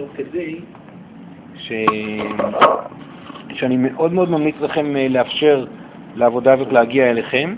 תוך 0.00 0.10
כדי, 0.16 0.56
ש... 1.56 1.72
שאני 3.54 3.76
מאוד 3.76 4.12
מאוד 4.12 4.30
ממליץ 4.30 4.54
לכם 4.60 4.96
אה, 4.96 5.08
לאפשר 5.08 5.64
לעבודה 6.16 6.52
הזאת 6.52 6.72
להגיע 6.72 7.10
אליכם. 7.10 7.54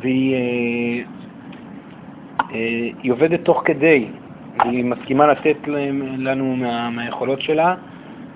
והיא 0.00 0.34
אה, 0.34 0.38
אה, 2.54 2.88
היא 3.02 3.12
עובדת 3.12 3.44
תוך 3.44 3.62
כדי, 3.64 4.06
והיא 4.58 4.84
מסכימה 4.84 5.26
לתת 5.26 5.56
לנו 6.18 6.56
מה, 6.56 6.90
מהיכולות 6.90 7.40
שלה, 7.40 7.74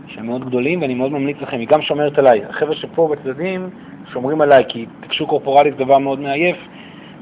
שהם 0.06 0.26
מאוד 0.26 0.44
גדולים, 0.44 0.82
ואני 0.82 0.94
מאוד 0.94 1.12
ממליץ 1.12 1.36
לכם, 1.40 1.58
היא 1.58 1.68
גם 1.68 1.82
שומרת 1.82 2.18
עליי. 2.18 2.44
החבר'ה 2.44 2.74
שפה 2.74 3.08
בצדדים 3.12 3.70
שומרים 4.12 4.40
עליי, 4.40 4.64
כי 4.68 4.86
תקשור 5.00 5.28
קורפורלית 5.28 5.74
זה 5.78 5.84
דבר 5.84 5.98
מאוד 5.98 6.20
מעייף, 6.20 6.56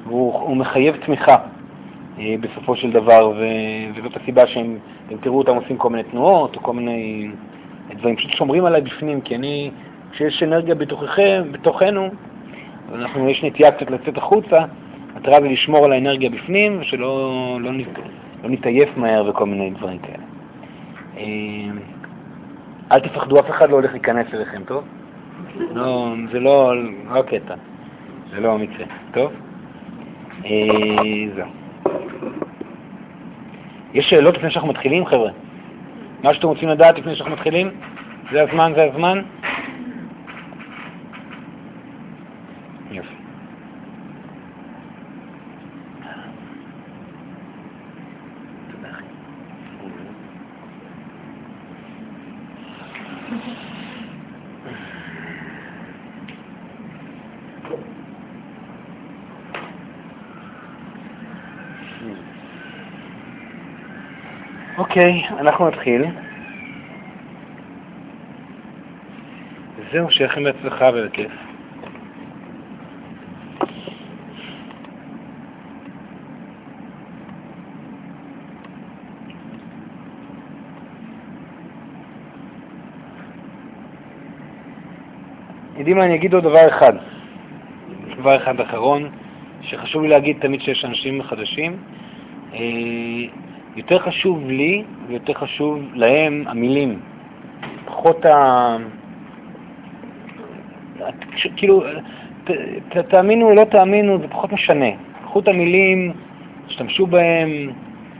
והוא 0.06 0.56
מחייב 0.56 0.96
תמיכה 0.96 1.36
בסופו 2.40 2.76
של 2.76 2.90
דבר, 2.90 3.32
ו, 3.36 3.44
וזאת 3.94 4.16
הסיבה 4.16 4.46
שהם, 4.46 4.78
אתם 5.06 5.16
תראו 5.16 5.38
אותם 5.38 5.56
עושים 5.56 5.76
כל 5.76 5.90
מיני 5.90 6.02
תנועות, 6.02 6.56
או 6.56 6.62
כל 6.62 6.72
מיני 6.72 7.28
דברים, 7.90 8.16
פשוט 8.16 8.30
שומרים 8.30 8.64
עליי 8.64 8.80
בפנים, 8.80 9.20
כי 9.20 9.36
אני, 9.36 9.70
כשיש 10.12 10.42
אנרגיה 10.42 10.74
בתוככם, 10.74 11.42
בתוכנו, 11.50 12.10
אנחנו, 12.94 13.28
יש 13.28 13.44
נטייה 13.44 13.72
קצת 13.72 13.90
לצאת 13.90 14.16
החוצה, 14.16 14.64
המטרה 15.14 15.40
זה 15.40 15.48
לשמור 15.48 15.84
על 15.84 15.92
האנרגיה 15.92 16.30
בפנים, 16.30 16.80
ושלא 16.80 17.58
לא, 17.60 17.70
לא 18.42 18.50
נתעייף 18.50 18.96
מהר 18.96 19.28
וכל 19.28 19.46
מיני 19.46 19.70
דברים 19.70 19.98
כאלה. 19.98 20.24
אה, 21.16 21.24
אל 22.92 23.00
תפחדו, 23.00 23.40
אף 23.40 23.50
אחד 23.50 23.70
לא 23.70 23.74
הולך 23.74 23.92
להיכנס 23.92 24.26
אליכם, 24.34 24.62
טוב? 24.64 24.84
לא, 25.74 26.14
זה 26.32 26.40
לא, 26.40 26.72
לא 27.14 27.22
קטע, 27.22 27.54
זה 28.30 28.40
לא 28.40 28.52
המקרה, 28.52 28.86
טוב? 29.12 29.32
אה, 30.44 30.50
זהו. 31.34 31.65
יש 33.94 34.10
שאלות 34.10 34.36
לפני 34.36 34.50
שאנחנו 34.50 34.68
מתחילים, 34.68 35.06
חבר'ה? 35.06 35.30
מה 36.22 36.34
שאתם 36.34 36.48
רוצים 36.48 36.68
לדעת 36.68 36.98
לפני 36.98 37.16
שאנחנו 37.16 37.34
מתחילים? 37.34 37.70
זה 38.32 38.42
הזמן, 38.42 38.72
זה 38.76 38.84
הזמן? 38.84 39.22
אוקיי, 64.96 65.22
אנחנו 65.38 65.68
נתחיל. 65.68 66.04
זהו, 69.92 70.10
שיהיה 70.10 70.30
לכם 70.30 70.44
בהצלחה. 70.44 70.90
יודעים 85.76 85.96
מה, 85.96 86.04
אני 86.04 86.14
אגיד 86.14 86.34
עוד 86.34 86.44
דבר 86.44 86.68
אחד, 86.68 86.92
דבר 88.18 88.36
אחד 88.36 88.60
אחרון, 88.60 89.10
שחשוב 89.62 90.02
לי 90.02 90.08
להגיד 90.08 90.36
תמיד 90.40 90.60
שיש 90.60 90.84
אנשים 90.84 91.22
חדשים. 91.22 91.78
אה, 93.76 93.80
יותר 93.80 93.98
חשוב 93.98 94.50
לי 94.50 94.82
ויותר 95.08 95.32
חשוב 95.32 95.80
להם 95.94 96.44
המילים. 96.46 97.00
פחות 97.86 98.26
ה... 98.26 98.76
כאילו, 101.56 101.84
ת, 102.44 102.50
ת, 102.88 102.96
תאמינו 102.96 103.46
או 103.46 103.54
לא 103.54 103.64
תאמינו, 103.64 104.18
זה 104.18 104.28
פחות 104.28 104.52
משנה. 104.52 104.90
קחו 105.24 105.40
את 105.40 105.48
המילים, 105.48 106.12
תשתמשו 106.66 107.06
בהם, 107.06 107.70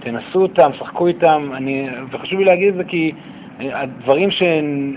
תנסו 0.00 0.42
אותם, 0.42 0.70
שחקו 0.78 1.06
איתם. 1.06 1.50
אני, 1.54 1.88
וחשוב 2.10 2.38
לי 2.38 2.44
להגיד 2.44 2.68
את 2.68 2.74
זה 2.74 2.84
כי 2.84 3.12
הדברים 3.60 4.30
ש, 4.30 4.42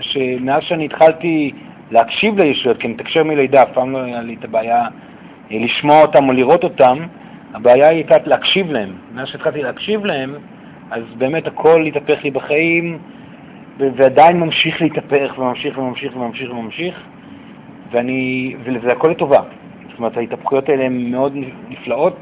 שמאז 0.00 0.62
שאני 0.62 0.84
התחלתי 0.84 1.52
להקשיב 1.90 2.40
לישויות, 2.40 2.78
כי 2.78 2.86
אני 2.86 2.94
מתקשר 2.94 3.24
מלידה, 3.24 3.62
אף 3.62 3.68
פעם 3.74 3.92
לא 3.92 3.98
היה 3.98 4.22
לי 4.22 4.36
את 4.38 4.44
הבעיה 4.44 4.84
לשמוע 5.50 6.02
אותם 6.02 6.28
או 6.28 6.32
לראות 6.32 6.64
אותם, 6.64 6.98
הבעיה 7.54 7.88
היא 7.88 7.96
הייתה 7.96 8.14
להקשיב 8.26 8.70
להם. 8.72 8.90
מאז 9.14 9.28
שהתחלתי 9.28 9.62
להקשיב 9.62 10.04
להם, 10.04 10.34
אז 10.90 11.02
באמת 11.18 11.46
הכל 11.46 11.84
התהפך 11.86 12.24
לי 12.24 12.30
בחיים, 12.30 12.98
ועדיין 13.78 14.40
ממשיך 14.40 14.82
להתהפך, 14.82 15.38
וממשיך 15.38 15.78
וממשיך 15.78 16.16
וממשיך 16.16 16.50
וממשיך, 16.50 17.00
ואני, 17.92 18.54
וזה 18.64 18.92
הכל 18.92 19.08
לטובה. 19.08 19.42
זאת 19.90 19.98
אומרת, 19.98 20.16
ההתהפכויות 20.16 20.68
האלה 20.68 20.84
הן 20.84 21.10
מאוד 21.10 21.36
נפלאות, 21.68 22.16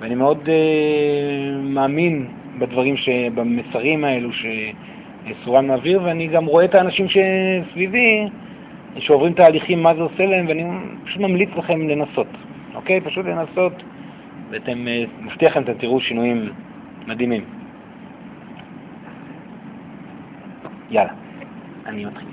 ואני 0.00 0.14
מאוד 0.14 0.48
אה, 0.48 1.58
מאמין 1.62 2.26
בדברים, 2.58 2.96
ש, 2.96 3.08
במסרים 3.34 4.04
האלו 4.04 4.30
שסורן 4.32 5.66
מעביר, 5.66 6.02
ואני 6.04 6.26
גם 6.26 6.44
רואה 6.44 6.64
את 6.64 6.74
האנשים 6.74 7.06
שסביבי, 7.08 8.28
שעוברים 8.98 9.32
תהליכים, 9.32 9.82
מה 9.82 9.94
זה 9.94 10.00
עושה 10.00 10.26
להם, 10.26 10.46
ואני 10.48 10.64
פשוט 11.04 11.20
ממליץ 11.20 11.50
לכם 11.56 11.88
לנסות, 11.88 12.26
אוקיי? 12.74 13.00
פשוט 13.00 13.26
לנסות. 13.26 13.82
ואתם, 14.50 14.88
אה, 14.88 15.04
מבטיח 15.20 15.50
לכם, 15.52 15.62
אתם 15.62 15.74
תראו 15.74 16.00
שינויים 16.00 16.52
מדהימים. 17.06 17.44
יאללה, 20.90 21.12
אני 21.86 22.04
מתחיל. 22.04 22.28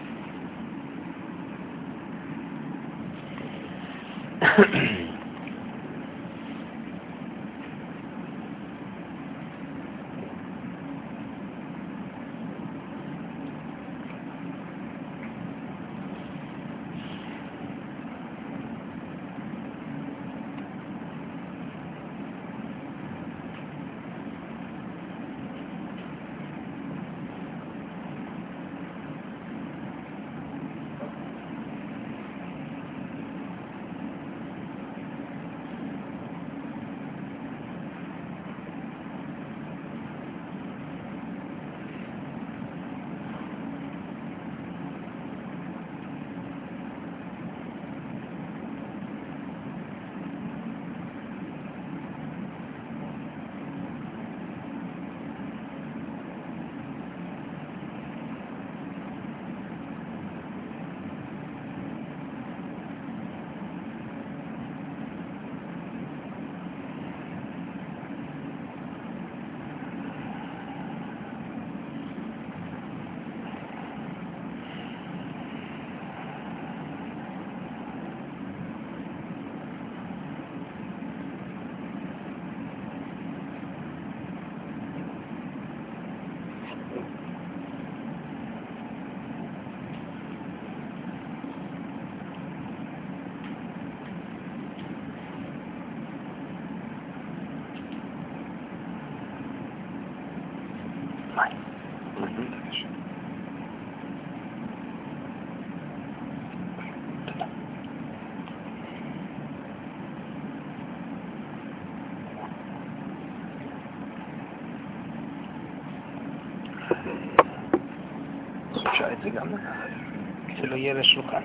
יהיה 120.77 120.93
לשולחן. 120.93 121.41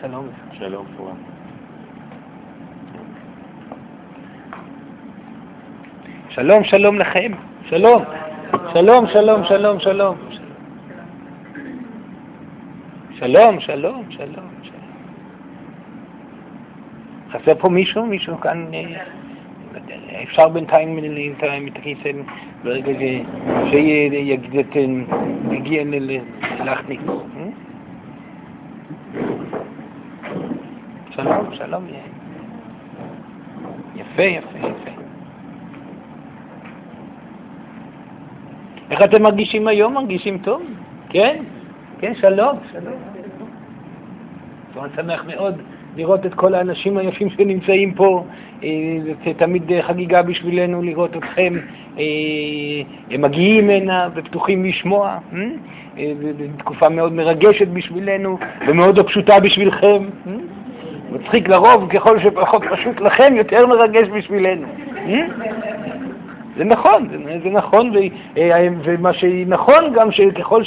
שלום. 0.00 0.28
שלום. 0.52 0.86
פורם. 0.96 1.16
שלום, 6.28 6.64
שלום 6.64 6.98
לכם. 6.98 7.32
שלום. 7.64 8.04
שלום, 8.72 9.06
שלום, 9.06 9.44
שלום, 9.44 9.80
שלום. 9.80 10.16
שלום, 13.12 13.60
שלום, 13.60 14.04
שלום. 14.10 14.50
חסר 17.30 17.54
פה 17.58 17.68
מישהו? 17.68 18.06
מישהו 18.06 18.40
כאן? 18.40 18.70
אפשר 20.22 20.48
בינתיים 20.48 20.98
הכיסא 21.76 22.10
ברגע 22.64 22.92
שיגיע. 23.70 24.32
אה? 27.36 27.48
שלום, 31.10 31.54
שלום. 31.54 31.84
יפה, 33.96 34.22
יפה, 34.22 34.58
יפה. 34.58 34.90
איך 38.90 39.02
אתם 39.02 39.22
מרגישים 39.22 39.68
היום? 39.68 39.94
מרגישים 39.94 40.38
טוב? 40.38 40.62
כן? 41.08 41.44
כן, 42.00 42.14
שלום, 42.14 42.58
שלום. 42.72 42.94
אני 44.84 44.92
שמח 44.96 45.24
מאוד 45.24 45.62
לראות 45.96 46.26
את 46.26 46.34
כל 46.34 46.54
האנשים 46.54 46.96
היפים 46.96 47.30
שנמצאים 47.30 47.94
פה. 47.94 48.24
אה, 48.64 48.68
זה 49.24 49.32
תמיד 49.36 49.62
חגיגה 49.80 50.22
בשבילנו 50.22 50.82
לראות 50.82 51.16
אתכם 51.16 51.54
אה, 51.98 53.18
מגיעים 53.18 53.70
הנה 53.70 54.08
ופתוחים 54.14 54.64
לשמוע. 54.64 55.18
אה? 55.34 55.38
זו 56.22 56.44
תקופה 56.58 56.88
מאוד 56.88 57.12
מרגשת 57.12 57.68
בשבילנו 57.68 58.38
ומאוד 58.68 58.98
לא 58.98 59.02
פשוטה 59.02 59.40
בשבילכם. 59.40 60.02
מצחיק 61.12 61.48
לרוב, 61.48 61.88
ככל 61.90 62.18
שפחות 62.18 62.62
פשוט 62.70 63.00
לכם, 63.00 63.34
יותר 63.36 63.66
מרגש 63.66 64.08
בשבילנו. 64.08 64.66
זה 66.56 66.64
נכון, 66.64 67.08
זה, 67.10 67.38
זה 67.44 67.50
נכון, 67.50 67.92
ומה 68.84 69.12
שנכון 69.12 69.92
גם 69.94 70.12
שככל 70.12 70.64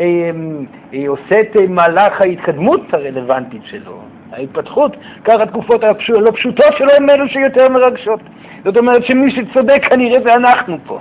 אה, 0.00 1.08
עושה 1.08 1.40
את 1.40 1.56
מהלך 1.68 2.20
ההתקדמות 2.20 2.94
הרלוונטית 2.94 3.62
שלו, 3.64 3.98
ההתפתחות, 4.32 4.96
כך 5.24 5.40
התקופות 5.40 5.84
הלא 5.84 6.30
פשוטות 6.30 6.76
שלו 6.78 6.92
הן 6.92 7.10
אלו 7.10 7.28
שיותר 7.28 7.68
מרגשות. 7.68 8.20
זאת 8.64 8.76
אומרת 8.76 9.04
שמי 9.04 9.30
שצודק 9.30 9.82
כנראה 9.88 10.20
זה 10.22 10.34
אנחנו 10.34 10.76
פה. 10.86 10.98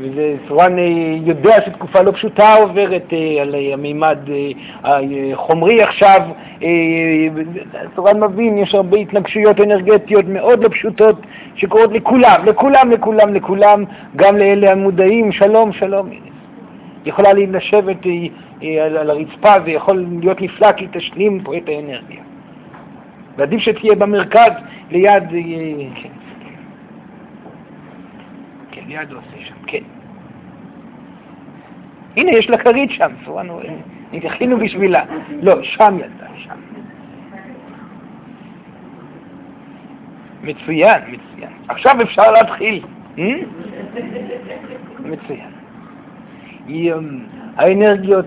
וסורן 0.00 0.76
יודע 1.24 1.56
שתקופה 1.66 2.02
לא 2.02 2.12
פשוטה 2.12 2.54
עוברת 2.54 3.12
אה, 3.12 3.42
על 3.42 3.54
המימד 3.72 4.18
אה, 4.84 4.98
החומרי 5.32 5.82
עכשיו. 5.82 6.22
סורן 7.96 8.22
אה, 8.22 8.28
מבין, 8.28 8.58
יש 8.58 8.74
הרבה 8.74 8.96
התנגשויות 8.96 9.60
אנרגטיות 9.60 10.24
מאוד 10.28 10.62
לא 10.64 10.68
פשוטות 10.68 11.16
שקורות 11.56 11.92
לכולם, 11.92 12.44
לכולם, 12.44 12.90
לכולם, 12.90 13.34
לכולם, 13.34 13.84
גם 14.16 14.36
לאלה 14.36 14.72
המודעים. 14.72 15.32
שלום, 15.32 15.72
שלום. 15.72 16.10
יכולה 17.04 17.32
לשבת 17.32 18.06
על 18.80 19.10
הרצפה, 19.10 19.60
זה 19.64 19.70
יכול 19.70 20.06
להיות 20.20 20.40
נפלא 20.40 20.72
כי 20.72 20.86
תשלים 20.92 21.40
פה 21.44 21.56
את 21.56 21.68
האנרגיה. 21.68 22.22
ועדיף 23.36 23.60
שתהיה 23.60 23.94
במרכז 23.94 24.52
ליד... 24.90 25.22
כן. 25.94 26.08
ליד 28.88 29.12
עושה 29.12 29.44
שם, 29.44 29.54
כן. 29.66 29.82
הנה, 32.16 32.30
יש 32.30 32.50
לה 32.50 32.58
כרית 32.58 32.90
שם, 32.90 33.10
סורנו, 33.24 33.60
התכינו 34.12 34.58
בשבילה. 34.58 35.04
לא, 35.42 35.62
שם 35.62 35.98
ילדה, 35.98 36.26
שם. 36.36 36.54
מצוין, 40.42 41.00
מצוין. 41.08 41.52
עכשיו 41.68 42.02
אפשר 42.02 42.30
להתחיל. 42.30 42.84
אה? 43.18 43.24
מצוין. 45.00 45.57
האנרגיות 47.56 48.26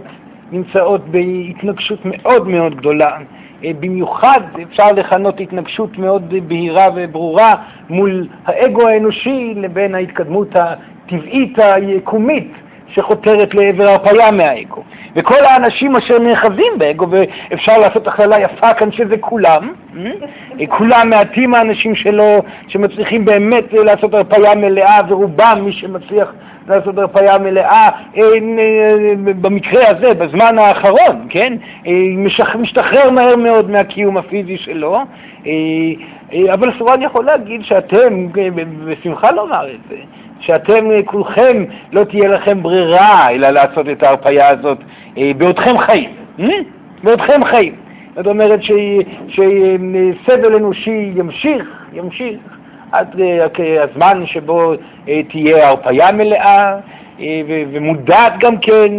נמצאות 0.51 1.07
בהתנגשות 1.07 1.99
מאוד 2.05 2.47
מאוד 2.47 2.75
גדולה. 2.75 3.17
אה, 3.63 3.71
במיוחד 3.79 4.39
אפשר 4.63 4.91
לכנות 4.91 5.39
התנגשות 5.39 5.97
מאוד 5.97 6.33
בהירה 6.47 6.87
וברורה 6.95 7.55
מול 7.89 8.27
האגו 8.45 8.87
האנושי 8.87 9.53
לבין 9.55 9.95
ההתקדמות 9.95 10.47
הטבעית 10.55 11.59
היקומית 11.59 12.51
שחותרת 12.87 13.53
לעבר 13.53 13.87
הרפאיה 13.87 14.31
מהאגו. 14.31 14.83
וכל 15.15 15.45
האנשים 15.45 15.95
אשר 15.95 16.19
נאחזים 16.19 16.73
באגו, 16.77 17.07
ואפשר 17.09 17.77
לעשות 17.77 18.07
הכללה 18.07 18.39
יפה 18.39 18.73
כאן 18.73 18.91
שזה 18.91 19.17
כולם, 19.17 19.73
אה, 20.59 20.67
כולם 20.67 21.09
מעטים 21.09 21.53
האנשים 21.53 21.95
שלו, 21.95 22.43
שמצליחים 22.67 23.25
באמת 23.25 23.73
לעשות 23.73 24.13
הרפאיה 24.13 24.55
מלאה, 24.55 24.99
ורובם 25.09 25.61
מי 25.65 25.71
שמצליח 25.71 26.33
לעשות 26.71 26.97
הרפאיה 26.97 27.37
מלאה 27.37 27.89
אה, 28.17 28.23
במקרה 29.41 29.89
הזה, 29.89 30.13
בזמן 30.13 30.57
האחרון, 30.57 31.27
כן? 31.29 31.53
אה, 31.87 31.91
משתחרר 32.59 33.09
מהר 33.09 33.35
מאוד 33.35 33.69
מהקיום 33.69 34.17
הפיזי 34.17 34.57
שלו, 34.57 34.97
אבל 36.53 36.71
סורן 36.79 37.01
יכול 37.01 37.25
להגיד 37.25 37.63
שאתם, 37.63 38.27
בשמחה 38.85 39.31
לומר 39.31 39.67
את 39.69 39.79
זה, 39.89 39.95
שאתם 40.39 40.85
כולכם 41.05 41.63
לא 41.91 42.03
תהיה 42.03 42.29
לכם 42.29 42.63
ברירה 42.63 43.29
אלא 43.31 43.49
לעשות 43.49 43.89
את 43.89 44.03
ההרפאיה 44.03 44.49
הזאת 44.49 44.77
אה, 45.17 45.31
בעודכם 45.37 45.77
חיים, 45.77 46.09
אה? 46.39 46.45
בעודכם 47.03 47.43
חיים. 47.43 47.75
זאת 48.15 48.27
אומרת 48.27 48.59
שסבל 49.27 50.55
אנושי 50.55 51.11
ימשיך, 51.15 51.85
ימשיך 51.93 52.60
עד 52.91 53.19
אה, 53.19 53.83
הזמן 53.83 54.25
שבו 54.25 54.73
תהיה 55.29 55.69
הרפאיה 55.69 56.11
מלאה 56.11 56.75
ומודעת 57.71 58.33
גם 58.39 58.57
כן, 58.57 58.91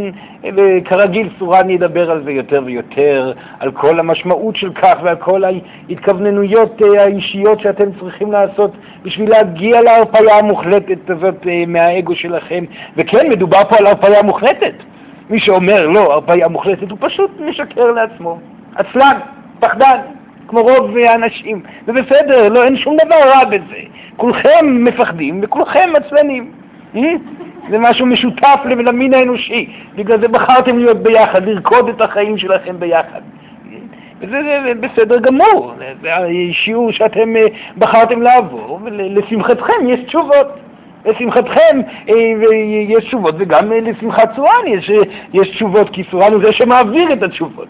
וכרגיל 0.57 1.29
סורן 1.39 1.71
ידבר 1.71 2.11
על 2.11 2.25
זה 2.25 2.31
יותר 2.31 2.63
ויותר, 2.65 3.33
על 3.61 3.71
כל 3.71 4.01
המשמעות 4.01 4.57
של 4.57 4.73
כך 4.73 4.99
ועל 5.03 5.17
כל 5.17 5.45
ההתכווננויות 5.45 6.83
האישיות 6.99 7.61
שאתם 7.61 7.93
צריכים 8.01 8.33
לעשות 8.33 8.71
בשביל 9.03 9.31
להגיע 9.31 9.81
להרפאיה 9.81 10.39
המוחלטת 10.39 11.11
הזאת 11.11 11.47
מהאגו 11.67 12.17
שלכם. 12.17 12.65
וכן, 12.97 13.31
מדובר 13.31 13.65
פה 13.69 13.77
על 13.77 13.87
הרפאיה 13.87 14.23
מוחלטת. 14.23 14.75
מי 15.31 15.39
שאומר 15.39 15.87
לא, 15.87 16.13
הרפאיה 16.13 16.49
מוחלטת, 16.49 16.91
הוא 16.91 16.99
פשוט 17.01 17.31
משקר 17.41 17.93
לעצמו. 17.93 18.39
עצלן, 18.77 19.19
פחדן, 19.61 19.97
כמו 20.53 20.63
רוב 20.63 20.97
האנשים. 20.97 21.63
זה 21.87 21.93
בסדר, 21.93 22.49
לא, 22.49 22.65
אין 22.65 22.77
שום 22.77 22.97
דבר 23.07 23.17
רע 23.17 23.45
בזה. 23.45 23.81
כולכם 24.17 24.85
מפחדים 24.85 25.41
וכולכם 25.43 25.91
עצלנים. 25.95 26.51
אה? 26.97 27.01
זה 27.71 27.79
משהו 27.79 28.07
משותף 28.07 28.61
למין 28.65 29.15
האנושי. 29.15 29.69
בגלל 29.95 30.21
זה 30.21 30.29
בחרתם 30.29 30.79
להיות 30.79 30.97
ביחד, 30.97 31.47
לרקוד 31.47 31.89
את 31.89 32.01
החיים 32.01 32.39
שלכם 32.39 32.81
ביחד. 32.81 33.21
וזה 34.21 34.43
זה, 34.43 34.73
בסדר 34.81 35.19
גמור, 35.19 35.73
זה 36.03 36.11
השיעור 36.51 36.93
שאתם 36.93 37.37
אה, 37.37 37.47
בחרתם 37.79 38.23
לעבור, 38.23 38.81
ולשמחתכם 38.85 39.89
יש 39.89 40.01
תשובות. 40.01 40.47
לשמחתכם 41.07 41.81
אה, 42.09 42.15
יש 42.89 43.05
תשובות, 43.05 43.35
וגם 43.39 43.73
אה, 43.73 43.81
לשמחת 43.81 44.37
סורן 44.37 44.67
יש, 44.67 44.91
אה, 44.91 45.03
יש 45.33 45.51
תשובות, 45.51 45.91
כי 45.91 46.03
סורן 46.11 46.33
הוא 46.33 46.43
זה 46.43 46.53
שמעביר 46.53 47.13
את 47.13 47.23
התשובות. 47.23 47.69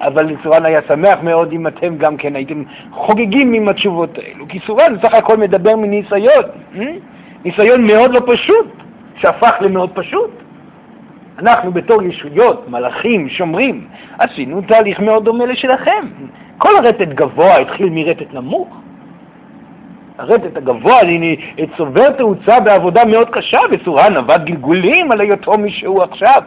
אבל 0.00 0.34
סורן 0.42 0.64
היה 0.64 0.80
שמח 0.88 1.18
מאוד 1.22 1.52
אם 1.52 1.66
אתם 1.66 1.96
גם 1.96 2.16
כן 2.16 2.36
הייתם 2.36 2.62
חוגגים 2.90 3.52
עם 3.52 3.68
התשובות 3.68 4.18
האלו, 4.18 4.48
כי 4.48 4.58
סורן 4.66 4.94
סך 5.02 5.14
הכל 5.14 5.36
מדבר 5.36 5.76
מניסיון, 5.76 6.44
ניסיון 7.44 7.86
מאוד 7.86 8.14
לא 8.14 8.20
פשוט, 8.26 8.66
שהפך 9.16 9.54
למאוד 9.60 9.90
פשוט. 9.94 10.30
אנחנו 11.38 11.72
בתור 11.72 12.02
ישויות, 12.02 12.68
מלאכים, 12.68 13.28
שומרים, 13.28 13.86
עשינו 14.18 14.60
תהליך 14.60 15.00
מאוד 15.00 15.24
דומה 15.24 15.46
לשלכם. 15.46 16.06
כל 16.58 16.72
רטט 16.82 17.08
גבוה 17.08 17.58
התחיל 17.58 17.88
מרטט 17.90 18.34
נמוך. 18.34 18.68
הרטט 20.18 20.56
הגבוה, 20.56 21.00
צובר 21.76 22.10
תאוצה 22.10 22.60
בעבודה 22.60 23.04
מאוד 23.04 23.30
קשה, 23.30 23.58
וסורן 23.70 24.16
עבד 24.16 24.44
גלגולים 24.44 25.12
על 25.12 25.20
היותו 25.20 25.58
מי 25.58 25.70
שהוא 25.70 26.02
עכשיו. 26.02 26.42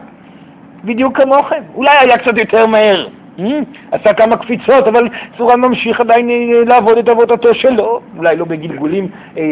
בדיוק 0.83 1.17
כמוכם. 1.17 1.61
אולי 1.75 1.97
היה 1.99 2.17
קצת 2.17 2.37
יותר 2.37 2.65
מהר. 2.65 3.07
Hmm? 3.39 3.63
עשה 3.91 4.13
כמה 4.13 4.37
קפיצות, 4.37 4.87
אבל 4.87 5.07
סורן 5.37 5.61
ממשיך 5.61 5.99
עדיין 5.99 6.29
אה, 6.29 6.35
לעבוד 6.65 6.97
את 6.97 7.09
עבודתו 7.09 7.53
שלו, 7.53 7.99
אולי 8.17 8.35
לא 8.35 8.45
בגלגולים 8.45 9.07
אה, 9.37 9.43
אה, 9.43 9.45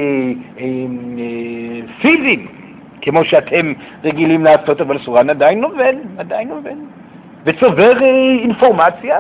אה, 0.60 0.65
פיזיים, 2.01 2.48
כמו 3.01 3.25
שאתם 3.25 3.74
רגילים 4.03 4.44
לעשות, 4.44 4.82
אבל 4.82 5.00
סורן 5.00 5.29
עדיין 5.29 5.63
עובד, 5.63 5.94
עדיין 6.17 6.51
עובד. 6.51 6.75
וצובר 7.46 8.03
אה, 8.03 8.08
אינפורמציה, 8.41 9.17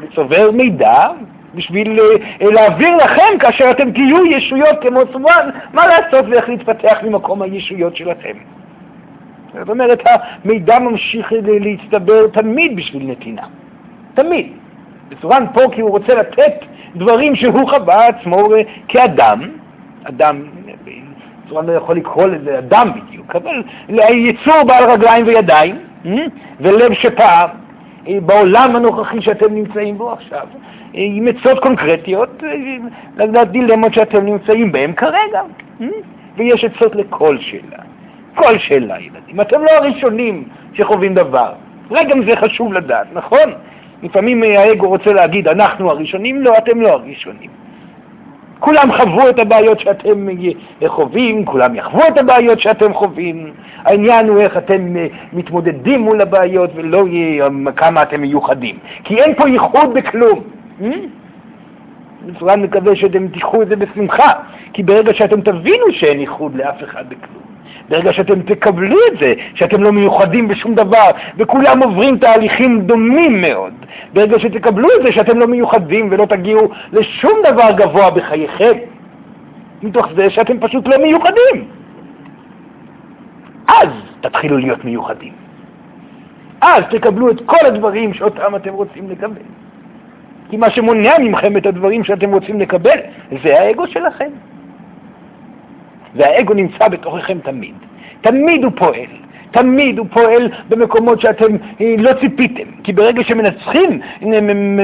וצובר 0.00 0.50
מידע, 0.50 1.08
בשביל 1.54 2.00
אה, 2.00 2.50
להעביר 2.50 2.96
לכם 2.96 3.38
כאשר 3.40 3.70
אתם 3.70 3.90
תהיו 3.92 4.26
ישויות 4.26 4.76
כמו 4.82 5.00
סובן, 5.12 5.48
מה 5.72 5.86
לעשות 5.86 6.24
ואיך 6.30 6.48
להתפתח 6.48 6.98
ממקום 7.02 7.42
הישויות 7.42 7.96
שלכם. 7.96 8.34
זאת 9.58 9.68
אומרת, 9.68 10.02
המידע 10.04 10.78
ממשיך 10.78 11.32
להצטבר 11.60 12.26
תמיד 12.28 12.76
בשביל 12.76 13.10
נתינה. 13.10 13.42
תמיד. 14.14 14.52
בסורן 15.08 15.44
פה 15.54 15.60
כי 15.72 15.80
הוא 15.80 15.90
רוצה 15.90 16.14
לתת 16.14 16.64
דברים 16.96 17.36
שהוא 17.36 17.70
חווה 17.70 18.06
עצמו 18.06 18.48
כאדם, 18.88 19.40
אדם, 20.04 20.42
סורן 21.48 21.66
לא 21.66 21.72
יכול 21.72 21.96
לקרוא 21.96 22.26
לזה 22.26 22.58
אדם 22.58 22.90
בדיוק, 22.96 23.36
אבל 23.36 23.62
יצור 24.10 24.62
בעל 24.66 24.90
רגליים 24.90 25.26
וידיים, 25.26 25.78
ולב 26.60 26.92
שפעם, 26.92 27.48
בעולם 28.26 28.76
הנוכחי 28.76 29.20
שאתם 29.20 29.54
נמצאים 29.54 29.98
בו 29.98 30.12
עכשיו, 30.12 30.46
עם 30.92 31.28
עצות 31.28 31.58
קונקרטיות 31.58 32.42
לדילמות 33.16 33.94
שאתם 33.94 34.26
נמצאים 34.26 34.72
בהן 34.72 34.92
כרגע, 34.92 35.42
ויש 36.36 36.64
עצות 36.64 36.94
לכל 36.96 37.38
שאלה. 37.38 37.82
כל 38.34 38.58
שאלה, 38.58 39.00
ילדים. 39.00 39.40
אתם 39.40 39.62
לא 39.62 39.70
הראשונים 39.70 40.44
שחווים 40.74 41.14
דבר. 41.14 41.52
אולי 41.90 42.04
גם 42.04 42.24
זה 42.24 42.36
חשוב 42.36 42.72
לדעת, 42.72 43.06
נכון? 43.12 43.52
לפעמים 44.02 44.42
האגו 44.42 44.88
רוצה 44.88 45.12
להגיד, 45.12 45.48
אנחנו 45.48 45.90
הראשונים, 45.90 46.42
לא, 46.42 46.58
אתם 46.58 46.80
לא 46.80 46.88
הראשונים. 46.88 47.50
כולם 48.60 48.92
חוו 48.92 49.28
את 49.28 49.38
הבעיות 49.38 49.80
שאתם 49.80 50.28
חווים, 50.86 51.44
כולם 51.44 51.74
יחוו 51.74 52.02
את 52.08 52.18
הבעיות 52.18 52.60
שאתם 52.60 52.94
חווים. 52.94 53.50
העניין 53.84 54.28
הוא 54.28 54.40
איך 54.40 54.56
אתם 54.56 54.96
מתמודדים 55.32 56.00
מול 56.00 56.20
הבעיות 56.20 56.70
ולא 56.74 57.04
כמה 57.76 58.02
אתם 58.02 58.20
מיוחדים. 58.20 58.76
כי 59.04 59.22
אין 59.22 59.34
פה 59.34 59.48
ייחוד 59.48 59.94
בכלום. 59.94 60.42
בצורה 62.26 62.56
מקווה 62.56 62.96
שאתם 62.96 63.28
תיקחו 63.28 63.62
את 63.62 63.68
זה 63.68 63.76
בשמחה, 63.76 64.32
כי 64.72 64.82
ברגע 64.82 65.14
שאתם 65.14 65.40
תבינו 65.40 65.84
שאין 65.90 66.20
ייחוד 66.20 66.54
לאף 66.54 66.82
אחד 66.84 67.04
בכלום, 67.08 67.42
ברגע 67.88 68.12
שאתם 68.12 68.42
תקבלו 68.42 68.96
את 69.12 69.18
זה, 69.18 69.34
שאתם 69.54 69.82
לא 69.82 69.92
מיוחדים 69.92 70.48
בשום 70.48 70.74
דבר, 70.74 71.10
וכולם 71.36 71.82
עוברים 71.82 72.18
תהליכים 72.18 72.80
דומים 72.80 73.40
מאוד, 73.40 73.72
ברגע 74.12 74.38
שתקבלו 74.38 74.88
את 74.98 75.02
זה 75.02 75.12
שאתם 75.12 75.38
לא 75.38 75.46
מיוחדים 75.46 76.08
ולא 76.10 76.24
תגיעו 76.24 76.68
לשום 76.92 77.32
דבר 77.52 77.72
גבוה 77.76 78.10
בחייכם, 78.10 78.72
מתוך 79.82 80.06
זה 80.16 80.30
שאתם 80.30 80.60
פשוט 80.60 80.88
לא 80.88 80.96
מיוחדים. 81.02 81.68
אז 83.68 83.88
תתחילו 84.20 84.58
להיות 84.58 84.84
מיוחדים. 84.84 85.32
אז 86.60 86.84
תקבלו 86.90 87.30
את 87.30 87.40
כל 87.46 87.66
הדברים 87.66 88.14
שאותם 88.14 88.56
אתם 88.56 88.72
רוצים 88.72 89.10
לקבל. 89.10 89.42
כי 90.50 90.56
מה 90.56 90.70
שמונע 90.70 91.18
מכם 91.18 91.56
את 91.56 91.66
הדברים 91.66 92.04
שאתם 92.04 92.32
רוצים 92.32 92.60
לקבל, 92.60 92.98
זה 93.42 93.60
האגו 93.60 93.86
שלכם. 93.86 94.30
והאגו 96.14 96.54
נמצא 96.54 96.88
בתוככם 96.88 97.38
תמיד. 97.38 97.74
תמיד 98.20 98.64
הוא 98.64 98.72
פועל. 98.76 99.28
תמיד 99.50 99.98
הוא 99.98 100.06
פועל 100.10 100.48
במקומות 100.68 101.20
שאתם 101.20 101.56
אה, 101.80 101.94
לא 101.98 102.12
ציפיתם, 102.20 102.70
כי 102.84 102.92
ברגע 102.92 103.24
שמנצחים 103.24 104.00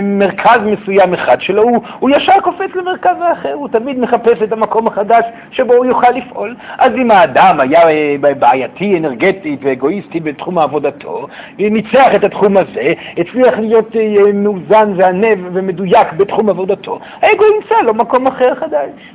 מרכז 0.03 0.61
מסוים 0.65 1.15
אחד 1.15 1.41
שלו, 1.41 1.63
הוא, 1.63 1.81
הוא 1.99 2.11
ישר 2.11 2.41
קופץ 2.43 2.75
למרכז 2.75 3.17
האחר, 3.21 3.53
הוא 3.53 3.69
תמיד 3.69 3.99
מחפש 3.99 4.43
את 4.43 4.53
המקום 4.53 4.87
החדש 4.87 5.25
שבו 5.51 5.75
הוא 5.75 5.85
יוכל 5.85 6.11
לפעול. 6.11 6.57
אז 6.79 6.93
אם 6.95 7.11
האדם 7.11 7.61
היה 7.61 7.89
אה, 7.89 8.17
בעייתי, 8.39 8.99
אנרגטי 8.99 9.57
ואגואיסטי 9.63 10.21
בתחום 10.21 10.59
עבודתו, 10.59 11.27
ניצח 11.59 12.15
את 12.17 12.25
התחום 12.25 12.57
הזה, 12.57 12.93
הצליח 13.17 13.59
להיות 13.59 13.97
אה, 13.97 14.33
מאוזן 14.35 14.93
וענב 14.97 15.39
ומדויק 15.53 16.13
בתחום 16.13 16.51
עבודתו, 16.51 16.99
האגו 17.23 17.45
ימצא 17.55 17.75
לו 17.85 17.95
מקום 17.95 18.27
אחר 18.27 18.55
חדש. 18.55 19.15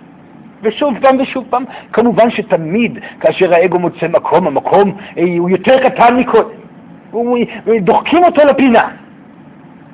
ושוב 0.61 0.93
פעם 1.01 1.17
ושוב 1.19 1.45
פעם. 1.49 1.63
כמובן 1.93 2.29
שתמיד 2.29 2.99
כאשר 3.19 3.53
האגו 3.53 3.79
מוצא 3.79 4.07
מקום, 4.07 4.47
המקום 4.47 4.97
אה, 5.17 5.23
הוא 5.37 5.49
יותר 5.49 5.89
קטן 5.89 6.17
מקודם. 6.17 6.49
דוחקים 7.81 8.23
אותו 8.23 8.41
לפינה. 8.45 8.87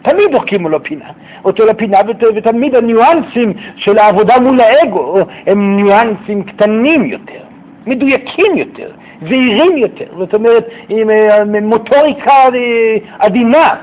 תמיד 0.02 0.32
דוחקים 0.32 0.68
לפינה, 0.68 1.06
אותו 1.46 1.66
לפינה, 1.66 1.98
ותמיד 2.36 2.76
הניואנסים 2.76 3.54
של 3.76 3.98
העבודה 3.98 4.40
מול 4.40 4.62
האגו 4.62 5.18
הם 5.48 5.76
ניואנסים 5.76 6.44
קטנים 6.44 7.06
יותר, 7.06 7.40
מדויקים 7.88 8.58
יותר, 8.58 8.90
זהירים 9.22 9.78
יותר, 9.78 10.06
זאת 10.18 10.34
אומרת, 10.34 10.68
עם 10.90 11.10
אה, 11.10 11.44
מוטוריקה 11.62 12.32
אה, 12.32 12.98
עדינה, 13.20 13.76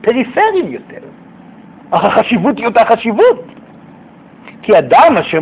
פריפריים 0.00 0.66
יותר. 0.72 1.06
אך 1.90 2.04
החשיבות 2.04 2.58
היא 2.58 2.66
אותה 2.66 2.84
חשיבות. 2.84 3.57
כי 4.68 4.78
אדם 4.78 5.16
אשר 5.20 5.38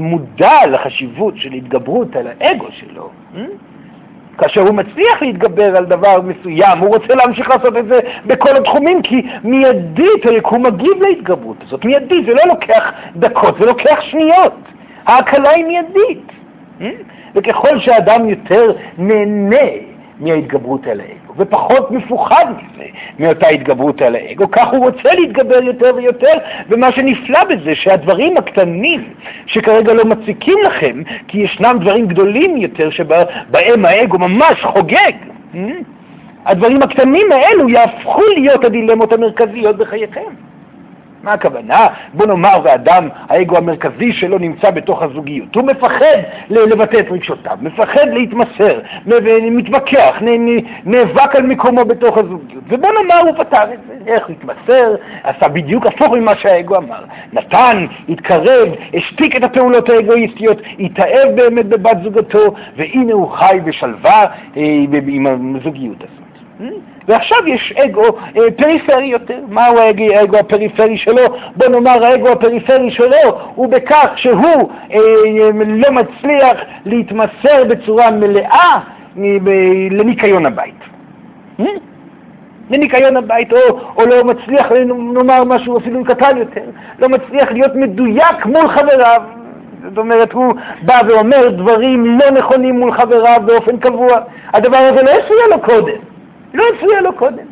מודע 0.00 0.66
לחשיבות 0.66 1.34
של 1.36 1.52
התגברות 1.52 2.16
על 2.16 2.26
האגו 2.40 2.66
שלו, 2.70 3.08
אה? 3.36 3.44
כאשר 4.38 4.60
הוא 4.60 4.74
מצליח 4.74 5.22
להתגבר 5.22 5.76
על 5.76 5.84
דבר 5.84 6.20
מסוים, 6.20 6.78
הוא 6.78 6.88
רוצה 6.88 7.14
להמשיך 7.14 7.48
לעשות 7.48 7.76
את 7.76 7.86
זה 7.86 8.00
בכל 8.26 8.56
התחומים, 8.56 9.02
כי 9.02 9.22
מיידית 9.44 10.26
היקום 10.26 10.66
מגיב 10.66 11.02
להתגברות 11.02 11.56
הזאת. 11.66 11.84
מיידית, 11.84 12.26
זה 12.26 12.34
לא 12.34 12.42
לוקח 12.46 12.92
דקות, 13.16 13.58
זה 13.58 13.66
לוקח 13.66 14.00
שניות. 14.00 14.54
ההקלה 15.06 15.50
היא 15.50 15.64
מיידית. 15.64 16.32
אה? 16.80 16.90
וככל 17.34 17.78
שאדם 17.78 18.28
יותר 18.28 18.72
נהנה 18.98 19.66
מההתגברות 20.20 20.86
על 20.86 21.00
האגו, 21.00 21.23
ופחות 21.36 21.90
מפוחד 21.90 22.44
מזה, 22.50 22.84
מאותה 23.18 23.48
התגברות 23.48 24.02
על 24.02 24.16
האגו, 24.16 24.50
כך 24.50 24.68
הוא 24.72 24.84
רוצה 24.84 25.14
להתגבר 25.14 25.62
יותר 25.62 25.92
ויותר, 25.96 26.32
ומה 26.68 26.92
שנפלא 26.92 27.44
בזה, 27.44 27.74
שהדברים 27.74 28.36
הקטנים 28.36 29.04
שכרגע 29.46 29.92
לא 29.92 30.04
מציקים 30.04 30.58
לכם, 30.66 31.02
כי 31.28 31.38
ישנם 31.38 31.76
דברים 31.80 32.06
גדולים 32.06 32.56
יותר 32.56 32.90
שבהם 32.90 33.84
האגו 33.84 34.18
ממש 34.18 34.62
חוגג, 34.62 35.12
אה? 35.54 35.60
הדברים 36.46 36.82
הקטנים 36.82 37.32
האלו 37.32 37.68
יהפכו 37.68 38.22
להיות 38.36 38.64
הדילמות 38.64 39.12
המרכזיות 39.12 39.76
בחייכם. 39.76 40.20
מה 41.24 41.32
הכוונה? 41.32 41.86
בוא 42.14 42.26
נאמר, 42.26 42.60
ואדם, 42.64 43.08
האגו 43.28 43.56
המרכזי 43.56 44.12
שלו 44.12 44.38
נמצא 44.38 44.70
בתוך 44.70 45.02
הזוגיות. 45.02 45.54
הוא 45.54 45.64
מפחד 45.64 46.16
לבטא 46.50 46.96
את 46.96 47.06
רגשותיו, 47.10 47.58
מפחד 47.60 48.06
להתמסר, 48.12 48.80
מתווכח, 49.50 50.16
נאבק 50.84 51.36
על 51.36 51.42
מקומו 51.42 51.84
בתוך 51.84 52.18
הזוגיות. 52.18 52.64
ובוא 52.68 52.88
נאמר, 52.92 53.20
הוא 53.20 53.44
פתר 53.44 53.72
את 53.72 53.78
זה. 53.88 53.94
איך 54.12 54.28
להתמסר? 54.28 54.94
עשה 55.22 55.48
בדיוק 55.48 55.86
הפוך 55.86 56.12
ממה 56.12 56.36
שהאגו 56.36 56.76
אמר. 56.76 57.04
נתן, 57.32 57.86
התקרב, 58.08 58.68
השתיק 58.94 59.36
את 59.36 59.44
הפעולות 59.44 59.88
האגואיסטיות, 59.88 60.58
התאהב 60.78 61.36
באמת 61.36 61.66
בבת 61.66 61.96
זוגתו, 62.02 62.54
והנה 62.76 63.12
הוא 63.12 63.30
חי 63.30 63.58
בשלווה 63.64 64.26
אה, 64.56 64.84
עם 65.06 65.56
הזוגיות 65.56 65.96
הזאת. 65.96 66.23
ועכשיו 67.08 67.38
יש 67.46 67.72
אגו 67.84 68.04
אה, 68.36 68.50
פריפרי 68.56 69.04
יותר. 69.04 69.38
מהו 69.48 69.78
האגו 69.78 70.36
הפריפרי 70.36 70.96
שלו? 70.96 71.22
בוא 71.56 71.68
נאמר 71.68 72.04
האגו 72.06 72.28
הפריפרי 72.28 72.90
שלו 72.90 73.38
הוא 73.54 73.66
בכך 73.66 74.10
שהוא 74.16 74.70
אה, 74.92 74.98
לא 75.66 75.90
מצליח 75.90 76.58
להתמסר 76.86 77.64
בצורה 77.68 78.10
מלאה 78.10 78.78
לניקיון 79.90 80.46
הבית. 80.46 80.80
אה? 81.60 81.64
לניקיון 82.70 83.16
הבית, 83.16 83.52
או, 83.52 83.78
או 83.96 84.06
לא 84.06 84.24
מצליח, 84.24 84.72
נאמר 85.14 85.44
משהו 85.44 85.78
אפילו 85.78 86.04
קטן 86.04 86.36
יותר, 86.36 86.64
לא 86.98 87.08
מצליח 87.08 87.52
להיות 87.52 87.74
מדויק 87.74 88.46
מול 88.46 88.68
חבריו. 88.68 89.22
זאת 89.88 89.98
אומרת, 89.98 90.32
הוא 90.32 90.54
בא 90.82 91.00
ואומר 91.08 91.48
דברים 91.48 92.18
לא 92.18 92.30
נכונים 92.30 92.80
מול 92.80 92.92
חבריו 92.92 93.42
באופן 93.46 93.76
קבוע. 93.76 94.18
הדבר 94.54 94.76
הזה 94.76 95.02
לא 95.02 95.10
הפריע 95.10 95.46
לו 95.50 95.60
קודם. 95.62 96.13
לא 96.54 96.64
הפריע 96.74 97.00
לו 97.00 97.12
קודם. 97.12 97.44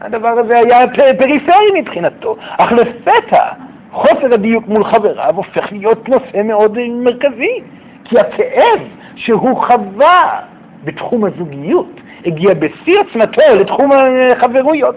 הדבר 0.00 0.28
הזה 0.28 0.58
היה 0.58 0.88
פריפרי 1.18 1.80
מבחינתו, 1.80 2.36
אך 2.58 2.72
לפתע 2.72 3.44
חוסר 3.92 4.34
הדיוק 4.34 4.68
מול 4.68 4.84
חבריו 4.84 5.32
הופך 5.36 5.72
להיות 5.72 6.08
נושא 6.08 6.42
מאוד 6.44 6.78
מרכזי, 6.88 7.60
כי 8.04 8.18
הכאב 8.18 8.80
שהוא 9.16 9.56
חווה 9.56 10.40
בתחום 10.84 11.24
הזוגיות 11.24 12.00
הגיע 12.26 12.54
בשיא 12.54 12.98
עוצמתו 12.98 13.42
לתחום 13.54 13.90
החברויות. 14.32 14.96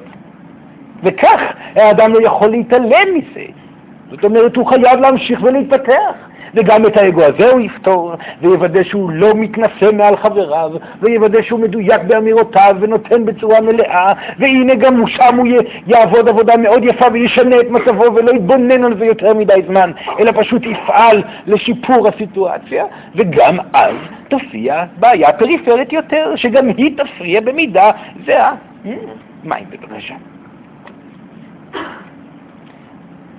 וכך 1.03 1.41
האדם 1.75 2.13
לא 2.13 2.19
יכול 2.21 2.49
להתעלם 2.49 3.07
מזה. 3.13 3.45
זאת 4.11 4.23
אומרת, 4.23 4.55
הוא 4.55 4.67
חייב 4.67 4.99
להמשיך 4.99 5.43
ולהתפתח. 5.43 6.26
וגם 6.53 6.85
את 6.85 6.97
האגו 6.97 7.23
הזה 7.23 7.51
הוא 7.51 7.59
יפתור, 7.59 8.13
ויוודא 8.41 8.83
שהוא 8.83 9.11
לא 9.11 9.33
מתנשא 9.35 9.89
מעל 9.93 10.17
חבריו, 10.17 10.71
ויוודא 11.01 11.41
שהוא 11.41 11.59
מדויק 11.59 12.01
באמירותיו 12.07 12.75
ונותן 12.79 13.25
בצורה 13.25 13.61
מלאה, 13.61 14.13
והנה 14.39 14.75
גם 14.75 15.07
שם 15.07 15.35
הוא 15.37 15.47
יעבוד 15.87 16.29
עבודה 16.29 16.57
מאוד 16.57 16.83
יפה 16.83 17.05
וישנה 17.13 17.59
את 17.59 17.69
מצבו 17.69 18.15
ולא 18.15 18.31
יתבונן 18.31 18.83
על 18.83 18.97
זה 18.97 19.05
יותר 19.05 19.33
מדי 19.33 19.61
זמן, 19.67 19.91
אלא 20.19 20.31
פשוט 20.35 20.65
יפעל 20.65 21.23
לשיפור 21.47 22.07
הסיטואציה, 22.07 22.85
וגם 23.15 23.57
אז 23.73 23.95
תופיע 24.27 24.83
בעיה 24.99 25.33
פריפרית 25.33 25.93
יותר, 25.93 26.33
שגם 26.35 26.67
היא 26.77 26.97
תפריע 26.97 27.41
במידה 27.41 27.91
זהה. 28.25 28.53
מים 29.43 29.65
בבקשה. 29.69 30.13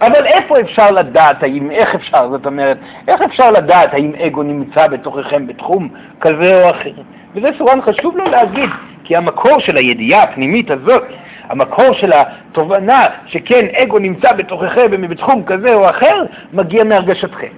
אבל 0.00 0.26
איפה 0.26 0.60
אפשר 0.60 0.90
לדעת, 0.90 1.42
האם, 1.42 1.70
איך 1.70 1.94
אפשר, 1.94 2.28
זאת 2.30 2.46
אומרת, 2.46 2.78
איך 3.08 3.22
אפשר 3.22 3.50
לדעת 3.50 3.94
האם 3.94 4.12
אגו 4.26 4.42
נמצא 4.42 4.86
בתוככם 4.86 5.46
בתחום 5.46 5.88
כזה 6.20 6.64
או 6.64 6.70
אחר? 6.70 6.92
וזה 7.34 7.48
סורן 7.58 7.82
חשוב 7.82 8.16
לו 8.16 8.24
להגיד, 8.24 8.70
כי 9.04 9.16
המקור 9.16 9.58
של 9.58 9.76
הידיעה 9.76 10.22
הפנימית 10.22 10.70
הזאת, 10.70 11.02
המקור 11.48 11.92
של 11.92 12.12
התובנה 12.12 13.06
שכן, 13.26 13.66
אגו 13.74 13.98
נמצא 13.98 14.32
בתוככם 14.32 14.90
בתחום 15.08 15.44
כזה 15.44 15.74
או 15.74 15.90
אחר, 15.90 16.24
מגיע 16.52 16.84
מהרגשתכם. 16.84 17.52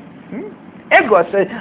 אגו, 0.91 1.17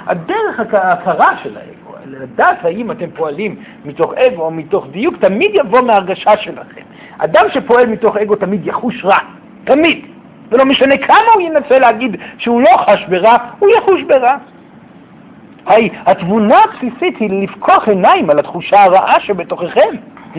הדרך 0.06 0.60
ההכרה 0.72 1.36
של 1.42 1.56
האגו, 1.56 1.94
לדעת 2.06 2.64
האם 2.64 2.90
אתם 2.90 3.10
פועלים 3.14 3.56
מתוך 3.84 4.14
אגו 4.14 4.42
או 4.42 4.50
מתוך 4.50 4.86
דיוק, 4.90 5.16
תמיד 5.20 5.50
יבוא 5.54 5.80
מההרגשה 5.80 6.36
שלכם. 6.36 6.80
אדם 7.18 7.44
שפועל 7.52 7.86
מתוך 7.86 8.16
אגו 8.16 8.36
תמיד 8.36 8.66
יחוש 8.66 9.04
רע, 9.04 9.18
תמיד. 9.64 10.04
ולא 10.50 10.64
משנה 10.64 10.96
כמה 10.96 11.30
הוא 11.34 11.42
ינסה 11.42 11.78
להגיד 11.78 12.16
שהוא 12.38 12.60
לא 12.60 12.76
חש 12.76 13.04
ברע, 13.08 13.36
הוא 13.58 13.68
יחוש 13.78 14.02
ברע. 14.02 14.36
היי, 15.66 15.88
התבונה 16.06 16.58
הבסיסית 16.58 17.18
היא 17.18 17.42
לפקוח 17.42 17.88
עיניים 17.88 18.30
על 18.30 18.38
התחושה 18.38 18.82
הרעה 18.82 19.20
שבתוככם. 19.20 19.90
Hmm? 20.34 20.38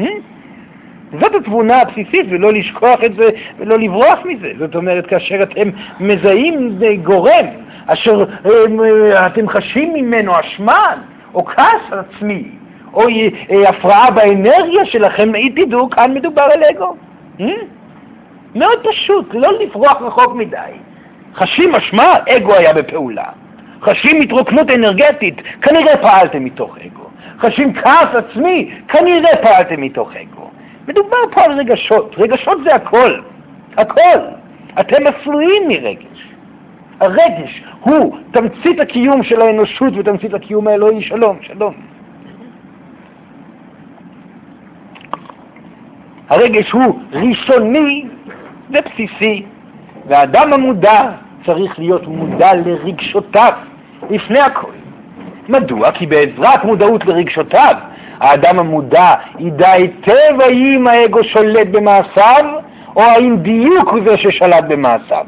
זאת 1.20 1.36
התבונה 1.36 1.82
הבסיסית, 1.82 2.26
ולא 2.30 2.54
לשכוח 2.54 3.04
את 3.04 3.16
זה 3.16 3.30
ולא 3.58 3.80
לברוח 3.80 4.20
מזה. 4.26 4.52
זאת 4.60 4.76
אומרת, 4.76 5.08
כאשר 5.08 5.44
אתם 5.44 5.70
מזהים 6.00 6.80
גורם 7.04 7.46
אשר 7.88 8.24
אה, 8.46 9.28
אתם 9.28 9.50
חשים 9.50 9.94
ממנו 9.94 10.40
אשמה 10.40 10.94
או 11.34 11.46
כעס 11.46 11.82
עצמי, 11.92 12.44
או 12.94 13.08
אה, 13.08 13.70
הפרעה 13.70 14.12
באנרגיה 14.12 14.86
שלכם, 14.86 15.32
תדעו, 15.56 15.90
כאן 15.90 16.14
מדובר 16.14 16.42
על 16.42 16.64
אגו. 16.64 16.96
מאוד 18.56 18.88
פשוט, 18.90 19.34
לא 19.34 19.52
לברוח 19.60 20.02
רחוק 20.02 20.36
מדי. 20.36 20.58
חשים 21.36 21.76
אשמה, 21.76 22.14
אגו 22.30 22.54
היה 22.54 22.74
בפעולה. 22.74 23.26
חשים 23.82 24.22
התרוקנות 24.22 24.70
אנרגטית, 24.70 25.42
כנראה 25.62 25.98
פעלתם 25.98 26.44
מתוך 26.44 26.78
אגו. 26.78 27.04
חשים 27.40 27.74
כעס 27.74 28.16
עצמי, 28.16 28.72
כנראה 28.88 29.38
פעלתם 29.42 29.82
מתוך 29.82 30.12
אגו. 30.16 30.50
מדובר 30.88 31.18
פה 31.32 31.42
על 31.42 31.52
רגשות, 31.52 32.16
רגשות 32.18 32.58
זה 32.64 32.76
הכל, 32.76 33.20
הכל. 33.78 34.20
אתם 34.80 35.08
עשויים 35.08 35.68
מרגש. 35.68 36.32
הרגש 37.00 37.64
הוא 37.80 38.18
תמצית 38.32 38.80
הקיום 38.80 39.24
של 39.24 39.42
האנושות 39.42 39.94
ותמצית 39.98 40.34
הקיום 40.34 40.68
האלוהי. 40.68 41.02
שלום, 41.02 41.38
שלום. 41.42 41.74
הרגש 46.30 46.72
הוא 46.72 47.00
ראשוני 47.12 48.06
ובסיסי, 48.74 49.44
והאדם 50.08 50.54
המודע 50.54 51.02
צריך 51.46 51.80
להיות 51.80 52.08
מודע 52.08 52.54
לרגשותיו 52.54 53.54
לפני 54.10 54.40
הכל. 54.40 54.72
מדוע? 55.50 55.92
כי 55.92 56.06
בעזרת 56.06 56.64
מודעות 56.64 57.06
לרגשותיו, 57.06 57.76
האדם 58.20 58.60
המודע 58.60 59.16
ידע 59.40 59.72
היטב 59.72 60.42
האם 60.42 60.88
האגו 60.88 61.24
שולט 61.24 61.68
במעשיו, 61.68 62.46
או 62.96 63.02
האם 63.02 63.38
דיוק 63.38 63.90
הוא 63.90 64.00
זה 64.06 64.18
ששלט 64.18 64.64
במעשיו. 64.68 65.26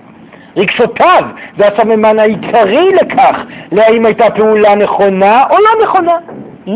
רגשותיו 0.58 1.24
זה 1.58 1.68
הסממן 1.68 2.20
העיקרי 2.20 2.90
לכך, 2.94 3.44
להאם 3.72 4.06
הייתה 4.06 4.30
פעולה 4.30 4.76
נכונה 4.76 5.44
או 5.50 5.56
לא 5.56 5.84
נכונה. 5.84 6.18
Hmm? 6.68 6.70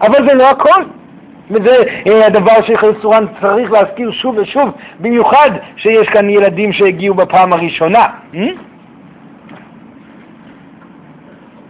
אבל 0.00 0.28
זה 0.28 0.34
לא 0.34 0.50
הכל. 0.50 0.82
וזה 1.50 1.76
אה, 2.06 2.26
הדבר 2.26 2.62
שחסורן 2.62 3.24
צריך 3.40 3.72
להזכיר 3.72 4.10
שוב 4.10 4.38
ושוב, 4.38 4.70
במיוחד 5.00 5.50
שיש 5.76 6.08
כאן 6.08 6.30
ילדים 6.30 6.72
שהגיעו 6.72 7.14
בפעם 7.14 7.52
הראשונה. 7.52 8.06
Hmm? 8.32 8.38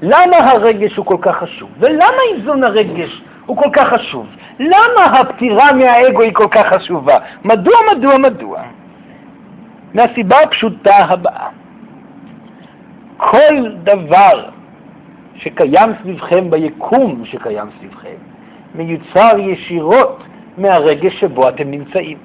למה 0.02 0.37
הרגש 0.37 0.96
הוא 0.96 1.06
כל 1.06 1.16
כך 1.22 1.37
חשוב? 1.37 1.70
ולמה 1.78 2.22
איזון 2.34 2.64
הרגש 2.64 3.22
הוא 3.46 3.56
כל 3.56 3.70
כך 3.72 3.88
חשוב? 3.88 4.26
למה 4.60 5.04
הפטירה 5.04 5.72
מהאגו 5.72 6.22
היא 6.22 6.32
כל 6.34 6.48
כך 6.50 6.66
חשובה? 6.66 7.18
מדוע, 7.44 7.76
מדוע, 7.92 8.18
מדוע? 8.18 8.62
מהסיבה 9.94 10.40
הפשוטה 10.40 10.96
הבאה: 10.96 11.48
כל 13.16 13.68
דבר 13.82 14.48
שקיים 15.37 15.92
סביבכם 16.02 16.50
ביקום 16.50 17.22
שקיים 17.24 17.66
סביבכם, 17.78 18.16
מיוצר 18.74 19.38
ישירות 19.38 20.22
מהרגש 20.58 21.20
שבו 21.20 21.48
אתם 21.48 21.70
נמצאים. 21.70 22.18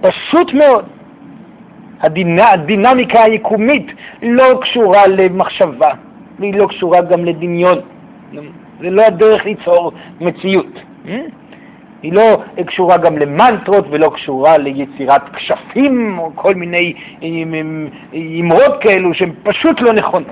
פשוט 0.00 0.54
מאוד. 0.54 0.84
הדינה, 2.00 2.50
הדינמיקה 2.50 3.22
היקומית 3.22 3.92
לא 4.22 4.58
קשורה 4.60 5.06
למחשבה, 5.06 5.90
והיא 6.38 6.54
לא 6.54 6.66
קשורה 6.66 7.00
גם 7.00 7.24
לדמיון. 7.24 7.78
זה 8.80 8.90
לא 8.90 9.02
הדרך 9.02 9.44
ליצור 9.44 9.92
מציאות. 10.20 10.80
היא 12.02 12.12
לא 12.12 12.42
קשורה 12.66 12.96
גם 12.96 13.18
למנטרות 13.18 13.86
ולא 13.90 14.10
קשורה 14.14 14.58
ליצירת 14.58 15.22
כשפים 15.34 16.18
או 16.18 16.30
כל 16.34 16.54
מיני 16.54 16.92
אמרות 18.40 18.80
כאלו 18.80 19.14
שהן 19.14 19.32
פשוט 19.42 19.80
לא 19.80 19.92
נכונות. 19.92 20.28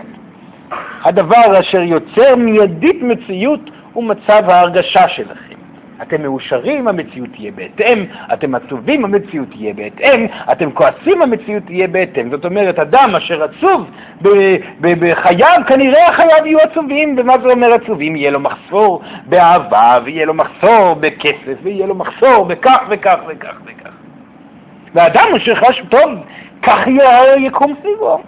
הדבר 1.05 1.61
אשר 1.61 1.81
יוצר 1.81 2.37
מיידית 2.37 3.03
מציאות 3.03 3.61
הוא 3.95 4.05
מצב 4.05 4.51
ההרגשה 4.51 5.09
שלכם. 5.09 5.55
אתם 6.03 6.23
מאושרים, 6.23 6.89
המציאות 6.89 7.29
תהיה 7.33 7.53
בהתאם, 7.53 8.05
אתם 8.33 8.55
עצובים, 8.55 9.05
המציאות 9.05 9.49
תהיה 9.51 9.75
בהתאם, 9.75 10.27
אתם 10.53 10.71
כועסים, 10.71 11.23
המציאות 11.23 11.63
תהיה 11.67 11.89
בהתאם. 11.89 12.31
זאת 12.31 12.45
אומרת, 12.45 12.79
אדם 12.79 13.15
אשר 13.17 13.45
עצוב 13.45 13.91
בחייו, 14.81 15.61
כנראה 15.67 16.13
חייו 16.13 16.47
יהיו 16.47 16.59
עצובים. 16.59 17.15
ומה 17.19 17.35
זה 17.43 17.49
אומר 17.49 17.73
עצובים? 17.73 18.17
יהיה 18.17 18.31
לו 18.31 18.41
מחסור 18.41 19.03
באהבה, 19.27 19.99
ויהיה 20.05 20.27
לו 20.27 20.35
מחסור 20.35 20.95
בכסף, 21.01 21.57
ויהיה 21.63 21.87
לו 21.87 21.95
מחסור 21.95 22.45
בכך 22.45 22.79
וכך 22.89 23.17
וכך 23.29 23.55
וכך. 23.65 23.91
ואדם 24.95 25.27
אשר 25.37 25.55
חש 25.55 25.83
טוב, 25.89 26.11
כך 26.63 26.87
יהיה 26.87 27.37
יקום 27.37 27.75
סביבו. 27.81 28.21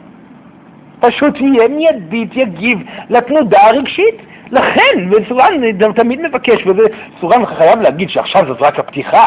פשוט 1.00 1.40
יהיה 1.40 1.68
מיידית, 1.68 2.36
יגיב 2.36 2.78
לתנודה 3.10 3.60
הרגשית. 3.62 4.14
לכן, 4.50 5.10
וסורן 5.10 5.92
תמיד 5.92 6.20
מבקש, 6.20 6.66
וזה 6.66 6.82
סורן 7.20 7.46
חייב 7.46 7.80
להגיד 7.80 8.10
שעכשיו 8.10 8.46
זאת 8.46 8.62
רק 8.62 8.78
הפתיחה. 8.78 9.26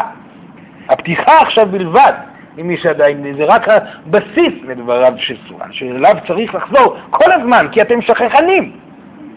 הפתיחה 0.88 1.38
עכשיו 1.40 1.66
בלבד, 1.70 2.12
למי 2.58 2.76
שעדיין, 2.76 3.34
זה 3.36 3.44
רק 3.44 3.68
הבסיס 3.68 4.54
לדבריו 4.68 5.12
של 5.16 5.36
סורן, 5.48 5.72
שאליו 5.72 6.16
צריך 6.26 6.54
לחזור 6.54 6.96
כל 7.10 7.32
הזמן, 7.32 7.66
כי 7.72 7.82
אתם 7.82 8.02
שכחנים, 8.02 8.72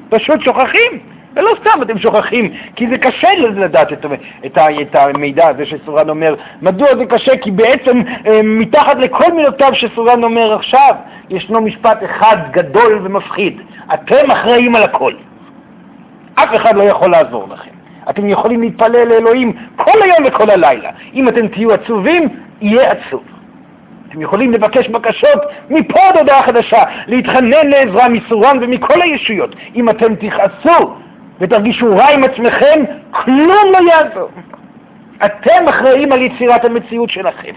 פשוט 0.10 0.42
שוכחים. 0.42 1.00
ולא 1.36 1.52
סתם 1.62 1.82
אתם 1.82 2.00
שוכחים, 2.00 2.54
כי 2.76 2.88
זה 2.88 2.98
קשה 2.98 3.34
לדעת 3.34 3.94
את, 3.94 4.06
את, 4.46 4.58
את 4.82 4.96
המידע 4.96 5.48
הזה 5.48 5.66
שסורן 5.66 6.10
אומר. 6.10 6.36
מדוע 6.62 6.96
זה 6.96 7.06
קשה? 7.06 7.38
כי 7.38 7.52
בעצם 7.52 8.02
אה, 8.28 8.42
מתחת 8.44 8.98
לכל 8.98 9.34
מילותיו 9.34 9.72
שסורן 9.74 10.24
אומר 10.24 10.54
עכשיו, 10.54 10.96
ישנו 11.30 11.62
משפט 11.62 12.04
אחד 12.04 12.38
גדול 12.52 13.00
ומפחיד. 13.04 13.62
אתם 13.94 14.32
אחראים 14.32 14.76
על 14.76 14.84
הכל. 14.84 15.14
אף 16.36 16.56
אחד 16.56 16.76
לא 16.76 16.84
יכול 16.84 17.12
לעזור 17.12 17.48
לכם. 17.54 17.72
אתם 18.10 18.30
יכולים 18.30 18.62
להתפלל 18.62 19.08
לאלוהים 19.08 19.54
כל 19.76 20.02
היום 20.02 20.18
וכל 20.26 20.50
הלילה. 20.50 20.90
אם 21.14 21.30
אתם 21.30 21.48
תהיו 21.48 21.74
עצובים, 21.74 22.30
יהיה 22.62 22.92
עצוב. 22.92 23.24
אתם 24.10 24.22
יכולים 24.22 24.52
לבקש 24.54 24.88
בקשות 24.88 25.42
מפה 25.70 26.00
עד 26.00 26.18
הודעה 26.18 26.44
חדשה, 26.44 26.84
להתחנן 27.08 27.68
לעזרה 27.70 28.10
מסורן 28.10 28.58
ומכל 28.62 29.02
הישויות. 29.02 29.56
אם 29.76 29.90
אתם 29.90 30.16
תכעסו 30.16 30.94
ותרגישו 31.40 31.96
רע 31.96 32.10
עם 32.10 32.24
עצמכם, 32.24 32.84
כלום 33.12 33.66
לא 33.72 33.92
יעזור. 33.92 34.30
אתם 35.26 35.68
אחראים 35.70 36.12
על 36.12 36.22
יצירת 36.22 36.66
המציאות 36.66 37.10
שלכם. 37.10 37.54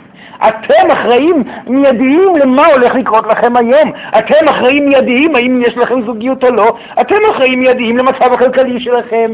אתם 0.48 0.90
אחראים 0.92 1.42
מיידיים 1.66 2.36
למה 2.36 2.66
הולך 2.66 2.94
לקרות 2.94 3.26
לכם 3.26 3.56
היום. 3.56 3.92
אתם 4.18 4.48
אחראים 4.48 4.88
מיידיים 4.88 5.36
האם 5.36 5.62
יש 5.66 5.76
לכם 5.76 6.02
זוגיות 6.02 6.44
או 6.44 6.50
לא. 6.50 6.76
אתם 7.00 7.16
אחראים 7.30 7.60
מיידיים 7.60 7.96
למצב 7.98 8.32
הכלכלי 8.32 8.80
שלכם. 8.80 9.30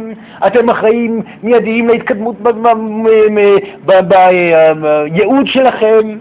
אתם 0.47 0.71
אחראים 0.71 1.23
מיידיים 1.43 1.89
להתקדמות 1.89 2.37
בייעוד 3.85 5.47
שלכם. 5.47 6.19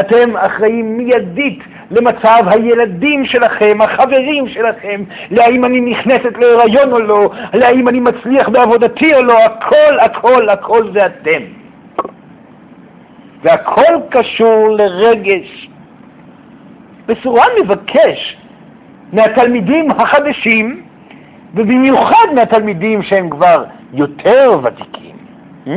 אתם 0.00 0.36
אחראים 0.36 0.98
מיידית 0.98 1.58
למצב 1.90 2.42
הילדים 2.46 3.24
שלכם, 3.24 3.78
החברים 3.82 4.48
שלכם, 4.48 5.02
להאם 5.30 5.64
אני 5.64 5.80
נכנסת 5.80 6.38
להיריון 6.38 6.92
או 6.92 6.98
לא, 6.98 7.30
להאם 7.54 7.88
אני 7.88 8.00
מצליח 8.00 8.48
בעבודתי 8.48 9.14
או 9.14 9.22
לא, 9.22 9.38
הכל, 9.38 10.00
הכל, 10.00 10.48
הכל 10.48 10.92
זה 10.92 11.06
אתם. 11.06 11.42
והכל 13.42 13.94
קשור 14.10 14.68
לרגש. 14.68 15.68
וסורן 17.08 17.48
מבקש 17.64 18.36
מהתלמידים 19.12 19.90
החדשים, 19.90 20.82
ובמיוחד 21.54 22.26
מהתלמידים 22.34 23.02
שהם 23.02 23.30
כבר 23.30 23.64
יותר 23.92 24.60
ותיקים, 24.62 25.16
hmm? 25.66 25.70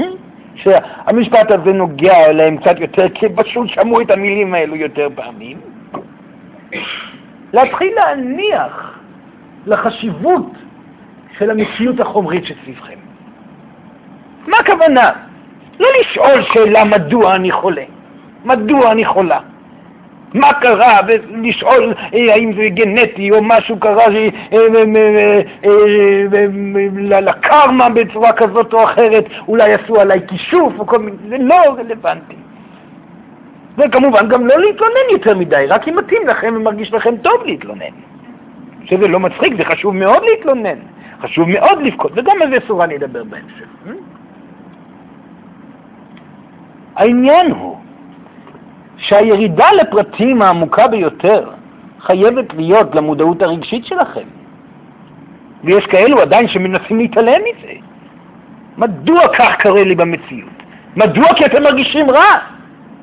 שהמשפט 0.56 1.52
הזה 1.52 1.73
נוגע 1.73 2.26
אליהם 2.26 2.58
קצת 2.58 2.80
יותר, 2.80 3.10
כי 3.10 3.26
פשוט 3.36 3.69
שמעו 3.69 4.02
את 4.02 4.12
המילים 4.12 4.54
האלו 4.54 4.76
יותר 4.76 5.08
פעמים. 5.15 5.72
להתחיל 7.53 7.93
להניח 7.95 8.99
לחשיבות 9.65 10.51
של 11.38 11.51
המציאות 11.51 11.99
החומרית 11.99 12.45
שסביבכם. 12.45 12.97
מה 14.47 14.57
הכוונה? 14.57 15.12
לא 15.79 15.88
לשאול 16.01 16.43
שאלה 16.53 16.83
מדוע 16.83 17.36
אני 17.36 17.51
חולה, 17.51 17.83
מדוע 18.45 18.91
אני 18.91 19.05
חולה. 19.05 19.39
מה 20.33 20.53
קרה, 20.53 20.99
ולשאול 21.07 21.93
אה, 22.13 22.33
האם 22.33 22.53
זה 22.53 22.69
גנטי 22.69 23.31
או 23.31 23.43
משהו 23.43 23.79
קרה 23.79 24.05
אה, 24.05 24.29
אה, 25.65 27.19
לקרמה 27.21 27.89
בצורה 27.89 28.33
כזאת 28.33 28.73
או 28.73 28.83
אחרת, 28.83 29.25
אולי 29.47 29.73
עשו 29.73 30.01
עליי 30.01 30.19
כישוף 30.27 30.73
או 30.79 30.88
כל 30.88 30.99
מיני, 30.99 31.17
זה 31.29 31.38
לא 31.39 31.55
רלוונטי. 31.77 32.36
וכמובן 33.77 34.27
גם 34.27 34.47
לא 34.47 34.59
להתלונן 34.59 35.07
יותר 35.12 35.38
מדי, 35.38 35.65
רק 35.69 35.88
אם 35.88 35.95
מתאים 35.95 36.27
לכם 36.27 36.53
ומרגיש 36.57 36.93
לכם 36.93 37.17
טוב 37.17 37.43
להתלונן. 37.45 37.93
שזה 38.86 39.07
לא 39.07 39.19
מצחיק, 39.19 39.53
זה 39.57 39.65
חשוב 39.65 39.95
מאוד 39.95 40.23
להתלונן, 40.23 40.77
חשוב 41.21 41.49
מאוד 41.49 41.81
לבכות, 41.81 42.12
וגם 42.15 42.41
על 42.41 42.49
זה 42.49 42.57
סורה 42.67 42.88
נדבר 42.88 43.23
בהמשך. 43.23 43.67
העניין 46.95 47.51
הוא 47.51 47.77
שהירידה 48.97 49.71
לפרטים 49.71 50.41
העמוקה 50.41 50.88
ביותר 50.88 51.49
חייבת 51.99 52.53
להיות 52.53 52.95
למודעות 52.95 53.41
הרגשית 53.41 53.86
שלכם. 53.86 54.27
ויש 55.63 55.86
כאלו 55.86 56.21
עדיין 56.21 56.47
שמנסים 56.47 56.97
להתעלם 56.97 57.41
מזה. 57.41 57.73
מדוע 58.77 59.27
כך 59.38 59.62
קורה 59.62 59.83
לי 59.83 59.95
במציאות? 59.95 60.63
מדוע? 60.95 61.33
כי 61.33 61.45
אתם 61.45 61.63
מרגישים 61.63 62.09
רע. 62.09 62.53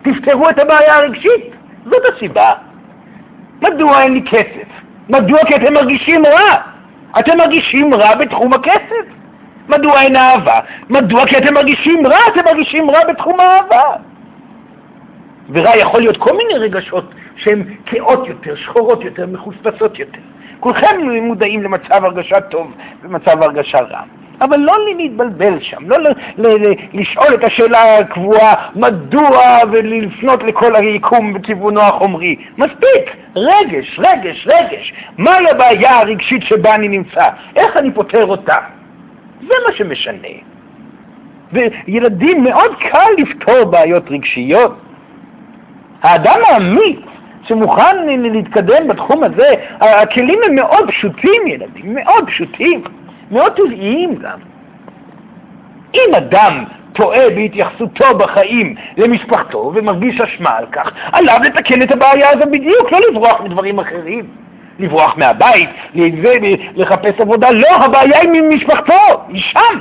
תפתרו 0.03 0.51
את 0.51 0.59
הבעיה 0.59 0.97
הרגשית. 0.97 1.55
זאת 1.85 2.03
הסיבה. 2.15 2.53
מדוע 3.63 4.03
אין 4.03 4.13
לי 4.13 4.23
כסף? 4.31 4.69
מדוע? 5.09 5.45
כי 5.45 5.57
אתם 5.57 5.75
מרגישים 5.75 6.27
רע. 6.27 6.57
אתם 7.19 7.39
מרגישים 7.39 7.95
רע 7.95 8.15
בתחום 8.15 8.53
הכסף. 8.53 9.07
מדוע 9.69 10.03
אין 10.03 10.17
אהבה? 10.17 10.61
מדוע? 10.91 11.27
כי 11.27 11.39
אתם 11.39 11.55
מרגישים 11.55 12.07
רע, 12.07 12.19
אתם 12.29 12.45
מרגישים 12.45 12.91
רע 12.91 13.05
בתחום 13.09 13.41
האהבה. 13.41 13.83
ורע 15.53 15.77
יכול 15.77 16.01
להיות 16.01 16.17
כל 16.17 16.37
מיני 16.37 16.59
רגשות 16.59 17.05
שהן 17.37 17.63
כאות 17.87 18.29
יותר, 18.29 18.55
שחורות 18.55 19.05
יותר, 19.05 19.27
מחוספסות 19.27 19.99
יותר. 19.99 20.21
כולכם 20.61 21.01
מודעים 21.23 21.63
למצב 21.63 22.05
הרגשה 22.05 22.41
טוב 22.41 22.75
ומצב 23.03 23.43
הרגשה 23.43 23.79
רע. 23.81 24.01
אבל 24.41 24.57
לא 24.57 24.75
להתבלבל 24.97 25.61
שם, 25.61 25.91
לא 25.91 25.97
לשאול 26.93 27.35
את 27.35 27.45
השאלה 27.45 27.99
הקבועה 27.99 28.69
מדוע 28.77 29.59
ולפנות 29.73 30.43
לכל 30.43 30.77
היקום 30.77 31.33
בכיוונו 31.33 31.81
החומרי. 31.81 32.37
מספיק, 32.59 33.17
רגש, 33.37 33.99
רגש, 33.99 34.49
רגש. 34.49 34.93
מהי 35.19 35.51
הבעיה 35.51 35.99
הרגשית 35.99 36.43
שבה 36.43 36.75
אני 36.75 36.89
נמצא? 36.89 37.29
איך 37.57 37.77
אני 37.77 37.91
פותר 37.91 38.27
אותה? 38.27 38.57
זה 39.41 39.55
מה 39.67 39.73
שמשנה. 39.77 40.29
וילדים 41.53 42.45
מאוד 42.45 42.75
קל 42.91 43.09
לפתור 43.19 43.65
בעיות 43.65 44.11
רגשיות. 44.11 44.77
האדם 46.03 46.41
האמיץ 46.49 47.01
שמוכן 47.45 48.07
להתקדם 48.07 48.89
בתחום 48.89 49.25
הזה, 49.25 49.49
הכלים 49.81 50.39
הם 50.47 50.55
מאוד 50.55 50.89
פשוטים, 50.89 51.47
ילדים, 51.47 51.95
מאוד 51.95 52.27
פשוטים, 52.27 52.83
מאוד 53.31 53.53
טבעיים 53.53 54.15
גם. 54.15 54.39
אם 55.95 56.15
אדם 56.15 56.65
טועה 56.93 57.31
בהתייחסותו 57.31 58.05
בחיים 58.19 58.75
למשפחתו 58.97 59.73
ומרגיש 59.75 60.21
אשמה 60.21 60.51
על 60.51 60.67
כך, 60.73 60.93
עליו 61.13 61.41
לתקן 61.45 61.83
את 61.83 61.93
הבעיה 61.93 62.31
הזו 62.31 62.45
בדיוק, 62.51 62.93
לא 62.93 63.01
לברוח 63.11 63.41
מדברים 63.41 63.79
אחרים. 63.79 64.25
לברוח 64.79 65.17
מהבית, 65.17 65.69
לחפש 66.77 67.21
עבודה, 67.21 67.51
לא, 67.51 67.69
הבעיה 67.69 68.21
היא 68.21 68.31
ממשפחתו, 68.31 69.23
היא 69.29 69.43
שם. 69.43 69.79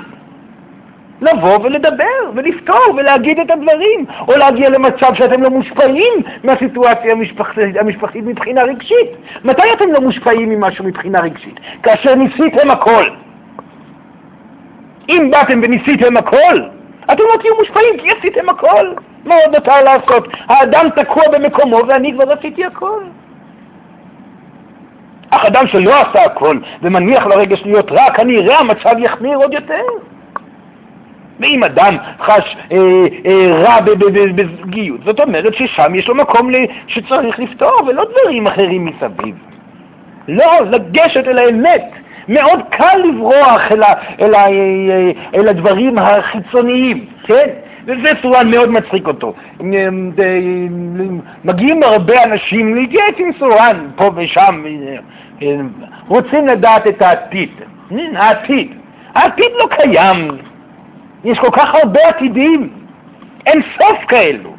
לבוא 1.22 1.60
ולדבר 1.64 2.32
ולפתור 2.36 2.96
ולהגיד 2.98 3.40
את 3.40 3.52
הדברים, 3.52 4.06
או 4.28 4.38
להגיע 4.38 4.70
למצב 4.70 5.14
שאתם 5.14 5.44
לא 5.44 5.50
מושפעים 5.50 6.14
מהסיטואציה 6.44 7.12
המשפחתית, 7.12 7.78
המשפחתית 7.80 8.26
מבחינה 8.26 8.64
רגשית. 8.64 9.10
מתי 9.44 9.74
אתם 9.74 9.92
לא 9.92 10.02
מושפעים 10.02 10.50
ממשהו 10.50 10.86
מבחינה 10.86 11.20
רגשית? 11.20 11.60
כאשר 11.84 12.16
ניסיתם 12.16 12.72
הכל. 12.72 13.04
אם 15.10 15.32
באתם 15.32 15.60
וניסיתם 15.63 16.17
הכל, 16.17 16.62
אתם 17.06 17.24
לא 17.34 17.41
תהיו 17.41 17.56
מושפעים 17.60 17.98
כי 17.98 18.08
עשיתם 18.19 18.50
הכל. 18.50 18.93
מה 19.26 19.36
עוד 19.36 19.56
נותר 19.56 19.84
לעשות? 19.84 20.28
האדם 20.48 20.89
תקוע 20.95 21.24
במקומו 21.32 21.82
ואני 21.88 22.13
כבר 22.13 22.32
עשיתי 22.32 22.65
הכל. 22.65 23.04
אך 25.30 25.45
אדם 25.45 25.67
שלא 25.67 26.02
עשה 26.02 26.26
הכל 26.26 26.58
ומניח 26.82 27.26
לרגש 27.26 27.62
להיות 27.65 27.91
רע, 27.91 28.12
כנראה 28.13 28.60
המצב 28.60 28.95
יחמיר 29.00 29.38
עוד 29.38 29.54
יותר. 29.54 29.82
ואם 31.39 31.63
אדם 31.63 31.98
חש 32.19 32.58
אה, 32.72 32.78
אה, 33.26 33.63
רע 33.63 33.82
בזוגיות, 34.36 35.00
זאת 35.06 35.19
אומרת 35.19 35.54
ששם 35.54 35.95
יש 35.95 36.08
לו 36.08 36.15
מקום 36.15 36.50
שצריך 36.88 37.39
לפתור, 37.39 37.82
ולא 37.88 38.06
דברים 38.12 38.48
אחרים 38.48 38.86
מסביב. 38.86 39.36
לא, 40.28 40.60
לגשת 40.72 41.28
אל 41.28 41.39
האמת. 41.39 41.91
מאוד 42.30 42.60
קל 42.70 42.98
לברוח 43.04 43.72
אל, 43.72 43.84
ה, 43.84 43.94
אל, 44.22 44.36
ה, 44.36 44.46
אל 45.36 45.48
הדברים 45.48 45.98
החיצוניים, 45.98 47.06
כן? 47.24 47.48
וזה 47.86 48.10
סורן 48.22 48.52
מאוד 48.52 48.70
מצחיק 48.70 49.08
אותו. 49.08 49.34
מגיעים 51.44 51.84
הרבה 51.84 52.24
אנשים 52.24 52.76
להתייעץ 52.76 53.15
עם 53.18 53.32
סורן, 53.39 53.88
פה 53.96 54.12
ושם, 54.15 54.63
רוצים 56.08 56.48
לדעת 56.48 56.88
את 56.88 57.02
העתיד. 57.02 57.50
העתיד. 58.15 58.72
העתיד 59.15 59.52
לא 59.58 59.68
קיים. 59.70 60.38
יש 61.24 61.39
כל 61.39 61.52
כך 61.52 61.76
הרבה 61.76 62.08
עתידים, 62.08 62.70
אין 63.46 63.62
סוף 63.78 64.06
כאלו. 64.08 64.59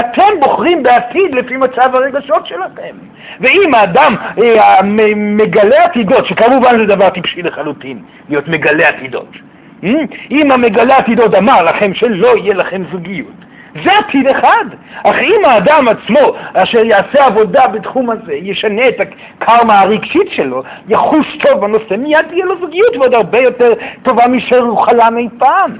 אתם 0.00 0.40
בוחרים 0.40 0.82
בעתיד 0.82 1.34
לפי 1.34 1.56
מצב 1.56 1.90
הרגשות 1.94 2.46
שלכם. 2.46 2.96
ואם 3.40 3.74
האדם 3.74 4.14
אה, 4.42 4.82
מגלה 5.16 5.84
עתידות, 5.84 6.26
שכמובן 6.26 6.78
זה 6.78 6.86
דבר 6.86 7.10
טיפשי 7.10 7.42
לחלוטין, 7.42 8.02
להיות 8.28 8.48
מגלה 8.48 8.88
עתידות, 8.88 9.36
אה? 9.84 9.90
אם 10.30 10.52
המגלה 10.52 10.96
עתידות 10.96 11.34
אמר 11.34 11.62
לכם 11.62 11.94
שלא 11.94 12.36
יהיה 12.36 12.54
לכם 12.54 12.82
זוגיות, 12.92 13.42
זה 13.84 13.98
עתיד 13.98 14.26
אחד. 14.26 14.64
אך 15.02 15.16
אם 15.18 15.44
האדם 15.44 15.88
עצמו, 15.88 16.34
אשר 16.54 16.84
יעשה 16.84 17.26
עבודה 17.26 17.68
בתחום 17.68 18.10
הזה, 18.10 18.34
ישנה 18.34 18.88
את 18.88 18.94
הקרמה 19.00 19.80
הרגשית 19.80 20.30
שלו, 20.30 20.62
יחוש 20.88 21.36
טוב 21.36 21.60
בנושא, 21.60 21.94
מיד 21.94 22.26
תהיה 22.28 22.44
לו 22.44 22.60
זוגיות 22.60 22.96
ועוד 22.96 23.14
הרבה 23.14 23.38
יותר 23.38 23.72
טובה 24.02 24.26
מאשר 24.26 24.58
הוא 24.58 24.82
חלם 24.82 25.18
אי 25.18 25.28
פעם. 25.38 25.78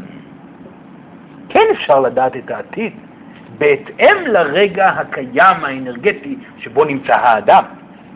כן 1.49 1.65
אפשר 1.73 2.01
לדעת 2.01 2.37
את 2.37 2.51
העתיד, 2.51 2.93
בהתאם 3.59 4.17
לרגע 4.27 4.89
הקיים 4.89 5.65
האנרגטי 5.65 6.37
שבו 6.59 6.85
נמצא 6.85 7.15
האדם. 7.15 7.65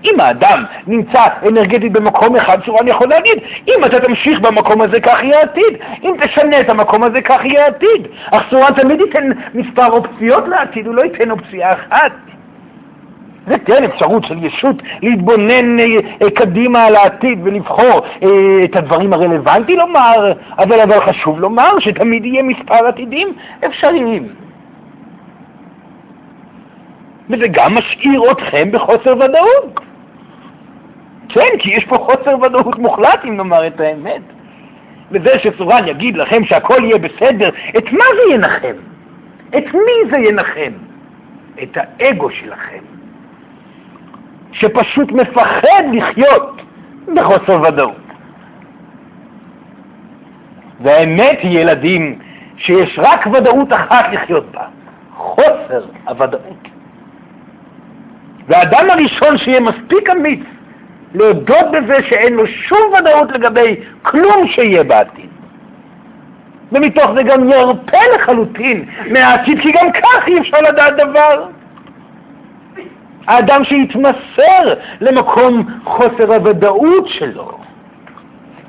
אם 0.05 0.21
האדם 0.21 0.65
נמצא 0.87 1.25
אנרגטית 1.49 1.93
במקום 1.93 2.37
אחד, 2.37 2.59
צורן 2.65 2.89
יכול 2.89 3.09
להגיד, 3.09 3.39
אם 3.69 3.85
אתה 3.85 4.01
תמשיך 4.01 4.41
במקום 4.41 4.81
הזה, 4.81 5.01
כך 5.01 5.23
יהיה 5.23 5.43
עתיד. 5.43 5.79
אם 6.03 6.15
תשנה 6.23 6.61
את 6.61 6.71
המקום 6.71 7.03
הזה, 7.03 7.21
כך 7.21 7.45
יהיה 7.45 7.67
עתיד. 7.67 8.07
אך 8.31 8.43
צורן 8.51 8.75
תמיד 8.75 9.01
ייתן 9.01 9.31
מספר 9.55 9.87
אופציות 9.87 10.49
לעתיד, 10.49 10.87
הוא 10.87 10.95
לא 10.95 11.03
ייתן 11.03 11.31
אופציה 11.31 11.73
אחת. 11.73 12.13
זה 13.47 13.59
כן 13.59 13.85
אפשרות 13.85 14.25
של 14.25 14.45
ישות 14.45 14.77
להתבונן 15.03 15.79
אה, 15.81 16.31
קדימה 16.35 16.85
על 16.85 16.97
העתיד 16.97 17.39
ולבחור 17.43 18.03
אה, 18.23 18.29
את 18.65 18.77
הדברים 18.77 19.13
הרלוונטיים 19.13 19.79
לומר, 19.79 20.33
אבל, 20.59 20.81
אבל 20.81 21.01
חשוב 21.01 21.41
לומר 21.41 21.79
שתמיד 21.79 22.25
יהיה 22.25 22.43
מספר 22.43 22.87
עתידים 22.87 23.29
אפשריים. 23.67 24.29
וזה 27.31 27.47
גם 27.51 27.75
משאיר 27.75 28.33
אתכם 28.33 28.73
בחוסר 28.73 29.15
ודאות. 29.17 29.81
כן, 31.29 31.59
כי 31.59 31.71
יש 31.71 31.85
פה 31.85 31.99
חוסר 31.99 32.41
ודאות 32.43 32.79
מוחלט, 32.79 33.25
אם 33.25 33.37
נאמר 33.37 33.67
את 33.67 33.81
האמת. 33.81 34.23
וזה 35.11 35.39
שסורן 35.39 35.89
יגיד 35.89 36.17
לכם 36.17 36.45
שהכל 36.45 36.85
יהיה 36.85 36.99
בסדר, 36.99 37.49
את 37.79 37.93
מה 37.93 38.05
זה 38.17 38.35
ינחם? 38.35 38.75
את 39.49 39.75
מי 39.75 40.11
זה 40.11 40.17
ינחם? 40.17 40.73
את 41.63 41.77
האגו 41.77 42.31
שלכם, 42.31 42.83
שפשוט 44.53 45.13
מפחד 45.13 45.83
לחיות 45.93 46.63
בחוסר 47.15 47.63
ודאות. 47.63 47.97
והאמת 50.81 51.39
היא, 51.43 51.59
ילדים, 51.59 52.19
שיש 52.57 52.99
רק 53.03 53.27
ודאות 53.27 53.73
אחת 53.73 54.05
לחיות 54.13 54.53
בה, 54.53 54.67
חוסר 55.15 55.85
הוודאות. 56.09 56.66
והאדם 58.49 58.91
הראשון 58.91 59.39
שיהיה 59.39 59.61
מספיק 59.61 60.11
אמיץ 60.11 60.41
להודות 61.15 61.67
בזה 61.73 61.97
שאין 62.09 62.35
לו 62.35 62.47
שום 62.47 62.93
ודאות 62.99 63.33
לגבי 63.33 63.77
כלום 64.03 64.49
שיהיה 64.49 64.85
בעתיד. 64.85 65.27
ומתוך 66.73 67.11
זה 67.15 67.23
גם 67.23 67.51
ירפה 67.51 67.99
לחלוטין 68.15 68.85
מהעתיד, 69.11 69.61
כי 69.61 69.73
גם 69.73 69.93
כך 69.93 70.29
אי 70.29 70.41
אפשר 70.41 70.61
לדעת 70.61 70.97
דבר. 70.97 71.47
האדם 73.27 73.65
שיתמסר 73.65 74.75
למקום 75.01 75.67
חוסר 75.85 76.35
הוודאות 76.35 77.09
שלו, 77.09 77.59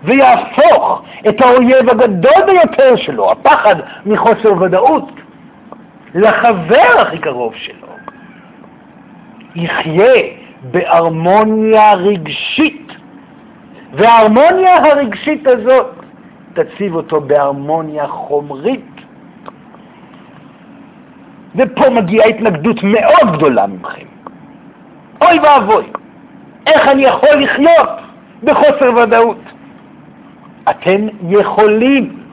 ויהפוך 0.04 1.04
את 1.30 1.42
האויב 1.42 1.90
הגדול 1.90 2.44
ביותר 2.46 2.96
שלו, 2.96 3.32
הפחד 3.32 3.76
מחוסר 4.06 4.62
ודאות, 4.62 5.10
לחבר 6.16 7.00
הכי 7.00 7.18
קרוב 7.18 7.54
שלו, 7.56 7.87
יחיה 9.56 10.22
בהרמוניה 10.72 11.94
רגשית, 11.94 12.92
וההרמוניה 13.94 14.76
הרגשית 14.76 15.48
הזאת 15.48 15.88
תציב 16.54 16.96
אותו 16.96 17.22
בהרמוניה 17.22 18.08
חומרית. 18.08 18.86
ופה 21.56 21.90
מגיעה 21.90 22.28
התנגדות 22.28 22.84
מאוד 22.84 23.38
גדולה 23.38 23.68
ממכם. 23.68 24.06
אוי 25.22 25.40
ואבוי, 25.40 25.84
איך 26.68 26.88
אני 26.88 27.04
יכול 27.04 27.36
לחיות 27.36 27.90
בחוסר 28.44 28.96
ודאות? 28.96 29.40
אתם 30.70 31.08
יכולים, 31.30 32.24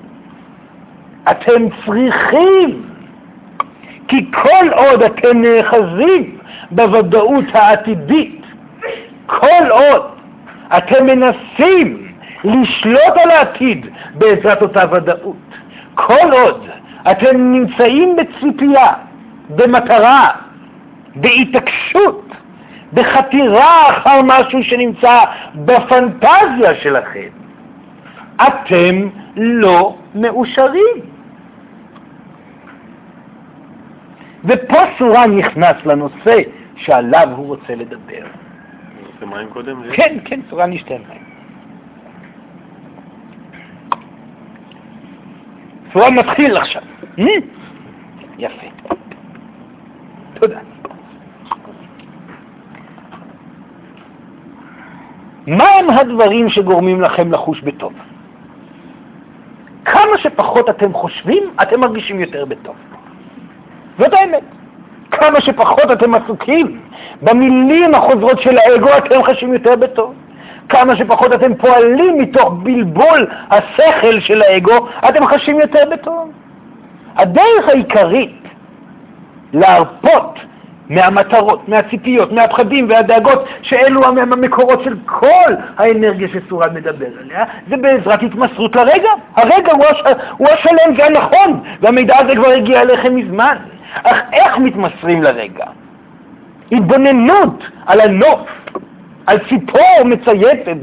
אתם 1.31 1.63
צריכים, 1.87 2.83
כי 4.09 4.31
כל 4.33 4.69
עוד 4.73 5.03
אתם 5.03 5.43
נאחזים 5.43 6.39
בוודאות 6.75 7.45
העתידית, 7.53 8.43
כל 9.27 9.71
עוד 9.71 10.03
אתם 10.77 11.07
מנסים 11.07 12.13
לשלוט 12.45 13.17
על 13.25 13.31
העתיד 13.31 13.87
בעזרת 14.15 14.63
אותה 14.63 14.83
ודאות, 14.93 15.37
כל 15.95 16.33
עוד 16.33 16.69
אתם 17.11 17.53
נמצאים 17.53 18.17
בציפייה, 18.17 18.93
במטרה, 19.51 20.29
בהתעקשות, 21.17 22.29
בחתירה 22.93 23.91
אחר 23.91 24.21
משהו 24.25 24.63
שנמצא 24.63 25.21
בפנטזיה 25.55 26.75
שלכם, 26.83 27.29
אתם 28.37 29.09
לא 29.37 29.97
מאושרים. 30.15 31.15
ופה 34.45 34.79
סורה 34.99 35.27
נכנס 35.27 35.77
לנושא 35.85 36.41
שעליו 36.85 37.29
הוא 37.37 37.47
רוצה 37.47 37.75
לדבר. 37.75 38.27
מים 39.27 39.49
קודם? 39.49 39.83
כן, 39.93 40.17
כן, 40.25 40.41
סורה 40.51 40.67
נשתה 40.67 40.95
מים. 41.09 41.25
סורה 45.93 46.11
מתחיל 46.11 46.57
עכשיו. 46.57 46.83
אה? 47.19 47.25
יפה. 48.39 48.67
תודה. 50.35 50.59
מהם 55.47 55.91
הדברים 55.91 56.49
שגורמים 56.49 57.01
לכם 57.01 57.33
לחוש 57.33 57.61
בטוב? 57.61 57.93
כמה 59.85 60.19
שפחות 60.19 60.71
אתם 60.71 60.93
חושבים, 60.93 61.43
אתם 61.63 61.81
מרגישים 61.81 62.21
יותר 62.21 62.45
בטוב. 62.45 62.77
זאת 63.99 64.13
האמת. 64.13 64.43
כמה 65.17 65.41
שפחות 65.41 65.91
אתם 65.93 66.15
עסוקים 66.15 66.81
במילים 67.23 67.95
החוזרות 67.95 68.41
של 68.41 68.59
האגו, 68.59 68.89
אתם 68.99 69.23
חשים 69.23 69.53
יותר 69.53 69.77
בטוב. 69.77 70.15
כמה 70.69 70.97
שפחות 70.97 71.33
אתם 71.33 71.55
פועלים 71.55 72.19
מתוך 72.19 72.53
בלבול 72.63 73.27
השכל 73.51 74.21
של 74.21 74.43
האגו, 74.43 74.87
אתם 75.09 75.27
חשים 75.27 75.61
יותר 75.61 75.83
בטוב. 75.91 76.31
הדרך 77.17 77.69
העיקרית 77.69 78.43
להרפות 79.53 80.39
מהמטרות, 80.89 81.69
מהציפיות, 81.69 82.33
מהפחדים 82.33 82.87
והדאגות, 82.89 83.45
שאלו 83.63 84.05
המקורות 84.05 84.85
של 84.85 84.95
כל 85.07 85.55
האנרגיה 85.79 86.29
שסורן 86.29 86.75
מדבר 86.75 87.07
עליה, 87.21 87.45
זה 87.69 87.77
בעזרת 87.77 88.23
התמסרות 88.23 88.77
לרגע. 88.77 89.11
הרגע 89.37 89.73
הוא, 89.73 89.85
הש... 89.85 90.03
הוא 90.37 90.49
השלם 90.49 90.95
והנכון, 90.97 91.61
והמידע 91.81 92.17
הזה 92.19 92.37
כבר 92.37 92.49
הגיע 92.51 92.81
אליכם 92.81 93.15
מזמן. 93.15 93.57
אך 94.03 94.17
איך 94.33 94.59
מתמסרים 94.59 95.23
לרגע? 95.23 95.65
התבוננות 96.73 97.65
על 97.87 98.01
הנוף, 98.01 98.41
על 99.27 99.39
ציפור 99.49 100.05
מצייצת 100.05 100.77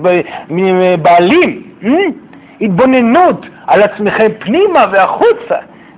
בעלים, 1.02 1.62
אה? 1.84 1.90
התבוננות 2.62 3.46
על 3.68 3.84
עצמכם 3.84 4.28
פנימה 4.40 4.86
והחוצה, 4.92 5.58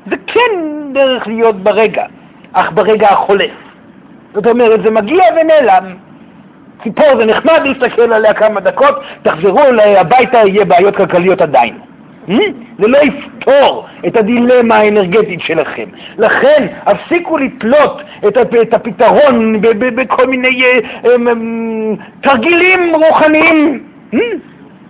זה 0.10 0.16
כן 0.28 0.52
דרך 0.94 1.28
להיות 1.28 1.56
ברגע, 1.56 2.06
אך 2.54 2.72
ברגע 2.72 3.10
החולף. 3.10 3.52
זאת 4.34 4.48
אומרת, 4.48 4.84
זה 4.84 4.92
מגיע 4.92 5.24
ונעלם. 5.42 5.96
ציפור 6.84 7.06
זה 7.18 7.26
נחמד 7.26 7.62
להסתכל 7.64 8.14
עליה 8.14 8.34
כמה 8.34 8.60
דקות, 8.60 8.96
תחזרו 9.22 9.62
הביתה, 9.98 10.38
יהיה 10.38 10.66
בעיות 10.66 10.96
כלכליות 10.96 11.42
עדיין. 11.42 11.78
זה 12.80 12.88
לא 12.88 12.98
יפתור 12.98 13.86
את 14.08 14.16
הדילמה 14.16 14.76
האנרגטית 14.76 15.42
שלכם. 15.42 15.86
לכן, 16.18 16.68
הפסיקו 16.86 17.38
לתלות 17.38 18.02
את 18.62 18.74
הפתרון 18.74 19.62
בכל 19.96 20.28
מיני 20.28 20.64
אה, 20.64 20.80
אמ, 21.16 21.28
אמ, 21.28 21.96
תרגילים 22.22 22.96
רוחניים. 22.96 23.84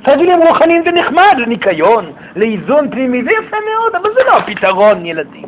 תרגילים 0.03 0.39
רוחניים 0.39 0.81
זה 0.85 0.91
נחמד, 0.91 1.35
לניקיון, 1.37 2.05
לאיזון 2.35 2.89
פנימי, 2.89 3.23
זה 3.23 3.29
יפה 3.31 3.57
מאוד, 3.71 3.95
אבל 3.95 4.09
זה 4.13 4.19
לא 4.27 4.37
הפתרון, 4.37 5.05
ילדים. 5.05 5.45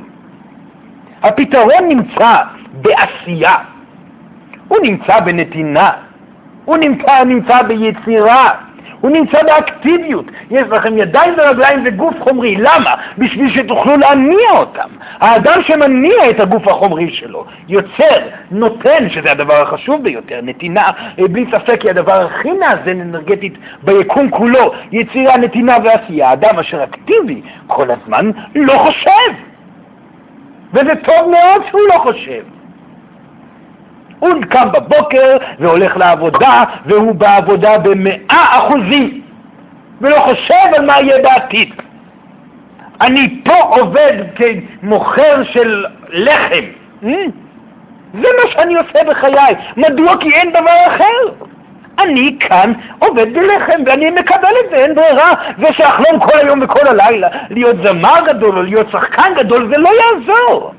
הפתרון 1.24 1.88
נמצא 1.88 2.36
בעשייה, 2.82 3.56
הוא 4.68 4.78
נמצא 4.84 5.20
בנתינה, 5.20 5.92
הוא 6.66 6.78
נמצא, 6.78 7.24
נמצא 7.24 7.62
ביצירה, 7.62 8.52
הוא 9.06 9.12
נמצא 9.12 9.44
באקטיביות. 9.44 10.26
יש 10.52 10.64
לכם 10.72 10.98
ידיים 10.98 11.34
ורגליים 11.38 11.84
וגוף 11.86 12.14
חומרי. 12.20 12.56
למה? 12.56 12.96
בשביל 13.18 13.50
שתוכלו 13.50 13.98
להניע 13.98 14.52
אותם. 14.52 14.90
האדם 15.20 15.62
שמניע 15.62 16.30
את 16.30 16.40
הגוף 16.40 16.68
החומרי 16.68 17.12
שלו, 17.12 17.46
יוצר, 17.68 18.20
נותן, 18.52 19.10
שזה 19.10 19.32
הדבר 19.32 19.62
החשוב 19.62 20.04
ביותר, 20.04 20.40
נתינה, 20.44 20.92
אה, 21.20 21.28
בלי 21.28 21.46
ספק 21.52 21.82
היא 21.82 21.92
הדבר 21.92 22.22
הכי 22.22 22.52
מאזן 22.52 23.02
אנרגטית 23.02 23.54
ביקום 23.84 24.30
כולו, 24.30 24.72
יצירה, 24.92 25.38
נתינה 25.38 25.78
ועשייה. 25.84 26.30
האדם 26.30 26.60
אשר 26.60 26.84
אקטיבי 26.84 27.42
כל 27.68 27.88
הזמן 27.92 28.32
לא 28.56 28.74
חושב. 28.78 29.34
וזה 30.74 30.96
טוב 31.04 31.32
מאוד 31.32 31.62
שהוא 31.70 31.82
לא 31.94 32.00
חושב. 32.00 32.55
הוא 34.34 34.44
קם 34.50 34.68
בבוקר 34.74 35.38
והולך 35.60 35.98
לעבודה, 35.98 36.64
והוא 36.86 37.16
בעבודה 37.16 37.78
במאה 37.78 38.46
אחוזים, 38.58 39.22
ולא 40.02 40.20
חושב 40.20 40.74
על 40.76 40.86
מה 40.86 41.02
יהיה 41.02 41.22
בעתיד. 41.24 41.74
אני 43.02 43.42
פה 43.44 43.56
עובד 43.56 44.14
כמוכר 44.36 45.44
של 45.44 45.86
לחם. 46.10 46.64
אה? 47.04 47.10
זה 48.14 48.28
מה 48.44 48.52
שאני 48.52 48.76
עושה 48.76 49.00
בחיי. 49.08 49.56
מדוע? 49.78 50.18
כי 50.20 50.32
אין 50.32 50.50
דבר 50.50 50.88
אחר. 50.88 51.46
אני 52.00 52.38
כאן 52.40 52.74
עובד 53.00 53.34
בלחם, 53.34 53.84
ואני 53.86 54.10
מקבל 54.10 54.54
את 54.66 54.70
זה, 54.70 54.76
אין 54.76 54.96
ברירה. 54.96 55.32
זה 55.58 55.68
שאחלום 55.74 56.20
כל 56.20 56.40
היום 56.40 56.60
וכל 56.64 56.88
הלילה, 56.88 57.28
להיות 57.50 57.76
זמר 57.84 58.14
גדול 58.28 58.58
או 58.58 58.64
להיות 58.64 58.88
שחקן 58.92 59.34
גדול, 59.36 59.68
זה 59.68 59.78
לא 59.78 59.90
יעזור. 59.90 60.74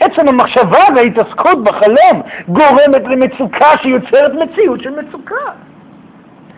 עצם 0.00 0.28
המחשבה 0.28 0.84
וההתעסקות 0.96 1.64
בחלום 1.64 2.22
גורמת 2.48 3.02
למצוקה 3.04 3.78
שיוצרת 3.82 4.32
מציאות 4.34 4.82
של 4.82 5.00
מצוקה. 5.00 5.34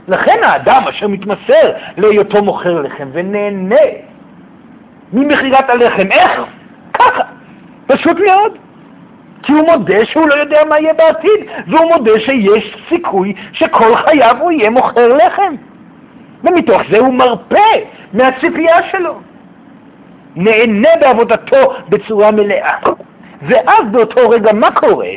לכן 0.08 0.38
האדם 0.42 0.82
אשר 0.90 1.08
מתמסר 1.08 1.72
להיותו 1.96 2.44
מוכר 2.44 2.80
לחם 2.82 3.08
ונהנה 3.12 3.76
ממכירת 5.12 5.70
הלחם, 5.70 6.06
איך? 6.10 6.40
ככה, 6.92 7.22
פשוט 7.86 8.16
מאוד. 8.26 8.58
כי 9.42 9.52
הוא 9.52 9.66
מודה 9.70 10.04
שהוא 10.04 10.28
לא 10.28 10.34
יודע 10.34 10.64
מה 10.68 10.78
יהיה 10.78 10.92
בעתיד, 10.94 11.40
והוא 11.66 11.88
מודה 11.88 12.12
שיש 12.18 12.76
סיכוי 12.88 13.34
שכל 13.52 13.96
חייו 13.96 14.36
הוא 14.40 14.52
יהיה 14.52 14.70
מוכר 14.70 15.08
לחם. 15.08 15.54
ומתוך 16.44 16.82
זה 16.90 16.98
הוא 16.98 17.14
מרפה 17.14 17.56
מהציפייה 18.12 18.90
שלו. 18.90 19.20
נהנה 20.36 20.88
בעבודתו 21.00 21.72
בצורה 21.88 22.30
מלאה. 22.30 22.76
ואז 23.42 23.84
באותו 23.90 24.30
רגע 24.30 24.52
מה 24.52 24.70
קורה? 24.70 25.10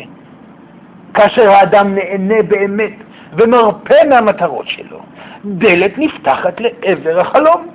כאשר 1.13 1.49
האדם 1.49 1.95
נהנה 1.95 2.43
באמת 2.47 2.93
ומרפה 3.33 3.95
מהמטרות 4.09 4.67
שלו, 4.67 4.99
דלת 5.45 5.97
נפתחת 5.97 6.61
לעבר 6.61 7.19
החלום. 7.19 7.67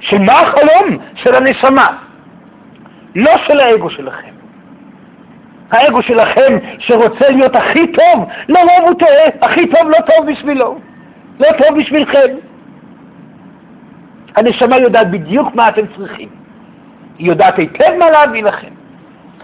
שמה 0.00 0.40
החלום? 0.40 0.98
של 1.14 1.34
הנשמה, 1.34 1.96
לא 3.14 3.32
של 3.46 3.60
האגו 3.60 3.90
שלכם. 3.90 4.32
האגו 5.70 6.02
שלכם 6.02 6.58
שרוצה 6.78 7.28
להיות 7.28 7.56
הכי 7.56 7.92
טוב, 7.92 8.28
לרוב 8.48 8.88
הוא 8.88 8.94
טועה, 8.98 9.24
הכי 9.42 9.66
טוב 9.66 9.90
לא 9.90 9.98
טוב 10.00 10.30
בשבילו, 10.30 10.78
לא 11.40 11.48
טוב 11.58 11.78
בשבילכם. 11.78 12.28
הנשמה 14.36 14.78
יודעת 14.78 15.10
בדיוק 15.10 15.54
מה 15.54 15.68
אתם 15.68 15.86
צריכים. 15.96 16.28
היא 17.18 17.26
יודעת 17.26 17.58
היטב 17.58 17.96
מה 17.98 18.10
להביא 18.10 18.42
לכם. 18.42 18.71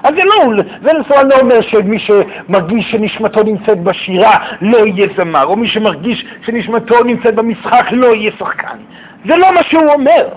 אז 0.03 0.15
זה 0.15 0.25
לא, 0.25 0.63
זה 0.83 0.93
לסורן 0.93 1.29
לא 1.29 1.41
אומר 1.41 1.61
שמי 1.61 1.99
שמרגיש 1.99 2.91
שנשמתו 2.91 3.43
נמצאת 3.43 3.83
בשירה 3.83 4.39
לא 4.61 4.87
יהיה 4.87 5.09
זמר, 5.17 5.45
או 5.45 5.57
מי 5.57 5.69
שמרגיש 5.69 6.25
שנשמתו 6.47 7.05
נמצאת 7.05 7.35
במשחק 7.35 7.85
לא 7.91 8.15
יהיה 8.15 8.31
שחקן. 8.39 8.77
זה 9.25 9.37
לא 9.37 9.55
מה 9.55 9.63
שהוא 9.63 9.93
אומר. 9.93 10.29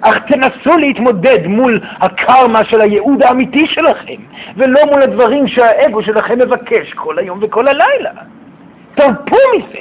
אך 0.00 0.18
תנסו 0.18 0.76
להתמודד 0.76 1.46
מול 1.46 1.80
הקרמה 2.00 2.64
של 2.64 2.80
הייעוד 2.80 3.22
האמיתי 3.22 3.66
שלכם, 3.66 4.22
ולא 4.56 4.86
מול 4.86 5.02
הדברים 5.02 5.48
שהאגו 5.48 6.02
שלכם 6.02 6.38
מבקש 6.38 6.92
כל 6.92 7.18
היום 7.18 7.38
וכל 7.42 7.68
הלילה. 7.68 8.10
תרפו 8.94 9.36
מזה. 9.56 9.78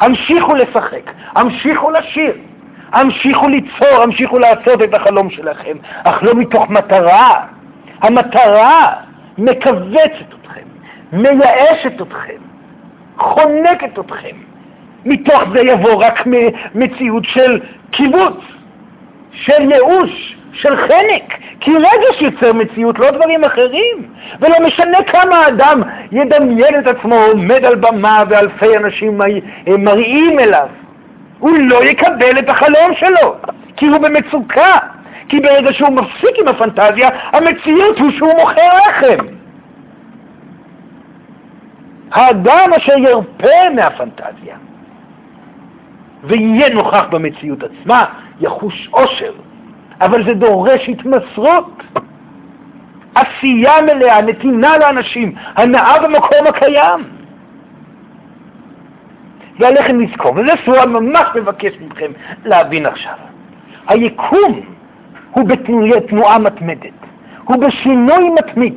המשיכו 0.00 0.54
לשחק, 0.54 1.10
המשיכו 1.34 1.90
לשיר, 1.90 2.32
המשיכו 2.92 3.48
ליצור, 3.48 4.02
המשיכו 4.02 4.38
לעשות 4.38 4.82
את 4.82 4.94
החלום 4.94 5.30
שלכם, 5.30 5.76
אך 6.04 6.22
לא 6.22 6.34
מתוך 6.34 6.70
מטרה. 6.70 7.46
המטרה 8.02 8.92
מכווצת 9.38 10.28
אתכם, 10.40 10.66
מייאשת 11.12 12.02
אתכם, 12.02 12.40
חונקת 13.16 13.98
אתכם. 13.98 14.36
מתוך 15.04 15.42
זה 15.52 15.60
יבוא 15.60 16.04
רק 16.04 16.26
מציאות 16.74 17.24
של 17.24 17.60
קיבוץ, 17.90 18.36
של 19.32 19.72
ייאוש, 19.72 20.36
של 20.52 20.76
חנק, 20.76 21.38
כי 21.60 21.70
רגש 21.76 22.20
יוצר 22.20 22.52
מציאות, 22.52 22.98
לא 22.98 23.10
דברים 23.10 23.44
אחרים. 23.44 23.96
ולא 24.40 24.66
משנה 24.66 25.02
כמה 25.02 25.48
אדם 25.48 25.82
ידמיין 26.12 26.78
את 26.78 26.86
עצמו 26.86 27.14
עומד 27.14 27.64
על 27.64 27.74
במה 27.74 28.22
ואלפי 28.28 28.76
אנשים 28.76 29.20
מריעים 29.78 30.38
אליו, 30.38 30.68
הוא 31.38 31.58
לא 31.58 31.84
יקבל 31.84 32.38
את 32.38 32.48
החלום 32.48 32.94
שלו, 32.94 33.34
כי 33.76 33.86
הוא 33.86 33.98
במצוקה. 33.98 34.78
כי 35.28 35.40
ברגע 35.40 35.72
שהוא 35.72 35.90
מפסיק 35.90 36.38
עם 36.40 36.48
הפנטזיה, 36.48 37.08
המציאות 37.32 37.98
הוא 37.98 38.10
שהוא 38.10 38.32
מוכר 38.40 38.78
לחם. 38.88 39.26
האדם 42.10 42.70
אשר 42.76 42.98
ירפה 42.98 43.70
מהפנטזיה 43.74 44.56
ויהיה 46.24 46.74
נוכח 46.74 47.04
במציאות 47.10 47.58
עצמה, 47.62 48.04
יחוש 48.40 48.88
עושר, 48.90 49.32
אבל 50.00 50.24
זה 50.24 50.34
דורש 50.34 50.88
התמסרות, 50.88 51.82
עשייה 53.14 53.82
מלאה, 53.82 54.22
נתינה 54.22 54.78
לאנשים, 54.78 55.34
הנאה 55.56 56.02
במקום 56.02 56.46
הקיים. 56.48 57.00
ועליכם 59.58 60.00
לזכור, 60.00 60.32
וזה 60.36 60.52
סורה 60.64 60.86
ממש 60.86 61.26
מבקש 61.34 61.72
מכם 61.80 62.10
להבין 62.44 62.86
עכשיו. 62.86 63.14
היקום 63.86 64.71
הוא 65.32 65.48
בתנועה 65.48 66.38
מתמדת, 66.38 66.92
הוא 67.44 67.56
בשינוי 67.56 68.30
מתמיד. 68.30 68.74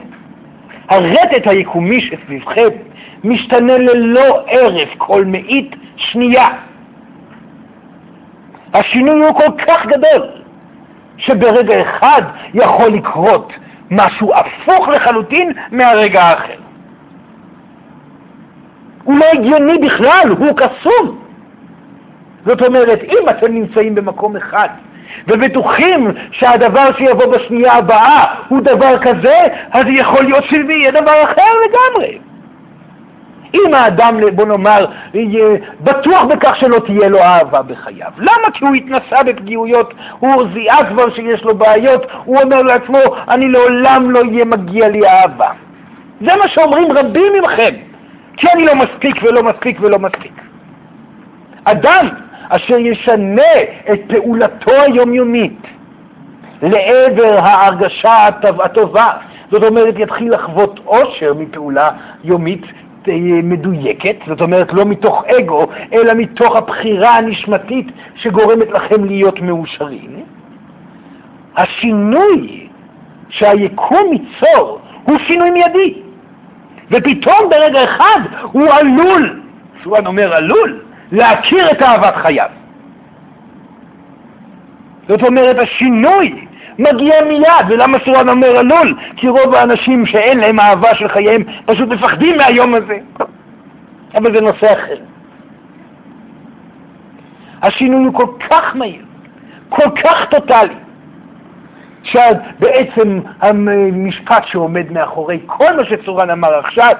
הרטט 0.89 1.47
היקומי 1.47 2.01
שסביבכם 2.01 2.67
משתנה 3.23 3.77
ללא 3.77 4.43
ערף 4.47 4.89
כל 4.97 5.25
מאית 5.25 5.75
שנייה. 5.95 6.47
השינוי 8.73 9.25
הוא 9.25 9.39
כל 9.39 9.65
כך 9.67 9.85
גדול, 9.85 10.27
שברגע 11.17 11.81
אחד 11.81 12.21
יכול 12.53 12.87
לקרות 12.87 13.53
משהו 13.91 14.33
הפוך 14.33 14.87
לחלוטין 14.87 15.51
מהרגע 15.71 16.23
האחר. 16.23 16.59
הוא 19.03 19.17
לא 19.17 19.25
הגיוני 19.33 19.77
בכלל, 19.77 20.29
הוא 20.39 20.57
קסום. 20.57 21.17
זאת 22.45 22.61
אומרת, 22.61 22.99
אם 23.03 23.29
אתם 23.29 23.53
נמצאים 23.53 23.95
במקום 23.95 24.35
אחד 24.35 24.69
ובטוחים 25.27 26.11
שהדבר 26.31 26.93
שיבוא 26.97 27.25
בשנייה 27.25 27.73
הבאה 27.73 28.25
הוא 28.47 28.61
דבר 28.61 28.97
כזה, 28.97 29.37
אז 29.71 29.85
יכול 29.89 30.23
להיות 30.23 30.43
שזה 30.43 30.73
יהיה 30.73 30.91
דבר 30.91 31.23
אחר 31.23 31.51
לגמרי. 31.65 32.17
אם 33.53 33.73
האדם, 33.73 34.19
בוא 34.35 34.45
נאמר, 34.45 34.85
יהיה 35.13 35.57
בטוח 35.81 36.23
בכך 36.23 36.55
שלא 36.55 36.79
תהיה 36.79 37.09
לו 37.09 37.19
אהבה 37.19 37.61
בחייו. 37.61 38.11
למה? 38.17 38.51
כי 38.53 38.65
הוא 38.65 38.75
התנסה 38.75 39.23
בפגיעויות, 39.23 39.93
הוא 40.19 40.43
זיהה 40.53 40.85
כבר 40.85 41.09
שיש 41.09 41.43
לו 41.43 41.57
בעיות, 41.57 42.05
הוא 42.23 42.41
אומר 42.41 42.61
לעצמו, 42.61 42.99
אני 43.29 43.47
לעולם 43.47 44.11
לא 44.11 44.19
יהיה 44.19 44.45
מגיע 44.45 44.87
לי 44.87 45.07
אהבה. 45.07 45.49
זה 46.21 46.31
מה 46.35 46.47
שאומרים 46.47 46.91
רבים 46.91 47.33
מכם, 47.43 47.73
כי 48.37 48.47
אני 48.53 48.65
לא 48.65 48.75
מספיק 48.75 49.23
ולא 49.23 49.43
מספיק 49.43 49.77
ולא 49.81 49.99
מספיק. 49.99 50.41
אדם 51.63 52.07
אשר 52.49 52.77
ישנה 52.77 53.41
את 53.93 53.99
פעולתו 54.07 54.71
היומיומית 54.71 55.59
לעבר 56.61 57.37
ההרגשה 57.39 58.27
הטובה, 58.63 59.11
זאת 59.51 59.63
אומרת, 59.63 59.95
יתחיל 59.97 60.33
לחוות 60.33 60.79
עושר 60.85 61.33
מפעולה 61.33 61.89
יומית 62.23 62.61
מדויקת, 63.43 64.15
זאת 64.27 64.41
אומרת 64.41 64.73
לא 64.73 64.85
מתוך 64.85 65.23
אגו, 65.25 65.67
אלא 65.93 66.13
מתוך 66.13 66.55
הבחירה 66.55 67.17
הנשמתית 67.17 67.87
שגורמת 68.15 68.71
לכם 68.71 69.05
להיות 69.05 69.41
מאושרים. 69.41 70.23
השינוי 71.57 72.67
שהיקום 73.29 74.13
ייצור 74.13 74.79
הוא 75.03 75.17
שינוי 75.27 75.49
מיידי, 75.49 75.93
ופתאום 76.91 77.49
ברגע 77.49 77.83
אחד 77.83 78.19
הוא 78.51 78.67
עלול, 78.69 79.41
סורן 79.83 80.07
אומר 80.07 80.33
עלול, 80.35 80.79
להכיר 81.11 81.71
את 81.71 81.81
אהבת 81.81 82.15
חייו. 82.15 82.49
זאת 85.07 85.23
אומרת, 85.23 85.59
השינוי 85.59 86.45
מגיע 86.79 87.13
מיד, 87.27 87.69
ולמה 87.69 87.97
סורן 88.05 88.29
אומר 88.29 88.57
עלול? 88.57 88.95
כי 89.15 89.27
רוב 89.27 89.55
האנשים 89.55 90.05
שאין 90.05 90.37
להם 90.37 90.59
אהבה 90.59 90.95
של 90.95 91.07
חייהם 91.07 91.43
פשוט 91.65 91.89
מפחדים 91.89 92.37
מהיום 92.37 92.75
הזה. 92.75 92.97
אבל 94.15 94.33
זה 94.33 94.41
נושא 94.41 94.73
אחר. 94.73 94.97
השינוי 97.61 98.05
הוא 98.05 98.13
כל 98.13 98.27
כך 98.49 98.75
מהיר, 98.75 99.05
כל 99.69 99.89
כך 100.03 100.25
טוטאלי, 100.29 100.75
שבעצם 102.03 103.19
המשפט 103.41 104.45
שעומד 104.45 104.91
מאחורי 104.91 105.39
כל 105.45 105.77
מה 105.77 105.83
שצורן 105.83 106.29
אמר 106.29 106.53
עכשיו, 106.59 106.95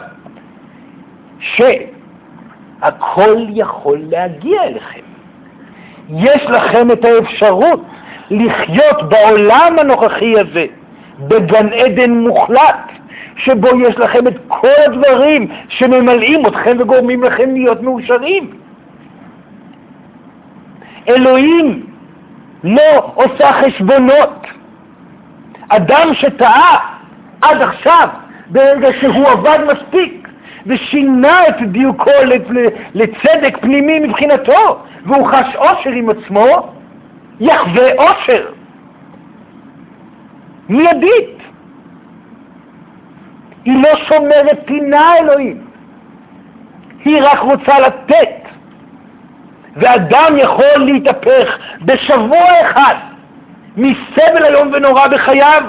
שהכל 2.82 3.36
יכול 3.50 4.00
להגיע 4.10 4.64
אליכם. 4.64 5.00
יש 6.10 6.46
לכם 6.46 6.92
את 6.92 7.06
האפשרות 7.06 7.80
לחיות 8.32 9.10
בעולם 9.10 9.76
הנוכחי 9.80 10.40
הזה, 10.40 10.66
בגן 11.20 11.74
עדן 11.74 12.12
מוחלט, 12.12 12.92
שבו 13.38 13.68
יש 13.80 13.98
לכם 13.98 14.28
את 14.28 14.34
כל 14.48 14.68
הדברים 14.86 15.48
שממלאים 15.70 16.46
אתכם 16.48 16.78
וגורמים 16.80 17.24
לכם 17.24 17.54
להיות 17.54 17.82
מאושרים. 17.82 18.50
אלוהים 21.10 21.86
לא 22.64 23.12
עושה 23.16 23.54
חשבונות. 23.54 24.48
אדם 25.70 26.14
שטעה 26.14 26.78
עד 27.42 27.62
עכשיו, 27.62 28.10
ברגע 28.48 28.88
שהוא 29.02 29.28
עבד 29.28 29.60
מספיק 29.74 30.25
ושינה 30.65 31.47
את 31.47 31.62
דיוקו 31.62 32.12
לצדק 32.93 33.58
פנימי 33.62 33.99
מבחינתו, 33.99 34.80
והוא 35.06 35.28
חש 35.28 35.56
עושר 35.56 35.89
עם 35.89 36.10
עצמו, 36.10 36.73
יחווה 37.39 37.93
עושר. 37.97 38.45
מיידית. 40.69 41.38
היא 43.65 43.84
לא 43.84 43.95
שומרת 43.95 44.60
פינה, 44.65 45.17
אלוהים. 45.17 45.62
היא 47.06 47.17
רק 47.21 47.39
רוצה 47.39 47.80
לתת. 47.80 48.45
ואדם 49.75 50.33
יכול 50.37 50.77
להתהפך 50.77 51.58
בשבוע 51.81 52.62
אחד 52.62 52.96
מסבל 53.77 54.46
איום 54.46 54.71
ונורא 54.73 55.08
בחייו 55.08 55.63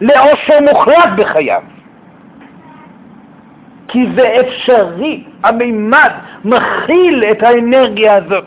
לעושר 0.00 0.60
מוחלט 0.60 1.08
בחייו. 1.16 1.62
כי 3.92 4.06
זה 4.14 4.40
אפשרי, 4.40 5.24
המימד 5.44 6.10
מכיל 6.44 7.24
את 7.30 7.42
האנרגיה 7.42 8.14
הזאת. 8.14 8.44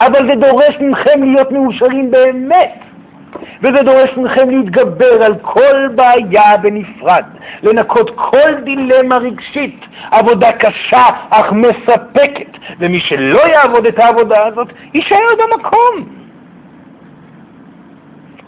אבל 0.00 0.26
זה 0.26 0.34
דורש 0.34 0.76
מכם 0.80 1.22
להיות 1.22 1.52
מאושרים 1.52 2.10
באמת. 2.10 2.74
וזה 3.62 3.82
דורש 3.82 4.16
מכם 4.16 4.50
להתגבר 4.50 5.22
על 5.22 5.34
כל 5.42 5.88
בעיה 5.94 6.56
בנפרד, 6.56 7.24
לנקות 7.62 8.10
כל 8.14 8.54
דילמה 8.64 9.16
רגשית, 9.16 9.86
עבודה 10.10 10.52
קשה 10.52 11.06
אך 11.30 11.52
מספקת, 11.52 12.58
ומי 12.78 13.00
שלא 13.00 13.40
יעבוד 13.48 13.86
את 13.86 13.98
העבודה 13.98 14.46
הזאת, 14.46 14.68
יישאר 14.94 15.28
במקום. 15.38 16.08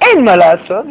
אין 0.00 0.24
מה 0.24 0.36
לעשות. 0.36 0.86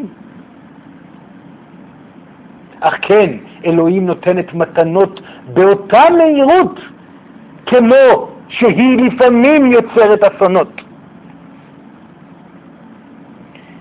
אך 2.83 2.97
כן, 3.01 3.29
אלוהים 3.65 4.05
נותנת 4.05 4.53
מתנות 4.53 5.21
באותה 5.53 6.01
מהירות 6.17 6.79
כמו 7.65 8.27
שהיא 8.49 8.97
לפעמים 8.97 9.71
יוצרת 9.71 10.23
אסונות. 10.23 10.81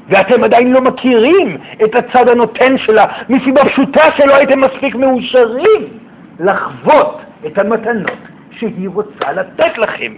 ואתם 0.09 0.45
עדיין 0.45 0.73
לא 0.73 0.81
מכירים 0.81 1.57
את 1.85 1.95
הצד 1.95 2.29
הנותן 2.29 2.79
שלה, 2.79 3.07
מסיבה 3.29 3.65
פשוטה 3.65 4.03
שלא 4.17 4.35
הייתם 4.35 4.61
מספיק 4.61 4.95
מאושרים 4.95 5.83
לחוות 6.41 7.21
את 7.47 7.59
המתנות 7.59 8.19
שהיא 8.51 8.89
רוצה 8.89 9.33
לתת 9.33 9.79
לכם. 9.79 10.13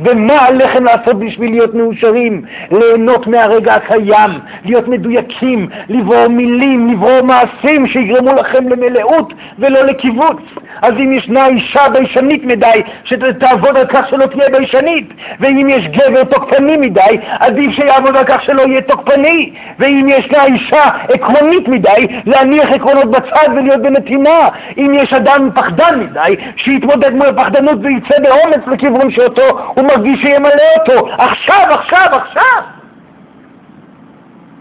ומה 0.00 0.46
עליכם 0.46 0.84
לעשות 0.84 1.18
בשביל 1.18 1.50
להיות 1.50 1.74
מאושרים? 1.74 2.42
ליהנות 2.70 3.26
מהרגע 3.26 3.74
הקיים, 3.74 4.30
להיות 4.64 4.88
מדויקים, 4.88 5.68
לברור 5.88 6.28
מילים, 6.28 6.92
לברור 6.92 7.22
מעשים 7.22 7.86
שיגרמו 7.86 8.34
לכם 8.34 8.68
למלאות 8.68 9.32
ולא 9.58 9.82
לקיבוץ. 9.82 10.38
אז 10.82 10.94
אם 10.94 11.12
ישנה 11.12 11.46
אישה 11.46 11.88
ביישנית 11.88 12.44
מדי, 12.44 12.82
שתעבוד 13.04 13.76
על 13.76 13.86
כך 13.86 14.08
שלא 14.08 14.26
תהיה 14.26 14.48
ביישנית. 14.50 15.12
ואם 15.40 15.68
יש 15.70 15.86
גבר 15.86 16.24
תוקפני 16.24 16.76
מדי, 16.76 17.18
עדיף 17.38 17.72
שיעבוד 17.72 18.16
על 18.16 18.24
כך 18.24 18.42
שלא 18.42 18.62
יהיה 18.62 18.80
תוקפני. 18.80 19.52
ואם 19.78 20.06
ישנה 20.08 20.44
אישה 20.44 20.84
עקרונית 21.08 21.68
מדי, 21.68 22.06
להניח 22.26 22.72
עקרונות 22.72 23.10
בצד 23.10 23.48
ולהיות 23.56 23.82
בנתינה. 23.82 24.48
אם 24.78 24.92
יש 24.94 25.12
אדם 25.12 25.50
פחדן 25.54 26.00
מדי, 26.00 26.36
שיתמודד 26.56 27.14
מול 27.14 27.26
הפחדנות 27.26 27.78
ויצא 27.82 28.14
באומץ 28.22 28.66
לכיוון 28.66 29.10
שאותו 29.10 29.42
הוא 29.74 29.87
מרגיש 29.88 30.20
שימלא 30.20 30.62
אותו. 30.80 31.08
עכשיו, 31.18 31.66
עכשיו, 31.70 32.06
עכשיו! 32.10 32.62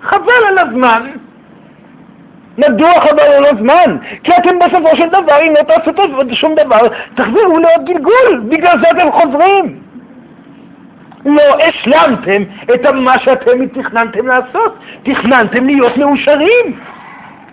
חבל 0.01 0.45
על 0.49 0.57
הזמן. 0.57 1.01
מדוע 2.57 3.01
חבל 3.01 3.19
על 3.19 3.45
הזמן? 3.45 3.97
כי 4.23 4.31
אתם 4.37 4.59
בסופו 4.59 4.95
של 4.95 5.07
דבר, 5.09 5.41
אם 5.41 5.53
לא 5.57 5.63
תעשו 5.63 5.91
שום 6.31 6.55
דבר, 6.55 6.79
תחזרו 7.15 7.57
לעוד 7.59 7.85
גלגול, 7.85 8.41
בגלל 8.49 8.79
זה 8.79 8.89
אתם 8.91 9.11
חוזרים. 9.11 9.79
לא 11.25 11.57
השלמתם 11.63 12.43
את 12.73 12.85
מה 12.85 13.19
שאתם 13.19 13.67
תכננתם 13.67 14.27
לעשות, 14.27 14.77
תכננתם 15.03 15.65
להיות 15.65 15.97
מאושרים. 15.97 16.79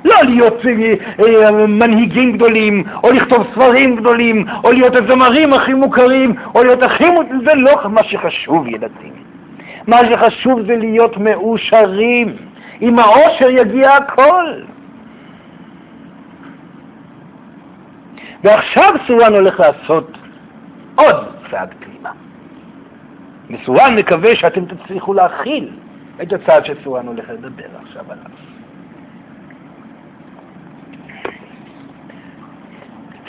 לא 0.04 0.16
להיות 0.22 0.66
אה, 0.66 0.94
אה, 1.24 1.66
מנהיגים 1.66 2.32
גדולים, 2.32 2.84
או 3.04 3.12
לכתוב 3.12 3.46
ספרים 3.52 3.96
גדולים, 3.96 4.46
או 4.64 4.72
להיות 4.72 4.96
הזמרים 4.96 5.52
הכי 5.52 5.74
מוכרים, 5.74 6.34
או 6.54 6.62
להיות 6.62 6.82
הכי 6.82 7.10
מוכרים, 7.10 7.40
זה 7.44 7.54
לא 7.54 7.72
מה 7.90 8.04
שחשוב, 8.04 8.68
ילדים. 8.68 9.12
מה 9.86 9.96
שחשוב 10.10 10.62
זה 10.66 10.76
להיות 10.76 11.16
מאושרים. 11.16 12.36
עם 12.80 12.98
העושר 12.98 13.50
יגיע 13.50 13.92
הכל. 13.92 14.44
ועכשיו 18.44 18.94
סורן 19.06 19.34
הולך 19.34 19.60
לעשות 19.60 20.18
עוד 20.94 21.16
צעד 21.50 21.74
פנימה. 21.80 22.10
וסורן 23.50 23.94
מקווה 23.96 24.36
שאתם 24.36 24.64
תצליחו 24.64 25.14
להכיל 25.14 25.70
את 26.22 26.32
הצעד 26.32 26.64
שסורן 26.64 27.06
הולך 27.06 27.30
לדבר 27.30 27.64
עכשיו 27.82 28.04
עליו. 28.08 28.53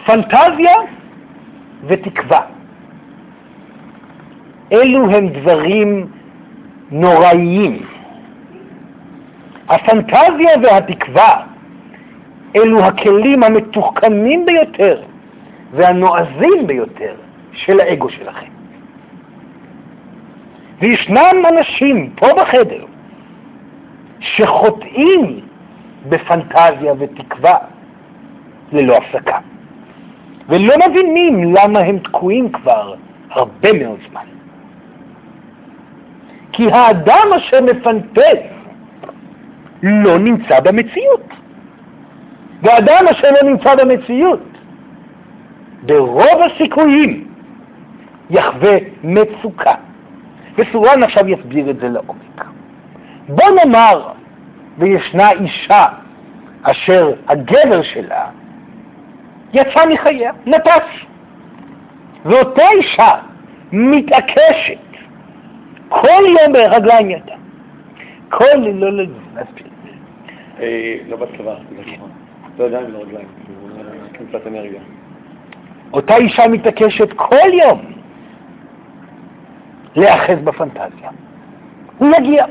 פנטזיה 0.06 0.76
ותקווה. 1.88 2.42
אלו 4.72 5.10
הם 5.12 5.28
דברים 5.30 6.08
נוראיים. 6.92 7.86
הפנטזיה 9.70 10.50
והתקווה 10.64 11.44
אלו 12.56 12.86
הכלים 12.86 13.44
המתוחכמים 13.44 14.46
ביותר 14.46 15.02
והנועזים 15.72 16.68
ביותר 16.68 17.16
של 17.54 17.80
האגו 17.80 18.10
שלכם. 18.10 18.52
וישנם 20.80 21.44
אנשים 21.50 22.10
פה 22.16 22.28
בחדר 22.42 22.86
שחוטאים 24.20 25.40
בפנטזיה 26.10 26.94
ותקווה 27.00 27.58
ללא 28.72 28.98
הפסקה, 28.98 29.38
ולא 30.50 30.76
מבינים 30.90 31.56
למה 31.56 31.80
הם 31.80 32.00
תקועים 32.00 32.52
כבר 32.52 32.94
הרבה 33.30 33.74
מאוד 33.74 34.00
זמן. 34.10 34.26
כי 36.52 36.72
האדם 36.72 37.28
אשר 37.38 37.62
מפנטז 37.62 38.38
לא 39.84 40.20
נמצא 40.20 40.60
במציאות. 40.60 41.24
ואדם 42.62 43.06
אשר 43.12 43.28
לא 43.32 43.50
נמצא 43.50 43.76
במציאות, 43.76 44.40
ברוב 45.84 46.42
הסיכויים 46.46 47.28
יחווה 48.30 48.78
מצוקה. 49.04 49.74
וסורן 50.58 51.04
עכשיו 51.04 51.30
יסביר 51.30 51.70
את 51.70 51.80
זה 51.80 51.90
לעומק. 51.90 52.46
בוא 53.30 53.50
נאמר, 53.50 54.10
וישנה 54.78 55.32
אישה 55.32 55.86
אשר 56.64 57.12
הגבר 57.28 57.82
שלה 57.82 58.26
יצא 59.56 59.86
מחייה, 59.90 60.32
נטש. 60.46 61.06
ואותה 62.26 62.70
אישה 62.70 63.12
מתעקשת 63.72 64.78
כל 65.90 66.22
יום 66.42 66.54
ברגליים 66.54 67.10
ידה. 67.10 67.36
כל 68.30 68.56
לא 68.56 68.92
להסביר. 68.92 69.68
אה, 70.60 70.96
לא 71.10 71.18
בצבא, 71.18 71.56
לא 72.58 72.64
ידיים 72.64 72.86
ולא 72.86 73.00
רגליים, 73.00 73.28
קצת 74.30 74.48
אנרגיה. 74.48 74.80
אותה 75.94 76.16
אישה 76.16 76.48
מתעקשת 76.48 77.14
כל 77.16 77.54
יום 77.54 77.82
להיאחז 79.96 80.38
בפנטזיה. 80.44 81.10
הוא 81.98 82.16
יגיע, 82.18 82.46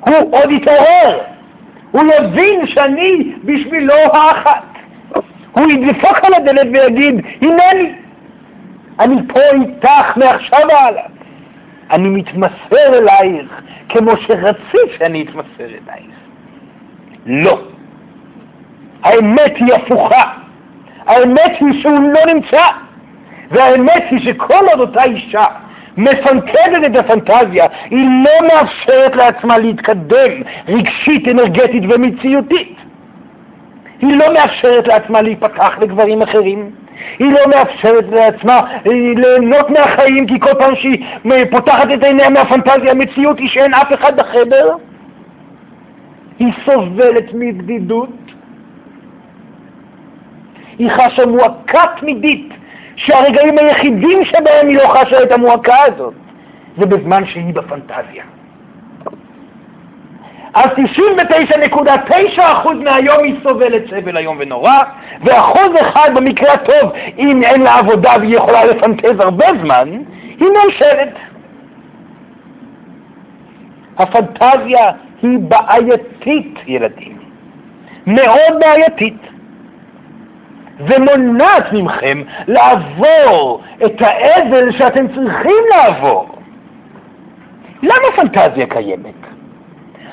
הוא 0.00 0.36
עוד 0.38 0.50
יתעורר, 0.50 1.20
הוא 1.90 2.02
יבין 2.02 2.66
שאני 2.66 3.32
בשבילו 3.44 3.94
האחת. 3.94 4.73
הוא 5.54 5.70
ידפוק 5.70 6.18
על 6.22 6.34
הדלת 6.34 6.66
ויגיד, 6.72 7.14
הנני, 7.42 7.92
אני 9.00 9.16
פה 9.28 9.40
איתך 9.40 10.16
מעכשיו 10.16 10.60
והלאה. 10.68 11.02
אני 11.90 12.08
מתמסר 12.08 12.94
אלייך 12.94 13.62
כמו 13.88 14.16
שרצית 14.16 14.98
שאני 14.98 15.22
אתמסר 15.22 15.64
אלייך. 15.64 16.14
לא. 17.26 17.60
האמת 19.02 19.56
היא 19.56 19.74
הפוכה. 19.74 20.32
האמת 21.06 21.52
היא 21.60 21.82
שהוא 21.82 22.12
לא 22.14 22.34
נמצא. 22.34 22.62
והאמת 23.50 24.04
היא 24.10 24.18
שכל 24.18 24.64
עוד 24.70 24.80
אותה 24.80 25.04
אישה 25.04 25.44
מפנטזת 25.96 26.84
את 26.86 26.96
הפנטזיה, 26.96 27.66
היא 27.90 28.08
לא 28.24 28.48
מאפשרת 28.48 29.16
לעצמה 29.16 29.58
להתקדם 29.58 30.42
רגשית, 30.68 31.28
אנרגטית 31.28 31.82
ומציאותית. 31.88 32.76
היא 34.00 34.16
לא 34.16 34.34
מאפשרת 34.34 34.88
לעצמה 34.88 35.22
להיפתח 35.22 35.78
לגברים 35.80 36.22
אחרים. 36.22 36.70
היא 37.18 37.32
לא 37.32 37.40
מאפשרת 37.46 38.04
לעצמה 38.10 38.60
אה, 38.86 38.92
ליהנות 39.16 39.70
מהחיים, 39.70 40.26
כי 40.26 40.40
כל 40.40 40.54
פעם 40.58 40.74
שהיא 40.76 41.04
פותחת 41.50 41.88
את 41.94 42.04
עיניה 42.04 42.30
מהפנטזיה, 42.30 42.90
המציאות 42.90 43.38
היא 43.38 43.48
שאין 43.48 43.74
אף 43.74 43.92
אחד 43.92 44.16
בחדר. 44.16 44.74
היא 46.38 46.52
סובלת 46.64 47.24
מבדידות, 47.34 48.08
היא 50.78 50.90
חשה 50.90 51.26
מועקה 51.26 51.82
תמידית, 52.00 52.48
שהרגעים 52.96 53.58
היחידים 53.58 54.24
שבהם 54.24 54.68
היא 54.68 54.76
לא 54.76 54.88
חשה 54.88 55.22
את 55.22 55.32
המועקה 55.32 55.76
הזאת 55.86 56.14
זה 56.78 56.86
בזמן 56.86 57.26
שהיא 57.26 57.54
בפנטזיה. 57.54 58.24
אז 60.54 60.70
99.9% 60.70 62.40
מהיום 62.84 63.24
היא 63.24 63.34
סובלת 63.42 63.82
סבל 63.90 64.16
איום 64.16 64.36
ונורא, 64.40 64.78
ואחוז 65.20 65.70
אחד 65.80 66.10
במקרה 66.14 66.52
הטוב, 66.52 66.92
אם 67.18 67.42
אין 67.42 67.62
לה 67.62 67.78
עבודה 67.78 68.12
והיא 68.20 68.36
יכולה 68.36 68.64
לפנטז 68.64 69.20
הרבה 69.20 69.46
זמן, 69.62 69.88
היא 70.40 70.48
מאושרת. 70.48 71.14
הפנטזיה 73.98 74.90
היא 75.22 75.38
בעייתית, 75.38 76.58
ילדים. 76.66 77.18
מאוד 78.06 78.60
בעייתית. 78.60 79.18
ומונעת 80.80 81.72
מכם 81.72 82.22
לעבור 82.48 83.62
את 83.86 84.02
האבל 84.02 84.72
שאתם 84.72 85.08
צריכים 85.08 85.64
לעבור. 85.70 86.38
למה 87.82 88.06
פנטזיה 88.16 88.66
קיימת? 88.66 89.33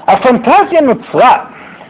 הפנטזיה 0.08 0.82
נוצרה 0.82 1.38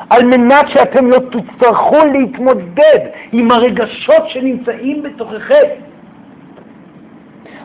על 0.09 0.25
מנת 0.25 0.69
שאתם 0.69 1.09
לא 1.09 1.17
תצטרכו 1.19 2.05
להתמודד 2.13 2.99
עם 3.31 3.51
הרגשות 3.51 4.29
שנמצאים 4.29 5.03
בתוככם. 5.03 5.67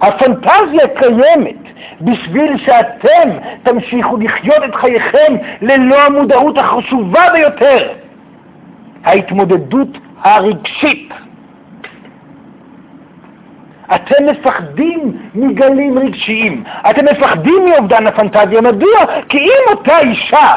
הפנטזיה 0.01 0.89
קיימת 0.95 1.57
בשביל 2.01 2.59
שאתם 2.59 3.31
תמשיכו 3.63 4.17
לחיות 4.17 4.65
את 4.65 4.75
חייכם 4.75 5.37
ללא 5.63 6.03
המודעות 6.07 6.59
החשובה 6.59 7.23
ביותר, 7.33 7.93
ההתמודדות 9.05 9.99
הרגשית. 10.23 11.13
אתם 13.95 14.27
מפחדים 14.27 15.17
מגלים 15.35 15.99
רגשיים, 15.99 16.65
אתם 16.91 17.05
מפחדים 17.05 17.65
מאובדן 17.69 18.07
הפנטזיה. 18.07 18.61
מדוע? 18.61 19.05
כי 19.29 19.39
אם 19.39 19.77
אותה 19.77 19.99
אישה 19.99 20.55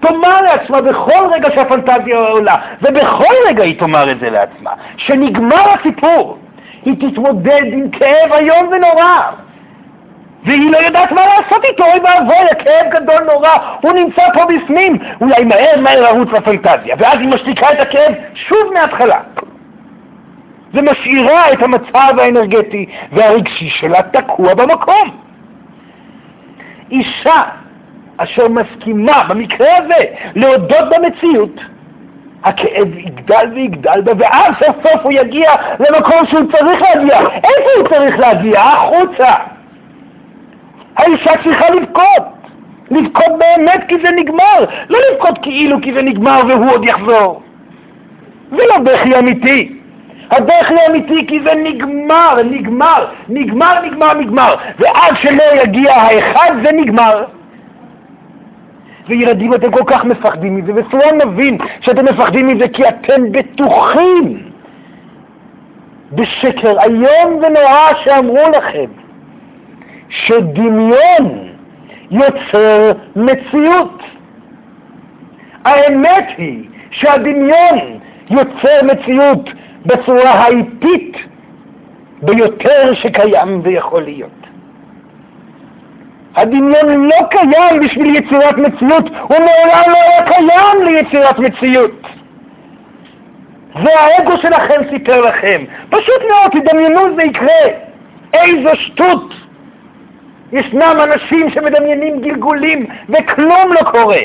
תאמר 0.00 0.40
לעצמה 0.40 0.80
בכל 0.80 1.26
רגע 1.32 1.48
שהפנטזיה 1.54 2.18
עולה, 2.18 2.56
ובכל 2.82 3.34
רגע 3.46 3.62
היא 3.62 3.78
תאמר 3.78 4.10
את 4.10 4.20
זה 4.20 4.30
לעצמה, 4.30 4.70
שנגמר 4.96 5.72
הסיפור, 5.80 6.38
היא 6.84 7.10
תתמודד 7.10 7.62
עם 7.72 7.90
כאב 7.90 8.32
איום 8.32 8.68
ונורא. 8.72 9.30
והיא 10.44 10.70
לא 10.70 10.78
יודעת 10.78 11.12
מה 11.12 11.22
לעשות 11.26 11.64
איתו, 11.64 11.84
אוי 11.84 12.00
ואבוי, 12.00 12.50
הכאב 12.50 12.86
גדול 12.90 13.24
נורא, 13.32 13.50
הוא 13.80 13.92
נמצא 13.92 14.22
פה 14.34 14.40
בפנים, 14.44 14.98
אולי 15.20 15.44
מהר 15.44 15.80
מהר 15.80 16.00
לרוץ 16.00 16.28
לפנטזיה, 16.32 16.96
ואז 16.98 17.18
היא 17.18 17.28
משתיקה 17.28 17.72
את 17.72 17.80
הכאב 17.80 18.12
שוב 18.34 18.58
מההתחלה. 18.74 19.20
ומשאירה 20.74 21.52
את 21.52 21.62
המצב 21.62 22.18
האנרגטי 22.18 22.86
והרגשי 23.12 23.68
שלה 23.68 24.02
תקוע 24.02 24.54
במקום. 24.54 25.10
אישה 26.90 27.42
אשר 28.16 28.48
מסכימה, 28.48 29.24
במקרה 29.28 29.76
הזה, 29.76 30.04
להודות 30.34 30.88
במציאות, 30.96 31.60
הכאב 32.44 32.98
יגדל 32.98 33.50
ויגדל 33.54 34.00
בה, 34.00 34.12
ואז 34.18 34.54
סוף 34.66 34.76
סוף 34.82 35.02
הוא 35.02 35.12
יגיע 35.12 35.50
למקום 35.80 36.26
שהוא 36.26 36.52
צריך 36.52 36.82
להגיע. 36.82 37.20
איפה 37.20 37.70
הוא 37.78 37.88
צריך 37.88 38.18
להגיע? 38.18 38.60
החוצה. 38.60 39.34
האישה 40.96 41.30
צריכה 41.44 41.70
לבכות. 41.70 42.22
לבכות 42.90 43.38
באמת 43.38 43.84
כי 43.88 43.94
זה 44.02 44.10
נגמר, 44.10 44.64
לא 44.88 44.98
לבכות 45.12 45.38
כאילו 45.42 45.78
כי 45.82 45.92
זה 45.92 46.02
נגמר 46.02 46.40
והוא 46.48 46.70
עוד 46.70 46.84
יחזור. 46.84 47.42
זה 48.50 48.62
לא 48.68 48.78
בכי 48.78 49.18
אמיתי. 49.18 49.75
הבכי 50.30 50.74
אמיתי 50.90 51.26
כי 51.26 51.40
זה 51.42 51.52
נגמר, 51.54 52.42
נגמר, 52.50 53.06
נגמר, 53.28 53.82
נגמר, 53.84 54.14
נגמר. 54.14 54.54
ועד 54.78 55.16
שלא 55.16 55.62
יגיע 55.62 55.94
האחד 55.94 56.50
זה 56.64 56.72
נגמר. 56.72 57.24
וילדים, 59.08 59.54
אתם 59.54 59.70
כל 59.70 59.84
כך 59.86 60.04
מפחדים 60.04 60.56
מזה, 60.56 60.72
וסלון 60.74 61.20
נבין 61.24 61.58
שאתם 61.80 62.04
מפחדים 62.04 62.46
מזה 62.46 62.68
כי 62.68 62.88
אתם 62.88 63.32
בטוחים 63.32 64.42
בשקר 66.12 66.82
איום 66.82 67.34
ונורא 67.34 67.94
שאמרו 68.04 68.50
לכם, 68.56 68.90
שדמיון 70.08 71.48
יוצר 72.10 72.92
מציאות. 73.16 74.02
האמת 75.64 76.24
היא 76.38 76.64
שהדמיון 76.90 77.98
יוצר 78.30 78.82
מציאות 78.82 79.50
בצורה 79.86 80.30
האיטית 80.30 81.16
ביותר 82.22 82.94
שקיים 82.94 83.60
ויכול 83.62 84.02
להיות. 84.02 84.46
הדמיון 86.36 87.06
לא 87.08 87.26
קיים 87.30 87.80
בשביל 87.80 88.16
יצירת 88.16 88.58
מציאות, 88.58 89.04
הוא 89.22 89.36
מעולם 89.38 89.82
לא 89.86 89.98
היה 89.98 90.22
קיים 90.26 90.84
ליצירת 90.84 91.38
מציאות. 91.38 92.06
זה 93.82 93.90
האגו 94.00 94.36
שלכם 94.36 94.80
סיפר 94.90 95.20
לכם. 95.20 95.64
פשוט 95.90 96.22
מאוד, 96.30 96.50
תדמיינו 96.52 97.00
זה 97.16 97.22
יקרה. 97.22 97.64
איזו 98.32 98.70
שטות. 98.74 99.34
ישנם 100.52 100.96
אנשים 101.04 101.50
שמדמיינים 101.50 102.20
גלגולים 102.20 102.86
וכלום 103.08 103.72
לא 103.72 103.90
קורה. 103.90 104.22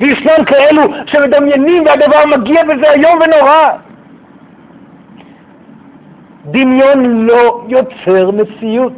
וישנם 0.00 0.44
כאלו 0.46 0.82
שמדמיינים 1.06 1.86
והדבר 1.86 2.26
מגיע 2.26 2.62
וזה 2.68 2.92
איום 2.92 3.18
ונורא. 3.20 3.70
דמיון 6.46 7.26
לא 7.26 7.64
יוצר 7.68 8.30
מציאות. 8.30 8.92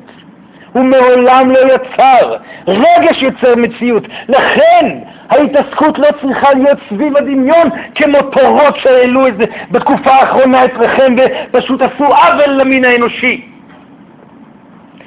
הוא 0.73 0.85
מעולם 0.85 1.51
לא 1.51 1.59
יצר. 1.59 2.37
רגש 2.69 3.23
יוצר 3.23 3.57
מציאות. 3.57 4.03
לכן 4.29 4.99
ההתעסקות 5.29 5.99
לא 5.99 6.09
צריכה 6.21 6.55
להיות 6.55 6.79
סביב 6.89 7.17
הדמיון 7.17 7.69
כמו 7.95 8.23
תורות 8.23 8.77
שהעלו 8.77 9.27
את 9.27 9.37
זה 9.37 9.45
בתקופה 9.71 10.11
האחרונה 10.11 10.65
אצלכם 10.65 11.17
ופשוט 11.17 11.83
עשו 11.83 12.05
עוול 12.05 12.51
למין 12.51 12.85
האנושי. 12.85 13.47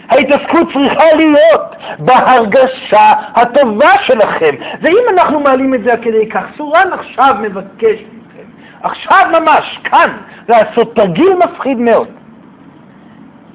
ההתעסקות 0.09 0.73
צריכה 0.73 1.13
להיות 1.15 1.75
בהרגשה 1.99 3.13
הטובה 3.35 3.91
שלכם. 4.03 4.55
ואם 4.81 5.03
אנחנו 5.13 5.39
מעלים 5.39 5.73
את 5.73 5.83
זה 5.83 5.93
כדי 6.01 6.29
כך, 6.29 6.43
סורן 6.57 6.87
עכשיו 6.93 7.35
מבקש 7.41 7.99
מכם, 7.99 8.43
עכשיו 8.83 9.25
ממש, 9.39 9.79
כאן, 9.83 10.09
לעשות 10.49 10.95
תרגיל 10.95 11.33
מפחיד 11.33 11.77
מאוד. 11.77 12.07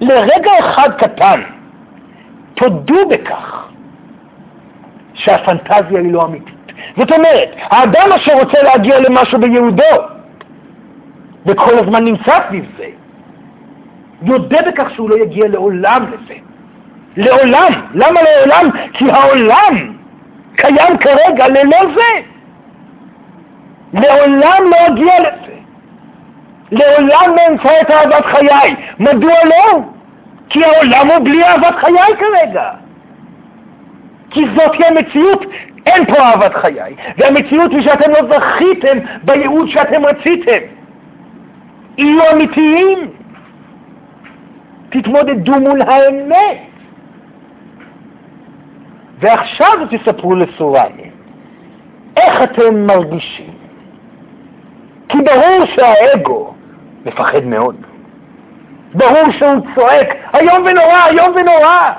לרגע 0.00 0.50
אחד 0.58 0.90
קטן, 0.98 1.42
תודו 2.54 3.08
בכך 3.08 3.68
שהפנטזיה 5.14 6.00
היא 6.00 6.12
לא 6.12 6.24
אמיתית. 6.24 6.72
זאת 6.96 7.12
אומרת, 7.12 7.48
האדם 7.56 8.12
אשר 8.12 8.32
רוצה 8.32 8.62
להגיע 8.62 9.00
למשהו 9.00 9.40
ביהודו, 9.40 9.84
וכל 11.46 11.78
הזמן 11.78 12.04
נמצא 12.04 12.38
סביב 12.48 12.64
זה, 12.76 12.86
יודה 14.22 14.58
בכך 14.66 14.90
שהוא 14.90 15.10
לא 15.10 15.16
יגיע 15.16 15.48
לעולם 15.48 16.06
לזה. 16.12 16.34
לעולם. 17.16 17.72
למה 17.94 18.20
לעולם? 18.22 18.70
כי 18.92 19.10
העולם 19.10 19.96
קיים 20.56 20.98
כרגע 20.98 21.48
ללא 21.48 21.78
זה. 21.94 22.20
לעולם 23.92 24.62
לא 24.70 24.76
אגיע 24.86 25.20
לזה. 25.20 25.53
לעולם 26.74 27.36
לא 27.36 27.42
אמצא 27.50 27.80
את 27.80 27.90
אהבת 27.90 28.24
חיי. 28.26 28.76
מדוע 28.98 29.34
לא? 29.44 29.80
כי 30.48 30.64
העולם 30.64 31.10
הוא 31.10 31.24
בלי 31.24 31.44
אהבת 31.44 31.74
חיי 31.74 32.16
כרגע. 32.18 32.70
כי 34.30 34.44
זאת 34.56 34.74
היא 34.74 34.86
המציאות, 34.86 35.44
אין 35.86 36.06
פה 36.06 36.18
אהבת 36.18 36.54
חיי. 36.54 36.96
והמציאות 37.18 37.70
היא 37.70 37.82
שאתם 37.82 38.10
לא 38.10 38.38
זכיתם 38.38 38.98
בייעוד 39.22 39.68
שאתם 39.68 40.04
רציתם. 40.04 40.58
יהיו 41.98 42.22
אמיתיים. 42.32 42.98
תתמודדו 44.90 45.52
מול 45.52 45.82
האמת. 45.82 46.58
ועכשיו 49.18 49.78
תספרו 49.90 50.34
לסורני, 50.34 51.10
איך 52.16 52.42
אתם 52.42 52.86
מרגישים? 52.86 53.54
כי 55.08 55.18
ברור 55.18 55.64
שהאגו 55.66 56.53
מפחד 57.04 57.44
מאוד. 57.44 57.76
ברור 58.94 59.30
שהוא 59.38 59.66
צועק, 59.74 60.14
איום 60.34 60.64
ונורא, 60.66 61.06
איום 61.06 61.32
ונורא. 61.36 61.92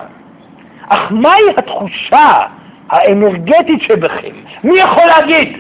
אך 0.90 1.12
מהי 1.12 1.42
התחושה 1.58 2.42
האנרגטית 2.90 3.82
שבכם? 3.82 4.34
מי 4.64 4.80
יכול 4.80 5.06
להגיד? 5.06 5.58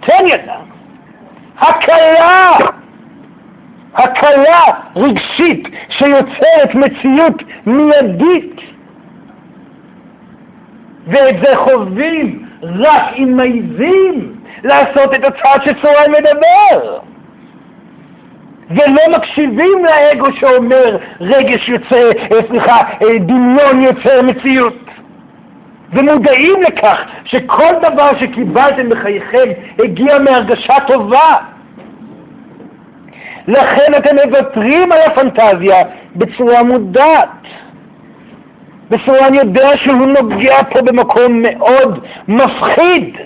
תן 0.00 0.26
ידה. 0.26 0.56
הקלה, 1.58 2.52
הקלה 3.94 4.64
רגשית 4.96 5.68
שיוצרת 5.88 6.74
מציאות 6.74 7.42
מיידית. 7.66 8.60
ואת 11.06 11.34
זה 11.40 11.56
חווים 11.56 12.46
רק 12.62 13.02
אם 13.16 13.36
מעיזים 13.36 14.34
לעשות 14.64 15.14
את 15.14 15.24
הצעד 15.24 15.62
שצורן 15.62 16.10
מדבר. 16.18 16.98
ולא 18.70 19.16
מקשיבים 19.16 19.84
לאגו 19.84 20.26
שאומר 20.32 20.96
רגש 21.20 21.68
יוצא, 21.68 22.10
אה, 22.32 22.38
סליחה, 22.48 22.76
אה, 22.76 23.18
דמיון 23.18 23.82
יוצר 23.82 24.22
מציאות. 24.22 24.74
ומודעים 25.92 26.62
לכך 26.62 27.02
שכל 27.24 27.72
דבר 27.82 28.10
שקיבלתם 28.18 28.88
בחייכם 28.88 29.48
הגיע 29.78 30.18
מהרגשה 30.18 30.74
טובה. 30.86 31.36
לכן 33.48 33.92
אתם 33.98 34.16
מוותרים 34.24 34.92
על 34.92 34.98
הפנטזיה 35.06 35.84
בצורה 36.16 36.62
מודעת. 36.62 37.28
וסורן 38.90 39.34
יודע 39.34 39.76
שהוא 39.76 40.06
נוגע 40.06 40.56
פה 40.70 40.82
במקום 40.82 41.42
מאוד 41.42 42.04
מפחיד. 42.28 43.16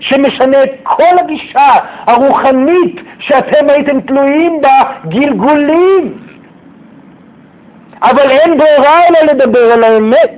שמשנה 0.00 0.62
את 0.62 0.70
כל 0.82 1.18
הגישה 1.20 1.70
הרוחנית 2.06 3.00
שאתם 3.18 3.70
הייתם 3.70 4.00
תלויים 4.00 4.60
בה 4.60 4.82
גלגולים. 5.08 6.18
אבל 8.02 8.30
אין 8.30 8.58
ברירה 8.58 9.00
אלא 9.08 9.32
לדבר 9.32 9.72
על 9.72 9.84
האמת. 9.84 10.30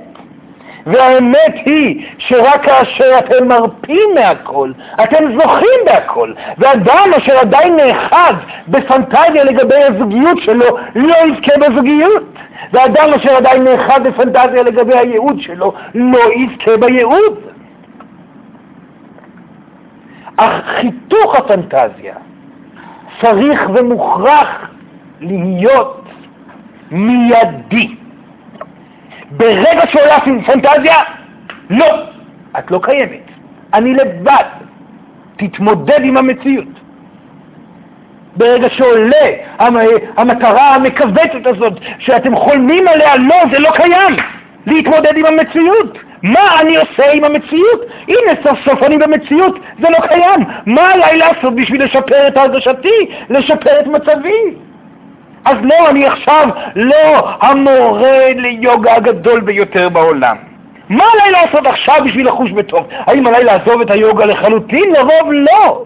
והאמת 0.85 1.53
היא 1.65 2.05
שרק 2.17 2.63
כאשר 2.65 3.19
אתם 3.19 3.47
מרפים 3.47 4.09
מהכל, 4.15 4.71
אתם 5.03 5.23
זוכים 5.31 5.79
בהכל. 5.85 6.33
ואדם 6.57 7.11
אשר 7.17 7.37
עדיין 7.37 7.75
נאחז 7.75 8.35
בפנטזיה 8.67 9.43
לגבי 9.43 9.83
הזוגיות 9.83 10.37
שלו, 10.41 10.77
לא 10.95 11.15
יזכה 11.25 11.51
בזוגיות. 11.59 12.23
ואדם 12.73 13.13
אשר 13.15 13.35
עדיין 13.35 13.63
נאחז 13.63 14.01
בפנטזיה 14.03 14.63
לגבי 14.63 14.97
הייעוד 14.97 15.41
שלו, 15.41 15.73
לא 15.95 16.19
יזכה 16.35 16.77
בייעוד. 16.77 17.50
אך 20.41 20.65
חיתוך 20.65 21.35
הפנטזיה 21.35 22.15
צריך 23.21 23.69
ומוכרח 23.73 24.69
להיות 25.21 26.05
מיידי. 26.91 27.95
ברגע 29.31 29.87
שעולה 29.87 30.19
פנטזיה, 30.45 30.95
לא, 31.69 31.85
את 32.59 32.71
לא 32.71 32.79
קיימת. 32.83 33.31
אני 33.73 33.93
לבד. 33.93 34.43
תתמודד 35.35 35.99
עם 36.03 36.17
המציאות. 36.17 36.67
ברגע 38.37 38.69
שעולה 38.69 39.27
המטרה 40.17 40.75
המכווצת 40.75 41.45
הזאת, 41.45 41.73
שאתם 41.99 42.35
חולמים 42.35 42.87
עליה, 42.87 43.15
לא, 43.15 43.35
זה 43.51 43.59
לא 43.59 43.71
קיים. 43.75 44.15
להתמודד 44.65 45.17
עם 45.17 45.25
המציאות. 45.25 45.97
מה 46.23 46.61
אני 46.61 46.75
עושה 46.75 47.11
עם 47.11 47.23
המציאות? 47.23 47.81
הנה, 48.07 48.31
סוף 48.43 48.59
סוף 48.65 48.83
אני 48.83 48.97
במציאות, 48.97 49.59
זה 49.81 49.87
לא 49.89 50.07
קיים. 50.07 50.45
מה 50.65 50.91
עליי 50.91 51.17
לעשות 51.17 51.55
בשביל 51.55 51.83
לשפר 51.83 52.27
את 52.27 52.37
הרגשתי, 52.37 53.07
לשפר 53.29 53.79
את 53.79 53.87
מצבי? 53.87 54.53
אז 55.45 55.57
לא, 55.61 55.89
אני 55.89 56.05
עכשיו 56.05 56.49
לא 56.75 57.29
המורה 57.41 58.33
ליוגה 58.35 58.95
הגדול 58.95 59.39
ביותר 59.39 59.89
בעולם. 59.89 60.35
מה 60.89 61.03
עליי 61.13 61.31
לעשות 61.31 61.65
עכשיו 61.65 61.95
בשביל 62.05 62.27
לחוש 62.27 62.51
בטוב? 62.51 62.87
האם 62.91 63.27
עליי 63.27 63.43
לעזוב 63.43 63.81
את 63.81 63.91
היוגה 63.91 64.25
לחלוטין? 64.25 64.93
לרוב 64.93 65.31
לא. 65.31 65.85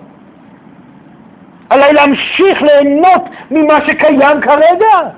עליי 1.69 1.93
להמשיך 1.93 2.61
ליהנות 2.61 3.23
ממה 3.51 3.85
שקיים 3.85 4.41
כרגע. 4.41 5.09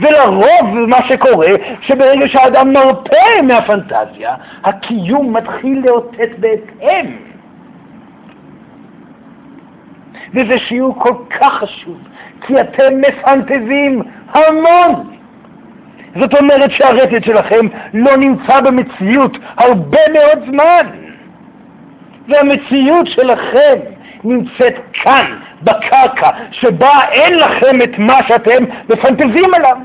ולרוב 0.00 0.78
מה 0.88 1.08
שקורה, 1.08 1.48
שברגע 1.80 2.28
שהאדם 2.28 2.72
מרפה 2.72 3.42
מהפנטזיה, 3.42 4.34
הקיום 4.64 5.36
מתחיל 5.36 5.82
לאותת 5.84 6.38
בהתאם. 6.38 7.16
וזה 10.34 10.58
שיעור 10.58 10.94
כל 10.98 11.14
כך 11.30 11.52
חשוב, 11.52 11.98
כי 12.46 12.60
אתם 12.60 13.00
מפנטזים 13.00 14.02
המון. 14.28 15.16
זאת 16.16 16.34
אומרת 16.34 16.70
שהרטט 16.70 17.24
שלכם 17.24 17.66
לא 17.94 18.16
נמצא 18.16 18.60
במציאות 18.60 19.38
הרבה 19.56 19.98
מאוד 20.12 20.38
זמן. 20.50 20.86
והמציאות 22.28 23.06
שלכם 23.06 23.78
נמצאת 24.24 24.74
כאן, 24.92 25.36
בקרקע, 25.62 26.30
שבה 26.50 27.00
אין 27.10 27.38
לכם 27.38 27.82
את 27.82 27.98
מה 27.98 28.22
שאתם 28.28 28.64
מפנטזים 28.88 29.54
עליו. 29.54 29.76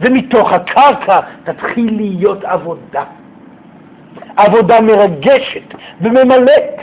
ומתוך 0.00 0.52
הקרקע 0.52 1.20
תתחיל 1.44 1.96
להיות 1.96 2.44
עבודה. 2.44 3.02
עבודה 4.36 4.80
מרגשת 4.80 5.74
וממלאת. 6.00 6.80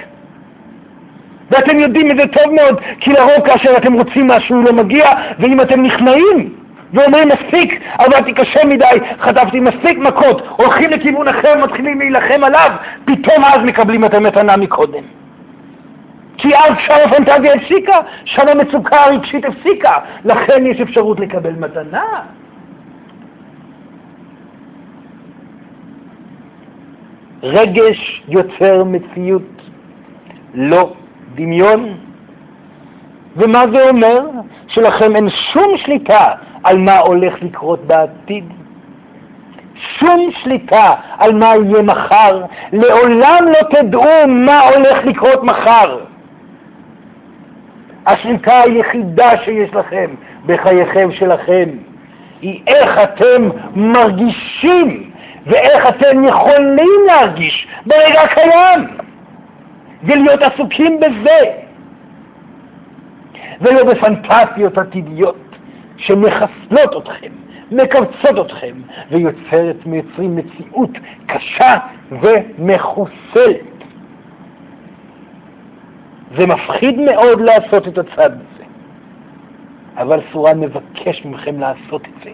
ואתם 1.51 1.79
יודעים 1.79 2.11
את 2.11 2.17
זה 2.17 2.23
טוב 2.27 2.53
מאוד, 2.53 2.81
כי 2.99 3.11
לרוב 3.13 3.45
כאשר 3.45 3.77
אתם 3.77 3.93
רוצים 3.93 4.27
משהו 4.27 4.61
לא 4.61 4.73
מגיע, 4.73 5.09
ואם 5.39 5.61
אתם 5.61 5.81
נכנעים 5.81 6.53
ואומרים 6.93 7.29
מספיק, 7.29 7.81
עבדתי 7.97 8.33
קשה 8.33 8.65
מדי, 8.65 8.85
חטפתי 9.19 9.59
מספיק 9.59 9.97
מכות, 9.97 10.47
הולכים 10.55 10.89
לכיוון 10.89 11.27
אחר, 11.27 11.63
מתחילים 11.63 11.99
להילחם 11.99 12.43
עליו, 12.43 12.71
פתאום 13.05 13.45
אז 13.45 13.61
מקבלים 13.63 14.05
את 14.05 14.13
המתנה 14.13 14.57
מקודם. 14.57 15.16
כי 16.37 16.55
אז 16.55 16.73
שם 16.85 16.93
הפנטזיה 17.05 17.53
הפסיקה, 17.53 17.99
שם 18.25 18.47
המצוקה 18.47 19.03
הרגשית 19.03 19.45
הפסיקה, 19.45 19.97
לכן 20.25 20.65
יש 20.65 20.81
אפשרות 20.81 21.19
לקבל 21.19 21.53
מתנה. 21.53 22.05
רגש 27.43 28.23
יוצר 28.27 28.83
מציאות, 28.83 29.61
לא 30.53 30.93
דמיון. 31.35 31.97
ומה 33.35 33.63
זה 33.73 33.89
אומר? 33.89 34.21
שלכם 34.67 35.15
אין 35.15 35.29
שום 35.29 35.77
שליטה 35.77 36.31
על 36.63 36.77
מה 36.77 36.99
הולך 36.99 37.33
לקרות 37.41 37.85
בעתיד. 37.85 38.53
שום 39.99 40.29
שליטה 40.43 40.93
על 41.17 41.33
מה 41.33 41.55
יהיה 41.55 41.81
מחר. 41.81 42.41
לעולם 42.73 43.45
לא 43.45 43.59
תדעו 43.69 44.27
מה 44.27 44.59
הולך 44.59 45.05
לקרות 45.05 45.43
מחר. 45.43 45.97
השליטה 48.07 48.61
היחידה 48.61 49.29
שיש 49.45 49.73
לכם 49.73 50.09
בחייכם 50.45 51.11
שלכם 51.11 51.69
היא 52.41 52.61
איך 52.67 52.97
אתם 53.03 53.49
מרגישים 53.75 55.11
ואיך 55.45 55.87
אתם 55.89 56.23
יכולים 56.23 56.89
להרגיש 57.07 57.67
ברגע 57.85 58.21
הקיים 58.21 58.87
ולהיות 60.03 60.41
עסוקים 60.41 60.99
בזה 60.99 61.39
ולא 63.61 63.83
בפנטזיות 63.83 64.77
עתידיות 64.77 65.35
שמחסלות 65.97 66.97
אתכם, 66.97 67.31
מקבצות 67.71 68.45
אתכם 68.45 68.73
ויוצרת, 69.11 69.85
מייצרים 69.85 70.35
מציאות 70.35 70.91
קשה 71.25 71.77
ומחוסלת. 72.11 73.76
זה 76.37 76.45
מפחיד 76.45 76.99
מאוד 76.99 77.41
לעשות 77.41 77.87
את 77.87 77.97
הצד 77.97 78.31
הזה, 78.31 78.63
אבל 79.97 80.19
סורן 80.31 80.59
מבקש 80.59 81.25
מכם 81.25 81.59
לעשות 81.59 82.01
את 82.01 82.23
זה. 82.23 82.29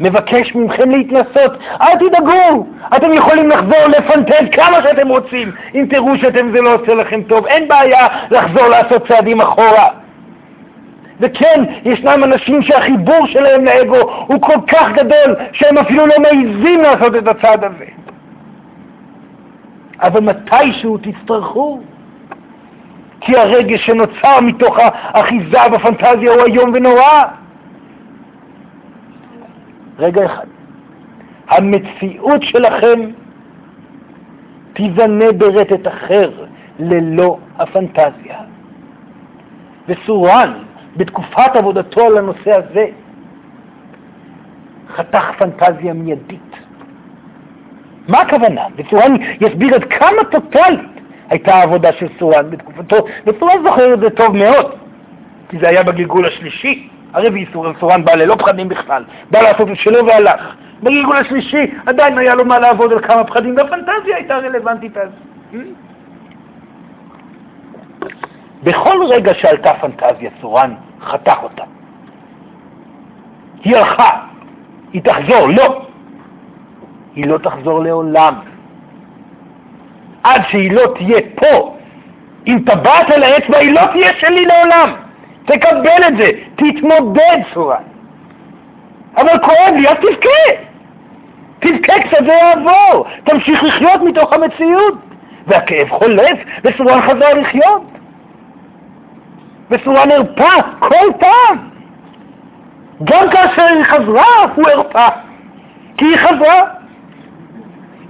מבקש 0.00 0.54
מכם 0.54 0.90
להתנסות, 0.90 1.52
אל 1.80 1.98
תדאגו, 1.98 2.66
אתם 2.96 3.12
יכולים 3.12 3.50
לחזור 3.50 3.86
לפנטז 3.88 4.48
כמה 4.52 4.82
שאתם 4.82 5.08
רוצים, 5.08 5.52
אם 5.74 5.86
תראו 5.90 6.18
שאתם 6.18 6.50
זה 6.52 6.60
לא 6.60 6.74
עושה 6.74 6.94
לכם 6.94 7.22
טוב, 7.22 7.46
אין 7.46 7.68
בעיה 7.68 8.06
לחזור 8.30 8.66
לעשות 8.66 9.06
צעדים 9.08 9.40
אחורה. 9.40 9.88
וכן, 11.20 11.64
ישנם 11.84 12.24
אנשים 12.24 12.62
שהחיבור 12.62 13.26
שלהם 13.26 13.64
לאגו 13.64 14.10
הוא 14.26 14.40
כל 14.40 14.60
כך 14.66 14.88
גדול 14.92 15.36
שהם 15.52 15.78
אפילו 15.78 16.06
לא 16.06 16.14
מעיזים 16.18 16.80
לעשות 16.80 17.16
את 17.16 17.28
הצעד 17.28 17.64
הזה. 17.64 17.84
אבל 20.00 20.20
מתישהו 20.20 20.98
תצטרכו, 20.98 21.80
כי 23.24 23.36
הרגש 23.36 23.86
שנוצר 23.86 24.40
מתוך 24.40 24.78
האחיזה 24.78 25.58
בפנטזיה 25.72 26.32
הוא 26.32 26.44
איום 26.46 26.70
ונורא. 26.74 27.24
רגע 29.98 30.24
אחד, 30.26 30.46
המציאות 31.48 32.42
שלכם 32.42 33.00
תיבנה 34.72 35.32
ברטט 35.32 35.88
אחר 35.88 36.30
ללא 36.78 37.38
הפנטזיה. 37.58 38.38
וסורן, 39.88 40.52
בתקופת 40.96 41.56
עבודתו 41.56 42.06
על 42.06 42.18
הנושא 42.18 42.52
הזה, 42.52 42.86
חתך 44.94 45.30
פנטזיה 45.38 45.92
מיידית. 45.92 46.56
מה 48.08 48.20
הכוונה? 48.20 48.62
וסורן 48.76 49.16
יסביר 49.40 49.74
עד 49.74 49.84
כמה 49.84 50.24
טוטאלית 50.30 50.93
הייתה 51.30 51.54
העבודה 51.54 51.92
של 51.92 52.06
סורן 52.18 52.50
בתקופתו, 52.50 52.96
וסורן 53.26 53.62
זוכר 53.64 53.94
את 53.94 54.00
זה 54.00 54.10
טוב 54.10 54.36
מאוד, 54.36 54.74
כי 55.48 55.58
זה 55.58 55.68
היה 55.68 55.82
בגלגול 55.82 56.26
השלישי. 56.26 56.88
הרביעי 57.14 57.46
סורן 57.80 58.04
בא 58.04 58.14
ללא 58.14 58.34
פחדים 58.34 58.68
בכלל, 58.68 59.04
בא 59.30 59.40
לעשות 59.40 59.70
את 59.70 59.76
שלו 59.76 60.06
והלך. 60.06 60.54
בגלגול 60.82 61.16
השלישי 61.16 61.70
עדיין 61.86 62.18
היה 62.18 62.34
לו 62.34 62.44
מה 62.44 62.58
לעבוד 62.58 62.92
על 62.92 63.00
כמה 63.00 63.24
פחדים, 63.24 63.56
והפנטזיה 63.56 64.16
הייתה 64.16 64.36
רלוונטית 64.36 64.96
אז. 64.96 65.10
בכל 68.62 68.96
רגע 69.08 69.34
שעלתה 69.34 69.72
פנטזיה, 69.80 70.30
סורן 70.40 70.74
חתך 71.00 71.38
אותה. 71.42 71.64
היא 73.64 73.76
הלכה, 73.76 74.10
היא 74.92 75.02
תחזור, 75.02 75.48
לא. 75.48 75.86
היא 77.14 77.26
לא 77.26 77.38
תחזור 77.38 77.82
לעולם. 77.82 78.34
עד 80.24 80.42
שהיא 80.48 80.72
לא 80.72 80.82
תהיה 80.94 81.20
פה, 81.34 81.76
עם 82.46 82.58
טבעת 82.58 83.10
על 83.10 83.22
האצבע, 83.22 83.58
היא 83.58 83.72
לא 83.72 83.80
תהיה 83.92 84.12
שלי 84.18 84.46
לעולם. 84.46 84.94
תקבל 85.44 86.08
את 86.08 86.16
זה, 86.16 86.30
תתמודד, 86.56 87.38
סורן. 87.54 87.82
אבל 89.16 89.38
כואב 89.38 89.74
לי, 89.76 89.88
אז 89.88 89.96
תבכה. 89.96 90.62
תבכה 91.58 91.92
קצת, 92.00 92.24
זה 92.24 92.32
יעבור. 92.32 93.04
תמשיך 93.24 93.64
לחיות 93.64 94.02
מתוך 94.02 94.32
המציאות. 94.32 94.94
והכאב 95.46 95.88
חולף, 95.90 96.38
וסורן 96.64 97.00
חזר 97.00 97.34
לחיות. 97.34 97.82
וסורן 99.70 100.10
הרפה 100.10 100.62
כל 100.78 101.06
פעם. 101.20 101.58
גם 103.04 103.30
כאשר 103.30 103.62
היא 103.62 103.84
חזרה, 103.84 104.44
הוא 104.54 104.68
הרפה. 104.68 105.06
כי 105.96 106.04
היא 106.04 106.16
חזרה. 106.16 106.83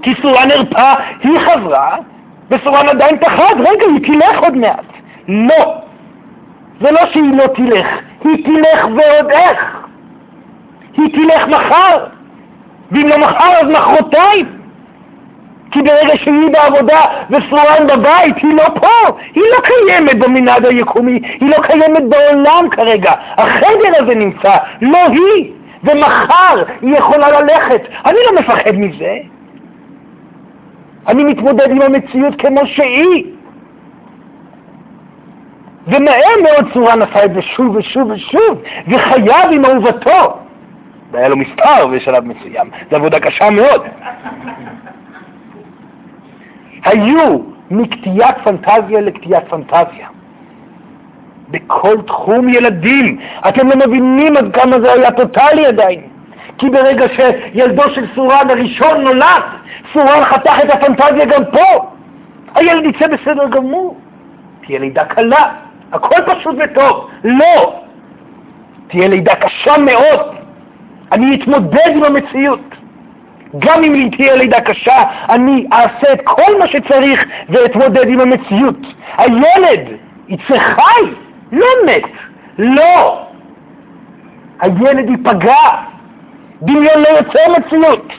כי 0.05 0.15
סורן 0.23 0.51
הרפה, 0.51 0.93
היא 1.23 1.39
חזרה, 1.39 1.97
וסורן 2.51 2.89
עדיין 2.89 3.19
פחד, 3.19 3.55
רגע, 3.59 3.87
היא 3.87 4.07
תלך 4.07 4.39
עוד 4.39 4.57
מעט. 4.57 4.85
לא. 5.29 5.75
זה 6.81 6.91
לא 6.91 7.01
שהיא 7.13 7.37
לא 7.37 7.47
תלך, 7.47 7.87
היא 8.25 8.45
תלך 8.45 8.85
ועוד 8.85 9.31
איך. 9.31 9.87
היא 10.97 11.15
תלך 11.15 11.49
מחר, 11.49 12.05
ואם 12.93 13.09
לא 13.09 13.19
מחר 13.19 13.53
אז 13.61 13.69
מחרתיים. 13.69 14.47
כי 15.71 15.83
ברגע 15.83 16.17
שהיא 16.17 16.51
בעבודה 16.53 17.01
וסורן 17.31 17.87
בבית, 17.87 18.37
היא 18.37 18.55
לא 18.55 18.65
פה, 18.75 19.17
היא 19.35 19.45
לא 19.57 19.61
קיימת 19.61 20.19
במנהג 20.19 20.67
היקומי, 20.67 21.21
היא 21.41 21.51
לא 21.51 21.57
קיימת 21.63 22.03
בעולם 22.09 22.69
כרגע. 22.71 23.13
החדר 23.37 24.03
הזה 24.03 24.15
נמצא, 24.15 24.53
לא 24.83 24.99
היא. 24.99 25.53
ומחר 25.85 26.63
היא 26.83 26.99
יכולה 26.99 27.41
ללכת. 27.41 27.81
אני 28.07 28.19
לא 28.27 28.41
מפחד 28.41 28.71
מזה. 28.75 29.17
אני 31.09 31.25
מתמודד 31.25 31.71
עם 31.71 31.83
המציאות 31.83 32.41
כמו 32.41 32.67
שהיא. 32.67 33.25
ומהר 35.87 36.43
מאוד 36.43 36.73
צורה 36.73 36.97
נפל 36.97 37.25
את 37.25 37.35
זה 37.35 37.43
שוב 37.43 37.77
ושוב 37.77 38.11
ושוב, 38.11 38.63
וחייב 38.89 39.53
עם 39.53 39.65
אהובתו. 39.65 40.39
והיה 41.11 41.29
לו 41.29 41.37
מספר 41.37 41.87
בשלב 41.87 42.25
מסוים, 42.25 42.71
זו 42.91 42.97
עבודה 42.97 43.21
קשה 43.21 43.51
מאוד. 43.51 43.83
היו 46.85 47.39
מקטיעת 47.71 48.37
פנטזיה 48.45 49.01
לקטיעת 49.01 49.49
פנטזיה. 49.49 50.09
בכל 51.51 51.97
תחום 52.07 52.49
ילדים. 52.49 53.19
אתם 53.49 53.69
לא 53.69 53.87
מבינים 53.87 54.37
עד 54.37 54.57
כמה 54.57 54.81
זה 54.81 54.93
היה 54.93 55.13
טוטאלי 55.13 55.67
עדיין. 55.67 56.01
כי 56.59 56.70
ברגע 56.70 57.07
שילדו 57.09 57.82
של 57.95 58.05
סורן 58.14 58.51
הראשון 58.51 59.01
נולד, 59.01 59.42
סורן 59.92 60.24
חתך 60.24 60.55
את 60.64 60.70
הפנטזיה 60.70 61.24
גם 61.24 61.45
פה. 61.53 61.90
הילד 62.55 62.84
יצא 62.84 63.07
בסדר 63.07 63.49
גמור. 63.49 63.97
תהיה 64.66 64.78
לידה 64.78 65.05
קלה, 65.05 65.49
הכל 65.92 66.16
פשוט 66.26 66.57
וטוב. 66.59 67.11
לא! 67.24 67.80
תהיה 68.88 69.09
לידה 69.09 69.34
קשה 69.34 69.78
מאוד. 69.78 70.20
אני 71.12 71.36
אתמודד 71.36 71.90
עם 71.97 72.05
המציאות. 72.05 72.74
גם 73.59 73.84
אם 73.84 74.09
תהיה 74.16 74.36
לידה 74.36 74.61
קשה, 74.61 75.03
אני 75.28 75.66
אעשה 75.72 76.12
את 76.12 76.20
כל 76.24 76.59
מה 76.59 76.66
שצריך 76.66 77.24
ואתמודד 77.49 78.09
עם 78.09 78.20
המציאות. 78.20 78.78
הילד 79.16 79.80
יצא 80.28 80.59
חי, 80.59 81.11
לא 81.53 81.66
מת, 81.86 82.03
לא. 82.59 83.22
הילד 84.61 85.11
ייפגע. 85.11 85.93
דמיון 86.63 87.03
לא 87.03 87.09
יוצר 87.09 87.53
מציאות. 87.59 88.13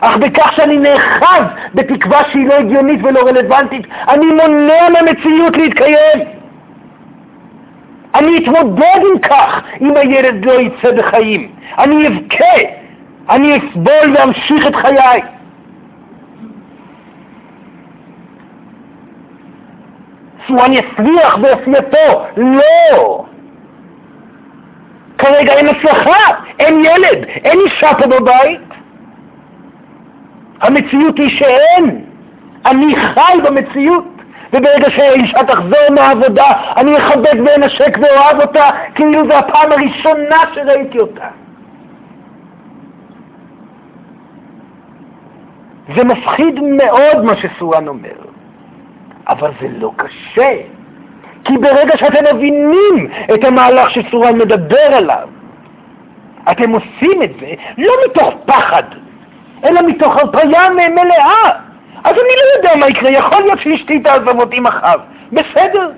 אך 0.00 0.16
בכך 0.16 0.52
שאני 0.52 0.78
נאחז 0.78 1.44
בתקווה 1.74 2.24
שהיא 2.30 2.48
לא 2.48 2.54
הגיונית 2.54 3.00
ולא 3.02 3.20
רלוונטית, 3.20 3.86
אני 4.08 4.26
מונע 4.26 4.88
מהמציאות 4.88 5.56
להתקיים. 5.56 6.18
אני 8.14 8.38
אתמודד 8.38 9.00
עם 9.12 9.18
כך 9.18 9.62
אם 9.80 9.96
הילד 9.96 10.44
לא 10.44 10.52
יצא 10.52 10.90
בחיים. 10.92 11.50
אני 11.78 12.08
אבכה, 12.08 12.56
אני 13.30 13.56
אסבול 13.56 14.16
ואמשיך 14.16 14.66
את 14.66 14.74
חיי. 14.76 15.20
סואן 20.48 20.72
יצליח 20.72 21.36
בעשייתו. 21.36 22.24
לא! 22.36 23.24
כרגע 25.24 25.52
אין 25.52 25.68
הצלחה, 25.68 26.34
אין 26.58 26.84
ילד, 26.84 27.24
אין 27.44 27.58
אישה 27.60 27.94
פה 27.94 28.06
בבית. 28.06 28.60
המציאות 30.60 31.18
היא 31.18 31.38
שאין. 31.38 32.04
אני 32.66 32.96
חי 32.96 33.38
במציאות. 33.44 34.04
וברגע 34.52 34.90
שהאישה 34.90 35.44
תחזור 35.44 35.90
מהעבודה, 35.90 36.46
אני 36.76 36.98
אחבק 36.98 37.32
ואנשק 37.46 37.98
ואוהב 38.00 38.40
אותה, 38.40 38.70
כאילו 38.94 39.26
זו 39.26 39.32
הפעם 39.32 39.72
הראשונה 39.72 40.36
שראיתי 40.54 40.98
אותה. 40.98 41.28
זה 45.94 46.04
מפחיד 46.04 46.60
מאוד 46.60 47.24
מה 47.24 47.36
שסואן 47.36 47.88
אומר, 47.88 48.16
אבל 49.28 49.50
זה 49.60 49.66
לא 49.78 49.92
קשה, 49.96 50.56
כי 51.44 51.58
ברגע 51.58 51.96
שאתם 51.96 52.36
מבינים 52.36 53.08
את 53.34 53.44
המהלך 53.44 53.90
שסואן 53.90 54.38
מדבר 54.38 54.94
עליו, 54.96 55.28
אתם 56.50 56.70
עושים 56.70 57.22
את 57.22 57.30
זה 57.40 57.46
לא 57.78 57.92
מתוך 58.06 58.34
פחד, 58.44 58.82
אלא 59.64 59.82
מתוך 59.82 60.16
הרפאיה 60.16 60.68
מלאה. 60.70 61.50
אז 62.04 62.12
אני 62.12 62.34
לא 62.36 62.56
יודע 62.56 62.76
מה 62.76 62.88
יקרה, 62.88 63.10
יכול 63.10 63.42
להיות 63.42 63.60
שאשתי 63.60 63.98
תעזוב 63.98 64.40
אותי 64.40 64.60
מחר. 64.60 64.96
בסדר, 65.32 65.90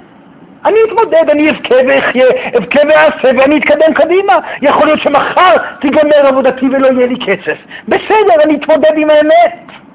אני 0.65 0.79
אתמודד, 0.89 1.31
אני 1.31 1.51
אבכה 1.51 1.75
ואחיה, 1.89 2.27
אבכה 2.59 2.81
ואעשה 2.89 3.31
ואני 3.39 3.59
אתקדם 3.59 3.95
קדימה. 3.95 4.39
יכול 4.63 4.87
להיות 4.87 5.01
שמחר 5.01 5.57
תיגמר 5.81 6.27
עבודתי 6.27 6.67
ולא 6.69 6.87
יהיה 6.87 7.07
לי 7.07 7.17
כסף. 7.27 7.59
בסדר, 7.89 8.43
אני 8.45 8.57
אתמודד 8.57 8.93
עם 8.97 9.11
האמת. 9.11 9.86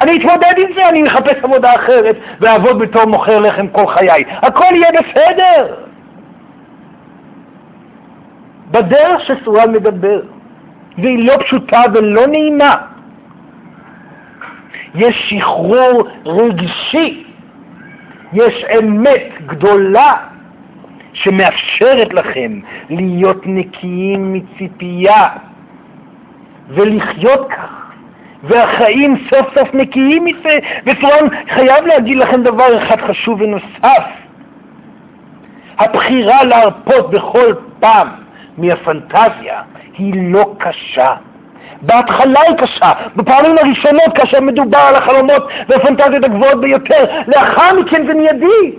אני 0.00 0.18
אתמודד 0.18 0.54
עם 0.58 0.72
זה, 0.74 0.88
אני 0.88 1.02
מחפש 1.02 1.36
עבודה 1.42 1.74
אחרת 1.74 2.16
ואעבוד 2.40 2.78
בתור 2.78 3.04
מוכר 3.04 3.38
לחם 3.38 3.68
כל 3.68 3.86
חיי. 3.86 4.24
הכל 4.28 4.74
יהיה 4.74 4.90
בסדר. 4.92 5.74
בדרך 8.70 9.20
שסורל 9.20 9.70
מדבר, 9.70 10.20
והיא 10.98 11.26
לא 11.26 11.36
פשוטה 11.40 11.82
ולא 11.94 12.26
נעימה, 12.26 12.76
יש 14.94 15.28
שחרור 15.28 16.08
רגשי, 16.26 17.24
יש 18.32 18.64
אמת 18.78 19.28
גדולה 19.46 20.12
שמאפשרת 21.12 22.14
לכם 22.14 22.60
להיות 22.90 23.42
נקיים 23.46 24.32
מציפייה 24.32 25.28
ולחיות 26.68 27.48
כך. 27.50 27.81
והחיים 28.42 29.16
סוף 29.30 29.58
סוף 29.58 29.74
נקיים 29.74 30.24
מזה. 30.24 30.58
וסורן 30.86 31.28
חייב 31.48 31.86
להגיד 31.86 32.18
לכם 32.18 32.42
דבר 32.42 32.78
אחד 32.78 33.00
חשוב 33.00 33.40
ונוסף. 33.40 34.04
הבחירה 35.78 36.44
להרפות 36.44 37.10
בכל 37.10 37.54
פעם 37.80 38.08
מהפנטזיה 38.58 39.62
היא 39.98 40.14
לא 40.32 40.54
קשה. 40.58 41.14
בהתחלה 41.82 42.40
היא 42.40 42.56
קשה, 42.56 42.92
בפעמים 43.16 43.58
הראשונות 43.58 44.14
כאשר 44.14 44.40
מדובר 44.40 44.78
על 44.78 44.94
החלומות 44.94 45.48
והפנטזיות 45.68 46.24
הגבוהות 46.24 46.60
ביותר, 46.60 47.04
לאחר 47.26 47.80
מכן 47.80 48.06
זה 48.06 48.14
מיידי. 48.14 48.76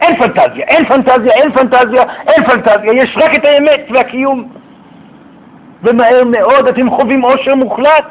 אין 0.00 0.16
פנטזיה, 0.16 0.64
אין 0.66 0.84
פנטזיה, 0.84 1.32
אין 1.32 1.52
פנטזיה, 1.52 2.02
אין 2.26 2.44
פנטזיה, 2.44 2.92
יש 2.92 3.16
רק 3.16 3.34
את 3.34 3.44
האמת 3.44 3.80
והקיום. 3.90 4.48
ומהר 5.82 6.24
מאוד 6.24 6.68
אתם 6.68 6.90
חווים 6.90 7.22
עושר 7.22 7.54
מוחלט. 7.54 8.04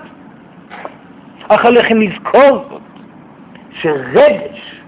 אך 1.48 1.66
עליכם 1.66 2.02
לזכור 2.02 2.66
זאת, 2.70 2.82
שרגש 3.72 4.82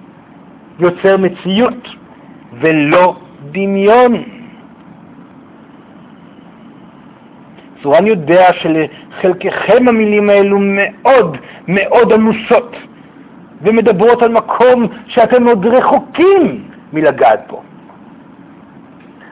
יוצר 0.80 1.18
מציאות 1.18 1.88
ולא 2.54 3.16
דמיון. 3.52 4.24
צורן 7.84 8.08
יודע 8.08 8.54
שלחלקכם 8.54 9.88
המילים 9.88 10.30
האלו 10.30 10.58
מאוד 10.62 11.38
מאוד 11.68 12.14
עמוסות 12.14 12.76
ומדברות 13.62 14.22
על 14.22 14.32
מקום 14.32 14.88
שאתם 15.08 15.48
עוד 15.48 15.66
רחוקים 15.66 16.64
מלגעת 16.94 17.40
בו. 17.50 17.62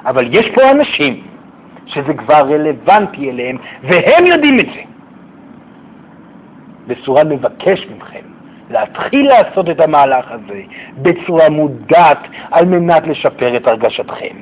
אבל 0.05 0.28
יש 0.36 0.49
פה 0.49 0.71
אנשים 0.71 1.21
שזה 1.86 2.13
כבר 2.13 2.41
רלוונטי 2.53 3.30
אליהם 3.30 3.57
והם 3.84 4.26
יודעים 4.26 4.59
את 4.59 4.65
זה. 4.65 4.94
בצורה 6.88 7.23
מבקש 7.23 7.88
מכם 7.97 8.25
להתחיל 8.69 9.29
לעשות 9.29 9.69
את 9.69 9.79
המהלך 9.79 10.25
הזה 10.31 10.61
בצורה 10.97 11.49
מודעת 11.49 12.19
על 12.51 12.65
מנת 12.65 13.07
לשפר 13.07 13.57
את 13.57 13.67
הרגשתכם. 13.67 14.36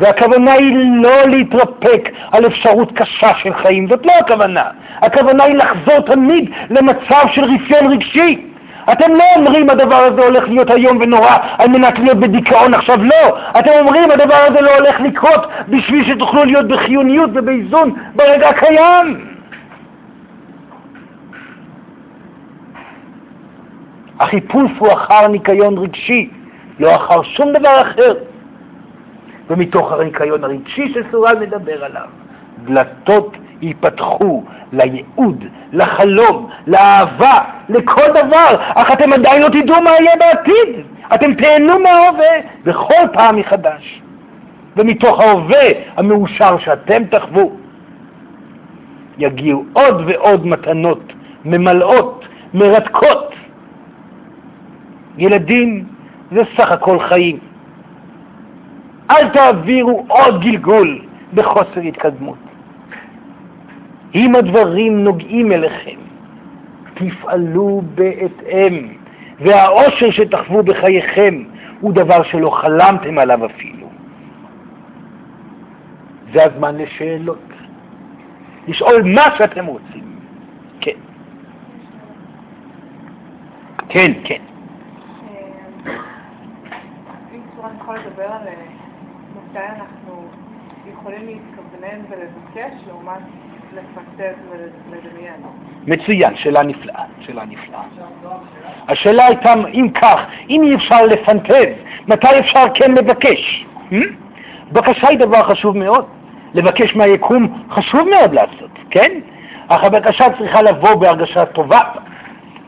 והכוונה 0.00 0.52
היא 0.52 0.76
לא 1.02 1.26
להתרפק 1.26 2.10
על 2.32 2.46
אפשרות 2.46 2.92
קשה 2.94 3.34
של 3.34 3.54
חיים, 3.54 3.88
זאת 3.88 4.06
לא 4.06 4.12
הכוונה. 4.20 4.64
הכוונה 5.00 5.44
היא 5.44 5.54
לחזור 5.54 6.00
תמיד 6.00 6.50
למצב 6.70 7.26
של 7.32 7.44
רפיון 7.44 7.92
רגשי. 7.92 8.44
אתם 8.92 9.14
לא 9.14 9.24
אומרים 9.36 9.70
הדבר 9.70 9.96
הזה 9.96 10.22
הולך 10.22 10.48
להיות 10.48 10.70
איום 10.70 10.98
ונורא 11.00 11.36
על 11.58 11.68
מנת 11.68 11.98
להיות 11.98 12.18
בדיכאון 12.18 12.74
עכשיו, 12.74 13.04
לא. 13.04 13.38
אתם 13.58 13.70
אומרים 13.80 14.10
הדבר 14.10 14.38
הזה 14.48 14.60
לא 14.60 14.70
הולך 14.76 15.00
לקרות 15.00 15.46
בשביל 15.68 16.04
שתוכלו 16.04 16.44
להיות 16.44 16.68
בחיוניות 16.68 17.30
ובאיזון 17.34 17.94
ברגע 18.14 18.48
הקיים. 18.48 19.37
החיפוש 24.20 24.70
הוא 24.78 24.92
אחר 24.92 25.26
ניקיון 25.28 25.78
רגשי, 25.78 26.30
לא 26.78 26.96
אחר 26.96 27.22
שום 27.22 27.52
דבר 27.52 27.80
אחר. 27.80 28.14
ומתוך 29.50 29.92
הניקיון 29.92 30.44
הרגשי 30.44 30.94
שסורל 30.94 31.38
מדבר 31.40 31.84
עליו, 31.84 32.08
דלתות 32.64 33.36
ייפתחו 33.62 34.44
לייעוד, 34.72 35.44
לחלום, 35.72 36.48
לאהבה, 36.66 37.40
לכל 37.68 38.06
דבר, 38.14 38.56
אך 38.74 38.90
אתם 38.92 39.12
עדיין 39.12 39.42
לא 39.42 39.48
תדעו 39.48 39.82
מה 39.82 39.90
יהיה 39.90 40.16
בעתיד. 40.18 40.86
אתם 41.14 41.34
תהנו 41.34 41.78
מההווה 41.78 42.36
בכל 42.64 43.02
פעם 43.12 43.36
מחדש. 43.36 44.02
ומתוך 44.76 45.20
ההווה 45.20 45.68
המאושר 45.96 46.58
שאתם 46.58 47.04
תחוו, 47.04 47.52
יגיעו 49.18 49.64
עוד 49.72 50.02
ועוד 50.06 50.46
מתנות 50.46 51.12
ממלאות, 51.44 52.24
מרתקות. 52.54 53.27
ילדים 55.18 55.84
זה 56.30 56.40
סך 56.56 56.70
הכל 56.70 56.98
חיים. 56.98 57.38
אל 59.10 59.28
תעבירו 59.28 60.04
עוד 60.08 60.40
גלגול 60.40 61.00
בחוסר 61.34 61.80
התקדמות. 61.80 62.38
אם 64.14 64.34
הדברים 64.34 65.04
נוגעים 65.04 65.52
אליכם, 65.52 65.98
תפעלו 66.94 67.82
בהתאם, 67.94 68.88
והאושר 69.40 70.10
שתחוו 70.10 70.62
בחייכם 70.62 71.44
הוא 71.80 71.92
דבר 71.92 72.22
שלא 72.22 72.50
חלמתם 72.50 73.18
עליו 73.18 73.46
אפילו. 73.46 73.86
זה 76.32 76.44
הזמן 76.44 76.76
לשאלות. 76.76 77.48
לשאול 78.68 79.02
מה 79.02 79.36
שאתם 79.38 79.66
רוצים. 79.66 80.04
כן. 80.80 80.98
כן, 83.88 84.12
כן. 84.24 84.42
אם 87.34 87.40
צורה 87.56 87.70
יכול 87.88 88.00
לדבר 88.06 88.24
על 88.24 88.48
אה, 88.48 88.52
מתי 89.36 89.58
אנחנו 89.58 90.24
יכולים 90.92 91.26
להתכוונן 91.26 92.00
ולבקש 92.08 92.72
לעומת 92.86 93.20
לפנטז 93.74 94.34
ולדמיין. 94.50 95.40
מצוין, 95.86 96.36
שאלה 96.36 96.62
נפלאה, 96.62 97.04
שאלה 97.20 97.44
נפלאה. 97.44 97.82
השאלה 98.88 99.26
הייתה, 99.26 99.54
אם 99.74 99.88
כך, 99.94 100.20
אם 100.50 100.62
אי 100.62 100.74
אפשר 100.74 101.06
לפנטז, 101.06 101.66
מתי 102.08 102.38
אפשר 102.38 102.64
כן 102.74 102.92
לבקש? 102.92 103.66
Hmm? 103.90 103.94
בקשה 104.72 105.08
היא 105.08 105.18
דבר 105.18 105.42
חשוב 105.42 105.76
מאוד. 105.76 106.06
לבקש 106.54 106.96
מהיקום 106.96 107.62
חשוב 107.70 108.08
מאוד 108.08 108.34
לעשות, 108.34 108.70
כן? 108.90 109.10
אך 109.68 109.84
הבקשה 109.84 110.24
צריכה 110.38 110.62
לבוא 110.62 110.94
בהרגשה 110.94 111.46
טובה. 111.46 111.80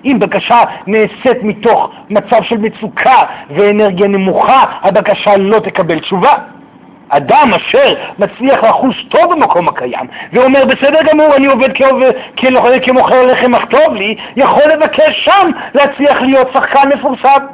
אם 0.05 0.17
בקשה 0.19 0.61
נעשית 0.87 1.43
מתוך 1.43 1.91
מצב 2.11 2.43
של 2.43 2.59
מצוקה 2.59 3.25
ואנרגיה 3.51 4.09
נמוכה, 4.09 4.65
הבקשה 4.83 5.37
לא 5.37 5.59
תקבל 5.59 5.99
תשובה. 5.99 6.37
אדם 7.09 7.51
אשר 7.57 7.95
מצליח 8.19 8.65
לחוש 8.65 9.05
טוב 9.05 9.33
במקום 9.33 9.69
הקיים 9.69 10.07
ואומר 10.33 10.65
בסדר 10.65 10.99
גמור 11.11 11.37
אני 11.37 11.47
עובד 11.47 11.69
כעובד, 11.75 12.11
כמוכר 12.83 13.27
לחם 13.27 13.55
אך 13.55 13.65
טוב 13.65 13.95
לי, 13.95 14.17
יכול 14.37 14.63
לבקש 14.73 15.25
שם 15.25 15.51
להצליח 15.75 16.23
להיות 16.23 16.49
שחקן 16.53 16.89
מפורסם. 16.95 17.47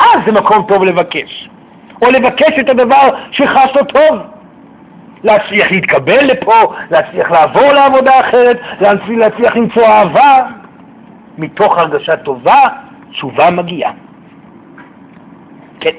אז 0.00 0.18
זה 0.26 0.32
מקום 0.32 0.64
טוב 0.68 0.84
לבקש. 0.84 1.48
או 2.02 2.10
לבקש 2.10 2.58
את 2.60 2.68
הדבר 2.68 3.08
שחש 3.30 3.76
לו 3.76 3.84
טוב. 3.84 4.18
להצליח 5.24 5.70
להתקבל 5.70 6.24
לפה, 6.24 6.72
להצליח 6.90 7.30
לעבור 7.30 7.72
לעבודה 7.72 8.20
אחרת, 8.20 8.60
להצליח, 8.80 9.18
להצליח 9.18 9.56
למצוא 9.56 9.86
אהבה. 9.86 10.42
מתוך 11.38 11.78
הרגשה 11.78 12.16
טובה, 12.16 12.60
תשובה 13.10 13.50
מגיעה. 13.50 13.92
כן. 15.80 15.96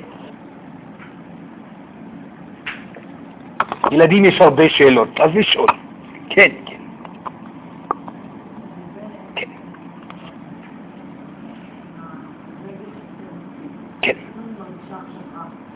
ילדים 3.91 4.25
יש 4.25 4.41
הרבה 4.41 4.69
שאלות, 4.69 5.19
אז 5.19 5.31
לשאול. 5.35 5.67
כן, 6.29 6.51
כן. 6.65 6.75
כן. 9.35 9.45
כן. 14.01 14.15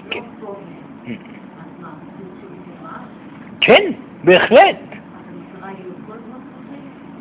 כן. 0.10 0.24
כן, 3.62 3.91
בהחלט. 4.24 4.89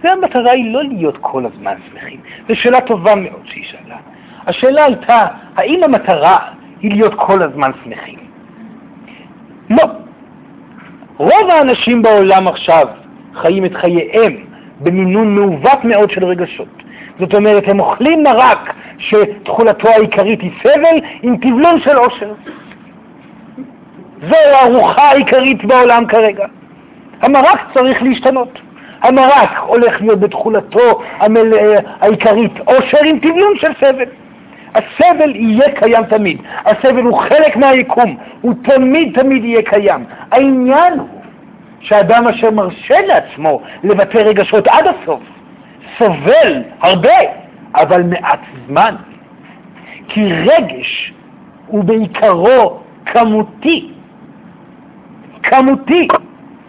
והמטרה 0.02 0.52
היא 0.52 0.72
לא 0.72 0.84
להיות 0.84 1.18
כל 1.20 1.46
הזמן 1.46 1.74
שמחים. 1.90 2.20
זו 2.48 2.56
שאלה 2.56 2.80
טובה 2.80 3.14
מאוד 3.14 3.42
שהיא 3.44 3.64
שאלה. 3.64 3.96
השאלה 4.46 4.84
הייתה, 4.84 5.26
האם 5.56 5.84
המטרה 5.84 6.38
היא 6.80 6.90
להיות 6.90 7.14
כל 7.14 7.42
הזמן 7.42 7.70
שמחים? 7.84 8.18
לא. 9.70 9.84
רוב 11.16 11.50
האנשים 11.50 12.02
בעולם 12.02 12.48
עכשיו 12.48 12.86
חיים 13.34 13.64
את 13.64 13.74
חייהם 13.74 14.36
במינון 14.80 15.34
מעוות 15.34 15.84
מאוד 15.84 16.10
של 16.10 16.24
רגשות. 16.24 16.82
זאת 17.18 17.34
אומרת, 17.34 17.64
הם 17.66 17.80
אוכלים 17.80 18.22
מרק 18.22 18.74
שתכולתו 18.98 19.88
העיקרית 19.88 20.40
היא 20.40 20.50
סבל 20.62 21.06
עם 21.22 21.36
טבלון 21.36 21.80
של 21.80 21.96
עושר. 21.96 22.32
זו 24.28 24.36
הארוחה 24.36 25.02
העיקרית 25.02 25.64
בעולם 25.64 26.06
כרגע. 26.06 26.46
המרק 27.20 27.60
צריך 27.74 28.02
להשתנות. 28.02 28.60
המרק 29.02 29.58
הולך 29.66 30.00
להיות 30.00 30.20
בתכולתו 30.20 31.00
המל... 31.18 31.52
העיקרית 32.00 32.52
עושר 32.64 32.98
עם 33.04 33.18
טבלון 33.18 33.56
של 33.56 33.72
סבל. 33.80 34.04
הסבל 34.74 35.36
יהיה 35.36 35.72
קיים 35.74 36.04
תמיד. 36.04 36.42
הסבל 36.64 37.02
הוא 37.02 37.18
חלק 37.18 37.56
מהיקום, 37.56 38.16
הוא 38.40 38.54
תמיד 38.62 39.20
תמיד 39.20 39.44
יהיה 39.44 39.62
קיים. 39.62 40.04
העניין 40.30 40.98
הוא 40.98 41.08
שאדם 41.80 42.28
אשר 42.28 42.50
מרשה 42.50 43.00
לעצמו 43.06 43.60
לבטא 43.84 44.18
רגשות 44.18 44.66
עד 44.68 44.84
הסוף, 44.86 45.20
סובל 45.98 46.62
הרבה, 46.80 47.18
אבל 47.74 48.02
מעט 48.02 48.40
זמן. 48.66 48.94
כי 50.08 50.32
רגש 50.32 51.12
הוא 51.66 51.84
בעיקרו 51.84 52.80
כמותי. 53.06 53.90
כמותי. 55.42 56.08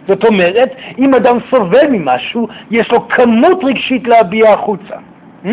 זאת 0.08 0.24
אומרת, 0.24 0.74
אם 0.98 1.14
אדם 1.14 1.38
סובל 1.50 1.86
ממשהו, 1.90 2.48
יש 2.70 2.92
לו 2.92 3.08
כמות 3.08 3.64
רגשית 3.64 4.08
להביע 4.08 4.52
החוצה. 4.52 4.94
Hmm? 5.44 5.48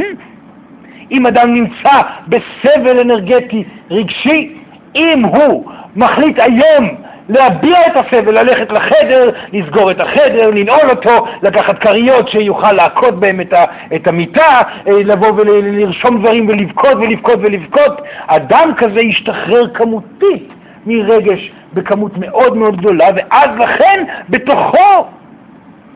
אם 1.11 1.25
אדם 1.25 1.53
נמצא 1.53 2.01
בסבל 2.27 2.99
אנרגטי 2.99 3.63
רגשי, 3.91 4.53
אם 4.95 5.25
הוא 5.25 5.71
מחליט 5.95 6.39
היום 6.39 6.87
להביע 7.29 7.87
את 7.87 7.91
הסבל, 7.95 8.39
ללכת 8.39 8.71
לחדר, 8.71 9.29
לסגור 9.53 9.91
את 9.91 9.99
החדר, 10.01 10.49
לנעול 10.49 10.89
אותו, 10.89 11.25
לקחת 11.43 11.79
כריות 11.79 12.29
שיוכל 12.29 12.71
להכות 12.71 13.19
בהם 13.19 13.41
את, 13.41 13.53
ה, 13.53 13.65
את 13.95 14.07
המיטה, 14.07 14.61
אה, 14.87 14.93
לבוא 15.03 15.31
ולרשום 15.35 16.19
דברים 16.19 16.49
ולבכות 16.49 16.95
ולבכות 16.95 17.39
ולבכות, 17.41 18.01
אדם 18.27 18.71
כזה 18.77 19.01
ישתחרר 19.01 19.67
כמותית 19.73 20.49
מרגש 20.87 21.51
בכמות 21.73 22.17
מאוד 22.17 22.57
מאוד 22.57 22.77
גדולה, 22.77 23.07
ואז 23.15 23.49
לכן 23.57 24.03
בתוכו 24.29 25.05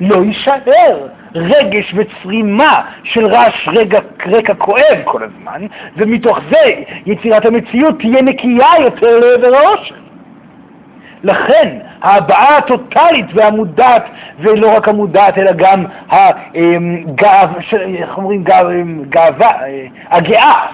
לא 0.01 0.15
יישאר 0.23 1.07
רגש 1.35 1.95
וצרימה 1.95 2.81
של 3.03 3.25
רעש 3.25 3.67
רגע, 3.67 3.99
רקע 4.27 4.53
כואב 4.53 5.01
כל 5.03 5.23
הזמן, 5.23 5.61
ומתוך 5.97 6.39
זה 6.49 6.73
יצירת 7.05 7.45
המציאות 7.45 7.99
תהיה 7.99 8.21
נקייה 8.21 8.69
יותר 8.79 9.19
לעבר 9.19 9.55
העושר. 9.55 9.95
לכן 11.23 11.77
ההבעה 12.01 12.57
הטוטלית 12.57 13.25
והמודעת, 13.33 14.03
ולא 14.39 14.77
רק 14.77 14.87
המודעת 14.87 15.37
אלא 15.37 15.51
גם 15.51 15.85
הגאווה, 16.09 17.59
איך 17.73 18.17
אומרים, 18.17 18.43
גאווה, 19.09 19.51
הגאה, 20.09 20.65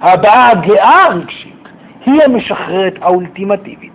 ההבעה 0.00 0.50
הגאה 0.50 1.04
הרגשית, 1.04 1.57
היא 2.06 2.22
המשחררת 2.22 2.94
האולטימטיבית. 3.00 3.92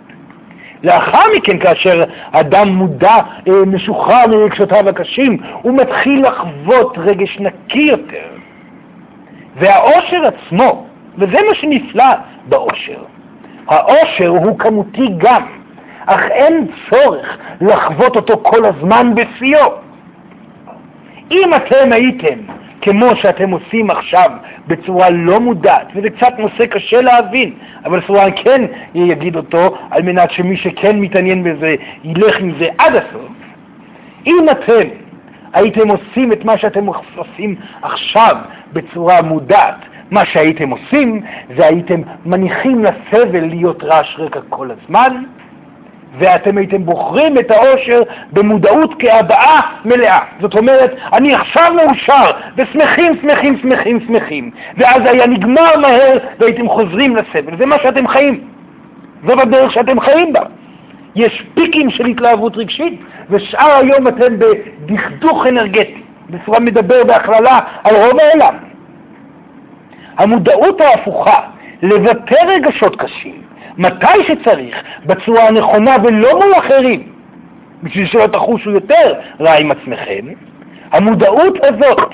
לאחר 0.82 1.22
מכן, 1.36 1.58
כאשר 1.58 2.04
אדם 2.32 2.68
מודע, 2.68 3.14
אה, 3.48 3.52
משוחרר 3.66 4.26
מרגשותיו 4.26 4.88
הקשים, 4.88 5.36
הוא 5.62 5.76
מתחיל 5.76 6.26
לחוות 6.26 6.98
רגש 6.98 7.38
נקי 7.40 7.82
יותר. 7.82 8.26
והאושר 9.56 10.26
עצמו, 10.26 10.86
וזה 11.18 11.38
מה 11.48 11.54
שנפלא 11.54 12.14
באושר, 12.48 13.02
האושר 13.66 14.28
הוא 14.28 14.58
כמותי 14.58 15.08
גם, 15.18 15.42
אך 16.06 16.20
אין 16.30 16.66
צורך 16.90 17.38
לחוות 17.60 18.16
אותו 18.16 18.40
כל 18.42 18.64
הזמן 18.64 19.14
בשיאו. 19.14 19.72
אם 21.30 21.54
אתם 21.54 21.92
הייתם 21.92 22.38
כמו 22.84 23.16
שאתם 23.16 23.50
עושים 23.50 23.90
עכשיו 23.90 24.30
בצורה 24.66 25.10
לא 25.10 25.40
מודעת, 25.40 25.86
וזה 25.94 26.10
קצת 26.10 26.32
נושא 26.38 26.66
קשה 26.66 27.00
להבין, 27.00 27.52
אבל 27.84 28.00
סורן 28.06 28.30
כן 28.36 28.62
יגיד 28.94 29.36
אותו, 29.36 29.76
על 29.90 30.02
מנת 30.02 30.30
שמי 30.30 30.56
שכן 30.56 31.00
מתעניין 31.00 31.44
בזה 31.44 31.74
ילך 32.04 32.40
עם 32.40 32.52
זה 32.58 32.68
עד 32.78 32.94
הסוף. 32.94 33.32
אם 34.26 34.46
אתם 34.50 34.88
הייתם 35.52 35.88
עושים 35.88 36.32
את 36.32 36.44
מה 36.44 36.58
שאתם 36.58 36.86
עושים 37.16 37.54
עכשיו 37.82 38.36
בצורה 38.72 39.22
מודעת, 39.22 39.76
מה 40.10 40.24
שהייתם 40.24 40.70
עושים 40.70 41.20
זה 41.56 41.66
הייתם 41.66 42.00
מניחים 42.26 42.84
לסבל 42.84 43.46
להיות 43.46 43.84
רעש 43.84 44.16
רקע 44.18 44.40
כל 44.48 44.70
הזמן, 44.70 45.24
ואתם 46.18 46.58
הייתם 46.58 46.84
בוחרים 46.84 47.38
את 47.38 47.50
האושר 47.50 48.02
במודעות 48.32 48.94
כהבעה 48.98 49.60
מלאה. 49.84 50.18
זאת 50.40 50.54
אומרת, 50.54 50.94
אני 51.12 51.34
עכשיו 51.34 51.72
מאושר, 51.76 52.30
ושמחים, 52.56 53.12
שמחים, 53.22 53.58
שמחים, 53.58 54.00
שמחים. 54.06 54.50
ואז 54.76 55.02
היה 55.04 55.26
נגמר 55.26 55.78
מהר, 55.80 56.18
והייתם 56.38 56.68
חוזרים 56.68 57.16
לסבל. 57.16 57.56
זה 57.58 57.66
מה 57.66 57.76
שאתם 57.82 58.08
חיים. 58.08 58.40
זאת 59.26 59.38
הדרך 59.38 59.72
שאתם 59.72 60.00
חיים 60.00 60.32
בה. 60.32 60.40
יש 61.16 61.44
פיקים 61.54 61.90
של 61.90 62.06
התלהבות 62.06 62.56
רגשית, 62.56 63.00
ושאר 63.30 63.70
היום 63.70 64.08
אתם 64.08 64.38
בדכדוך 64.38 65.46
אנרגטי. 65.46 66.02
בצורה 66.30 66.60
מדבר 66.60 67.04
בהכללה 67.04 67.60
על 67.84 67.96
רוב 67.96 68.20
העולם. 68.20 68.54
המודעות 70.16 70.80
ההפוכה 70.80 71.40
לבטא 71.82 72.44
רגשות 72.46 72.96
קשים, 72.96 73.42
מתי 73.78 74.24
שצריך, 74.26 74.82
בצורה 75.06 75.48
הנכונה 75.48 75.96
ולא 76.04 76.40
מול 76.40 76.54
אחרים, 76.58 77.02
בשביל 77.82 78.06
שלא 78.06 78.26
תחושו 78.26 78.70
יותר 78.70 79.14
רע 79.40 79.52
עם 79.52 79.70
עצמכם, 79.70 80.26
המודעות 80.92 81.54
הזאת 81.62 82.10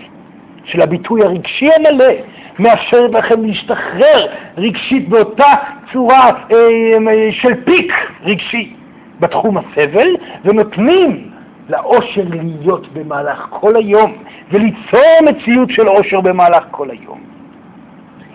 של 0.65 0.83
הביטוי 0.83 1.23
הרגשי 1.23 1.69
המלא 1.73 2.13
מאפשרת 2.59 3.11
לכם 3.13 3.45
להשתחרר 3.45 4.27
רגשית 4.59 5.09
באותה 5.09 5.55
צורה 5.93 6.31
אה, 6.53 7.29
של 7.31 7.65
פיק 7.65 7.93
רגשי 8.23 8.73
בתחום 9.21 9.57
הסבל, 9.59 10.09
ונותנים 10.45 11.31
לאושר 11.69 12.23
להיות 12.33 12.93
במהלך 12.93 13.47
כל 13.51 13.77
היום, 13.77 14.13
וליצור 14.51 15.21
מציאות 15.23 15.71
של 15.71 15.89
אושר 15.89 16.21
במהלך 16.21 16.65
כל 16.71 16.91
היום. 16.91 17.21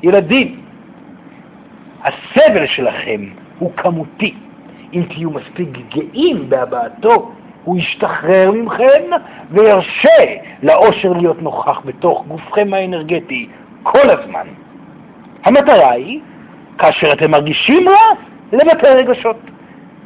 ילדים, 0.04 0.56
הסבל 2.06 2.66
שלכם 2.68 3.22
הוא 3.60 3.72
כמותי. 3.78 4.34
אם 4.94 5.04
תהיו 5.10 5.30
מספיק 5.30 5.70
גאים 5.96 6.50
בהבעתו, 6.50 7.32
הוא 7.64 7.78
ישתחרר 7.78 8.52
ממכם 8.52 9.04
וירשה 9.52 10.24
לאושר 10.64 11.14
להיות 11.14 11.42
נוכח 11.42 11.82
בתוך 11.86 12.26
גופכם 12.28 12.74
האנרגטי 12.74 13.48
כל 13.84 14.10
הזמן. 14.10 14.48
המטרה 15.44 15.92
היא, 15.92 16.20
כאשר 16.78 17.14
אתם 17.14 17.32
מרגישים 17.32 17.90
רע, 17.90 18.16
לבטא 18.54 18.86
רגשות, 18.86 19.38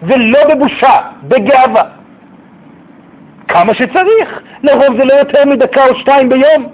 ולא 0.03 0.39
בבושה, 0.55 1.01
בגאווה. 1.23 1.83
כמה 3.47 3.73
שצריך, 3.73 4.41
לרוב 4.63 4.97
זה 4.97 5.05
לא 5.05 5.13
יותר 5.13 5.45
מדקה 5.45 5.87
או 5.87 5.95
שתיים 5.95 6.29
ביום. 6.29 6.67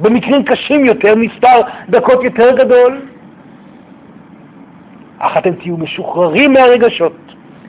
במקרים 0.00 0.42
קשים 0.42 0.84
יותר, 0.84 1.14
מספר 1.14 1.60
דקות 1.88 2.24
יותר 2.24 2.56
גדול. 2.56 3.00
אך 5.26 5.36
אתם 5.36 5.54
תהיו 5.54 5.76
משוחררים 5.76 6.52
מהרגשות 6.52 7.16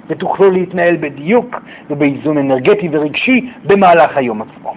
ותוכלו 0.08 0.52
להתנהל 0.52 0.98
בדיוק 0.98 1.56
ובאיזון 1.90 2.38
אנרגטי 2.38 2.90
ורגשי 2.92 3.50
במהלך 3.64 4.18
היום 4.18 4.42
עצמו. 4.42 4.74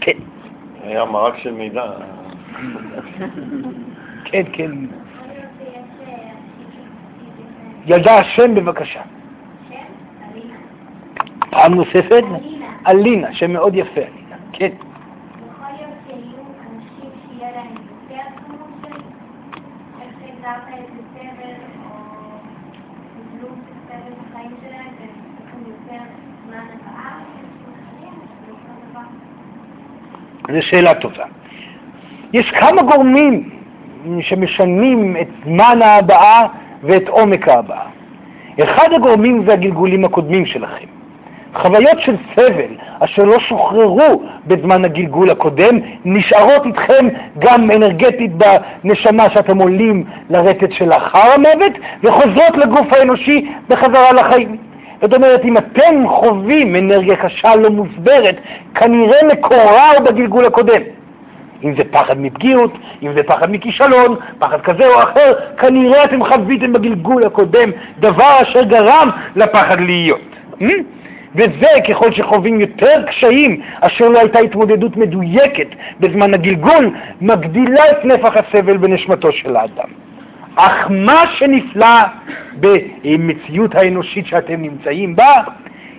כן. 0.00 0.18
היה 0.84 1.04
מרק 1.04 1.38
של 1.38 1.52
מידע. 1.52 1.84
כן, 4.24 4.42
כן. 4.52 4.70
ילדה 7.86 8.18
השם 8.18 8.54
בבקשה. 8.54 9.00
פעם 11.50 11.74
נוספת? 11.74 12.24
אלינה, 12.86 13.34
שם 13.34 13.52
מאוד 13.52 13.74
יפה, 13.74 14.00
אלינה. 14.00 14.36
כן. 14.52 14.68
יכול 14.68 15.66
להיות 15.76 15.90
שיהיו 16.06 16.42
אנשים 16.60 17.10
שיהיה 17.28 17.50
להם 17.52 17.74
יותר 17.74 18.22
כמות 18.46 18.70
של 18.82 19.00
איך 20.00 20.10
שהגדרת 20.20 20.68
את 20.68 20.94
זה 20.96 21.02
סבל, 21.14 21.54
או 21.84 21.96
קיבלו 23.14 23.48
סבל 23.86 24.12
בחיים 24.20 24.50
שלהם, 24.60 24.92
והם 24.98 25.10
צריכים 25.38 25.60
יותר 25.66 26.02
זמן 26.46 26.56
הבאה, 26.56 27.18
זה 28.46 28.52
אותו 28.52 28.72
דבר. 28.90 29.06
זו 30.52 30.62
שאלה 30.62 30.94
טובה. 30.94 31.24
יש 32.32 32.50
כמה 32.50 32.82
גורמים 32.82 33.50
שמשנים 34.20 35.16
את 35.20 35.26
זמן 35.44 35.78
ההבעה 35.82 36.46
ואת 36.82 37.08
עומק 37.08 37.48
ההבעה. 37.48 37.86
אחד 38.62 38.88
הגורמים 38.96 39.44
זה 39.46 39.52
הגלגולים 39.52 40.04
הקודמים 40.04 40.46
שלכם. 40.46 40.86
חוויות 41.54 42.00
של 42.00 42.16
סבל 42.34 42.74
אשר 43.00 43.24
לא 43.24 43.38
שוחררו 43.38 44.22
בזמן 44.46 44.84
הגלגול 44.84 45.30
הקודם 45.30 45.78
נשארות 46.04 46.66
איתכם 46.66 47.08
גם 47.38 47.70
אנרגטית 47.70 48.30
בנשמה 48.32 49.30
שאתם 49.30 49.58
עולים 49.58 50.04
לרטט 50.30 50.72
שלאחר 50.72 51.32
המוות 51.34 51.72
וחוזרות 52.02 52.56
לגוף 52.56 52.92
האנושי 52.92 53.48
בחזרה 53.68 54.12
לחיים. 54.12 54.71
זאת 55.02 55.14
אומרת, 55.14 55.44
אם 55.44 55.56
אתם 55.58 56.08
חווים 56.08 56.76
אנרגיה 56.76 57.16
קשה 57.16 57.56
לא 57.56 57.70
מוסברת, 57.70 58.36
כנראה 58.74 59.18
מקורה 59.32 59.90
הוא 59.90 60.00
בגלגול 60.00 60.46
הקודם. 60.46 60.82
אם 61.64 61.74
זה 61.76 61.82
פחד 61.90 62.20
מפגיעות, 62.20 62.72
אם 63.02 63.12
זה 63.14 63.22
פחד 63.22 63.50
מכישלון, 63.50 64.16
פחד 64.38 64.60
כזה 64.60 64.86
או 64.86 65.02
אחר, 65.02 65.34
כנראה 65.58 66.04
אתם 66.04 66.24
חוויתם 66.24 66.72
בגלגול 66.72 67.24
הקודם 67.24 67.70
דבר 68.00 68.42
אשר 68.42 68.62
גרם 68.62 69.10
לפחד 69.36 69.80
להיות. 69.80 70.20
Hmm? 70.60 70.82
וזה 71.34 71.68
ככל 71.88 72.12
שחווים 72.12 72.60
יותר 72.60 73.02
קשיים 73.06 73.60
אשר 73.80 74.08
לא 74.08 74.18
הייתה 74.18 74.38
התמודדות 74.38 74.96
מדויקת 74.96 75.68
בזמן 76.00 76.34
הגלגול, 76.34 76.90
מגדילה 77.20 77.90
את 77.90 78.04
נפח 78.04 78.32
הסבל 78.36 78.76
בנשמתו 78.76 79.32
של 79.32 79.56
האדם. 79.56 80.01
אך 80.56 80.86
מה 80.90 81.24
שנפלא 81.34 82.00
במציאות 82.60 83.74
האנושית 83.74 84.26
שאתם 84.26 84.62
נמצאים 84.62 85.16
בה, 85.16 85.42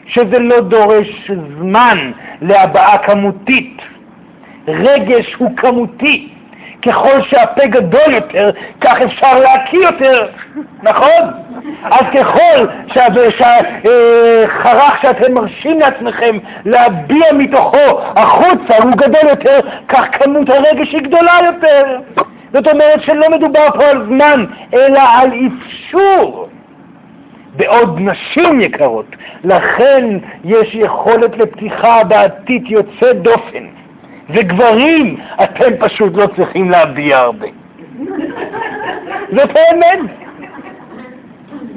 שזה 0.08 0.40
לא 0.40 0.62
דורש 0.62 1.32
זמן 1.58 2.12
להבעה 2.42 2.98
כמותית. 2.98 3.82
רגש 4.68 5.34
הוא 5.34 5.58
כמותי. 5.58 6.30
ככל 6.86 7.22
שהפה 7.22 7.66
גדול 7.66 8.14
יותר, 8.14 8.50
כך 8.82 9.02
אפשר 9.02 9.40
להקיא 9.40 9.80
יותר, 9.80 10.28
נכון? 10.84 11.32
אז 11.84 12.06
ככל 12.14 12.66
שהחרך 13.30 15.02
שאתם 15.02 15.34
מרשים 15.34 15.80
לעצמכם 15.80 16.38
להביע 16.66 17.34
מתוכו 17.34 18.02
החוצה 18.16 18.78
הוא 18.84 18.92
גדול 18.92 19.30
יותר, 19.30 19.60
כך 19.88 20.04
כמות 20.12 20.50
הרגש 20.50 20.94
היא 20.94 21.02
גדולה 21.02 21.34
יותר. 21.46 21.98
זאת 22.54 22.68
אומרת 22.68 23.02
שלא 23.02 23.30
מדובר 23.30 23.68
פה 23.74 23.86
על 23.86 24.06
זמן, 24.06 24.46
אלא 24.74 25.00
על 25.00 25.30
אפשור. 25.48 26.50
בעוד 27.56 28.00
נשים 28.00 28.62
יקרות, 28.62 29.16
לכן 29.44 30.18
יש 30.44 30.76
יכולת 30.76 31.38
לפתיחה 31.38 32.04
בעתית 32.04 32.64
יוצאת 32.66 33.22
דופן. 33.22 33.64
וגברים, 34.30 35.18
אתם 35.44 35.78
פשוט 35.80 36.14
לא 36.16 36.28
צריכים 36.36 36.70
להביע 36.70 37.18
הרבה. 37.18 37.48
זאת 39.36 39.50
האמת. 39.56 40.00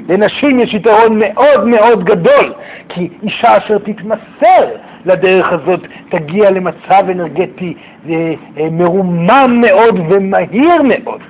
לנשים 0.09 0.59
יש 0.59 0.73
יתרון 0.73 1.19
מאוד 1.19 1.67
מאוד 1.67 2.03
גדול, 2.03 2.53
כי 2.89 3.09
אישה 3.23 3.57
אשר 3.57 3.77
תתמסר 3.77 4.67
לדרך 5.07 5.51
הזאת 5.51 5.79
תגיע 6.09 6.51
למצב 6.51 7.03
אנרגטי 7.11 7.73
אה, 8.09 8.33
מרומם 8.71 9.61
מאוד 9.61 9.99
ומהיר 10.09 10.81
מאוד. 10.83 11.21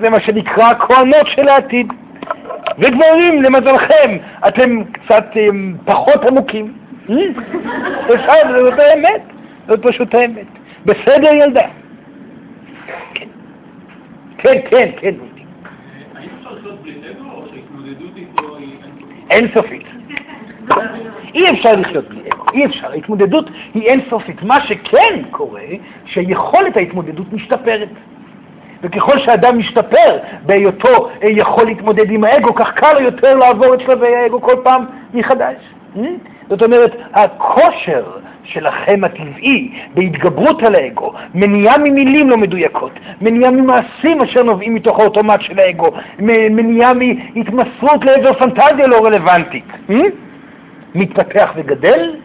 זה 0.00 0.10
מה 0.10 0.20
שנקרא 0.20 0.70
הכהנות 0.70 1.26
של 1.26 1.48
העתיד. 1.48 1.92
וגברים, 2.78 3.42
למזלכם, 3.42 4.16
אתם 4.48 4.84
קצת 4.92 5.24
אה, 5.36 5.48
פחות 5.84 6.24
עמוקים. 6.24 6.72
בסדר, 8.08 8.70
זאת 8.70 8.78
האמת. 8.78 9.22
זאת 9.68 9.82
פשוט 9.82 10.14
האמת. 10.14 10.46
בסדר, 10.84 11.34
ילדה? 11.34 11.68
כן. 13.14 13.26
כן, 14.38 14.58
כן, 14.70 14.90
כן. 15.00 15.14
האם 19.30 19.44
אפשר 19.44 19.62
אי 21.34 21.50
אפשר 21.50 21.72
לחיות 21.72 22.08
בלי 22.08 22.20
אגו, 22.32 22.44
אי 22.52 22.66
אפשר. 22.66 22.90
ההתמודדות 22.90 23.50
היא 23.74 23.82
אינסופית. 23.82 24.42
מה 24.42 24.60
שכן 24.60 25.22
קורה, 25.30 25.60
שיכולת 26.06 26.76
ההתמודדות 26.76 27.32
משתפרת. 27.32 27.88
וככל 28.82 29.18
שאדם 29.18 29.58
משתפר 29.58 30.18
בהיותו 30.46 31.08
יכול 31.22 31.64
להתמודד 31.64 32.10
עם 32.10 32.24
האגו, 32.24 32.54
כך 32.54 32.72
קל 32.74 32.96
יותר 33.00 33.34
לעבור 33.34 33.74
את 33.74 33.80
שלבי 33.80 34.16
האגו 34.16 34.40
כל 34.40 34.54
פעם 34.62 34.84
מחדש. 35.14 35.56
Hmm? 35.96 36.00
זאת 36.48 36.62
אומרת, 36.62 36.96
הכושר 37.12 38.02
שלכם 38.44 39.04
הטבעי 39.04 39.72
בהתגברות 39.94 40.62
על 40.62 40.74
האגו, 40.74 41.12
מניעה 41.34 41.78
ממילים 41.78 42.30
לא 42.30 42.36
מדויקות, 42.36 42.92
מניעה 43.20 43.50
ממעשים 43.50 44.20
אשר 44.22 44.42
נובעים 44.42 44.74
מתוך 44.74 44.98
האוטומט 44.98 45.40
של 45.40 45.58
האגו, 45.58 45.90
מניעה 46.50 46.92
מהתמסרות 46.94 48.04
לעבר 48.04 48.32
פנטזיה 48.32 48.86
לא 48.86 49.04
רלוונטית, 49.04 49.64
hmm? 49.88 49.94
מתפתח 50.94 51.52
וגדל, 51.56 52.16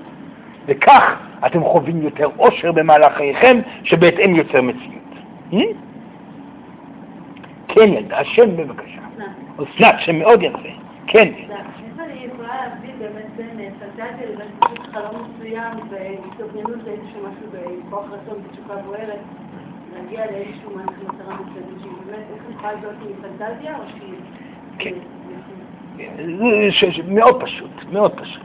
וכך 0.68 1.16
אתם 1.46 1.64
חווים 1.64 2.02
יותר 2.02 2.30
עושר 2.36 2.72
במהלך 2.72 3.14
חייכם, 3.14 3.60
שבהתאם 3.84 4.36
יוצר 4.36 4.62
מציאות. 4.62 5.14
Hmm? 5.52 5.76
כן, 7.68 7.94
ילדה, 7.94 8.20
השם 8.20 8.58
בבקשה. 8.58 9.02
אסנת, 9.64 9.96
שם 10.00 10.20
מאוד 10.20 10.44
יפה. 10.44 10.70
כן. 11.08 11.34
אני 12.00 12.34
יכולה 12.34 12.68
להבדיל 12.68 12.92
באמת 13.00 13.26
בין 13.36 13.70
פנטזיה 13.80 14.26
לבין 14.34 14.48
פשוט 14.60 14.88
חלום 14.94 15.32
מסוים 15.36 15.74
והתארגנות 15.90 16.80
לאיזשהו 16.86 17.20
משהו 17.20 17.48
בכוח 17.52 18.06
רצון 18.12 18.44
בתשוקה 18.44 18.76
בוערת, 18.76 19.20
להגיע 19.94 20.26
לאיזשהו 20.26 20.70
משהו 20.76 21.04
מטרה 21.04 21.36
מסוימת 21.36 22.26
איך 22.34 22.44
אני 22.46 22.56
יכולה 22.56 22.74
לבדוק 22.74 22.92
אם 23.02 23.08
היא 23.08 23.16
פנטזיה 23.22 23.78
או 23.78 23.84
שהיא... 23.98 24.14
כן. 24.78 24.94
מאוד 27.08 27.44
פשוט, 27.44 27.72
מאוד 27.92 28.20
פשוט. 28.20 28.42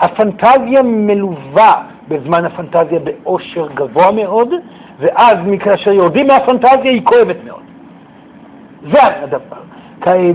הפנטזיה 0.00 0.82
מלווה 0.82 1.82
בזמן 2.08 2.44
הפנטזיה 2.44 2.98
באושר 2.98 3.68
גבוה 3.74 4.12
מאוד, 4.12 4.48
ואז 4.98 5.38
כאשר 5.60 5.92
יורדים 5.92 6.26
מהפנטזיה 6.26 6.90
היא 6.90 7.02
כואבת 7.04 7.36
מאוד. 7.44 7.62
זה 8.92 9.02
הדבר. 9.02 9.56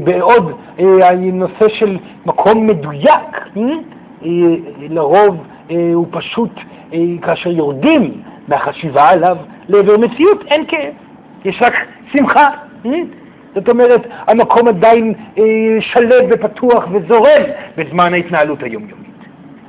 בעוד 0.04 0.52
אה, 0.80 1.10
הנושא 1.10 1.70
של 1.70 1.98
מקום 2.26 2.68
מדויק, 2.68 3.48
אה, 3.58 4.32
לרוב 4.80 5.44
אה, 5.72 5.92
הוא 5.94 6.08
פשוט, 6.12 6.50
כאשר 7.22 7.50
יורדים 7.50 8.22
מהחשיבה 8.48 9.10
עליו 9.10 9.38
לעבר 9.68 9.98
מציאות, 9.98 10.44
אין 10.48 10.66
כאב, 10.68 10.94
יש 11.46 11.62
רק 11.62 11.74
שמחה. 12.12 12.50
זאת 13.56 13.70
אומרת, 13.70 14.02
המקום 14.28 14.68
עדיין 14.68 15.14
שלב 15.80 16.26
ופתוח 16.30 16.88
וזורם 16.92 17.42
בזמן 17.78 18.14
ההתנהלות 18.14 18.64
היומיומית. 18.64 19.09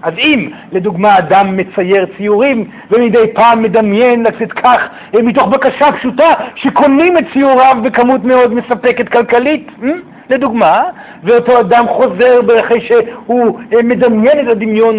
אז 0.03 0.15
אם, 0.19 0.51
לדוגמה, 0.73 1.19
אדם 1.19 1.57
מצייר 1.57 2.07
ציורים 2.17 2.71
ומדי 2.91 3.33
פעם 3.35 3.63
מדמיין 3.63 4.23
לצאת 4.23 4.53
כך 4.53 4.81
אה, 5.15 5.23
מתוך 5.23 5.49
בקשה 5.49 5.93
פשוטה 5.93 6.35
שקונים 6.55 7.19
את 7.19 7.25
ציוריו 7.33 7.77
בכמות 7.83 8.25
מאוד 8.25 8.55
מספקת 8.55 9.09
כלכלית, 9.09 9.71
אה? 9.85 9.89
לדוגמה, 10.31 10.83
ואותו 11.25 11.61
אדם 11.61 11.87
חוזר 11.89 12.41
אחרי 12.61 12.81
שהוא 12.81 13.59
אה, 13.73 13.83
מדמיין 13.83 14.41
את 14.41 14.49
הדמיון 14.49 14.97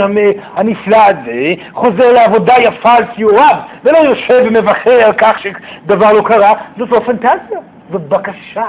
הנפלא 0.56 0.98
הזה, 1.08 1.54
חוזר 1.74 2.12
לעבודה 2.14 2.54
יפה 2.60 2.94
על 2.94 3.04
ציוריו, 3.16 3.56
ולא 3.84 3.98
יושב 3.98 4.44
ומבכר 4.46 5.02
על 5.06 5.14
כך 5.14 5.40
שדבר 5.40 6.12
לא 6.12 6.22
קרה, 6.22 6.54
זאת 6.78 6.90
לא 6.90 7.00
פנטזיה, 7.00 7.60
זאת 7.92 8.02
בקשה. 8.10 8.66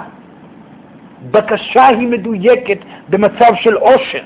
בקשה 1.31 1.87
היא 1.87 2.09
מדויקת 2.09 2.79
במצב 3.09 3.55
של 3.55 3.75
עושר. 3.75 4.23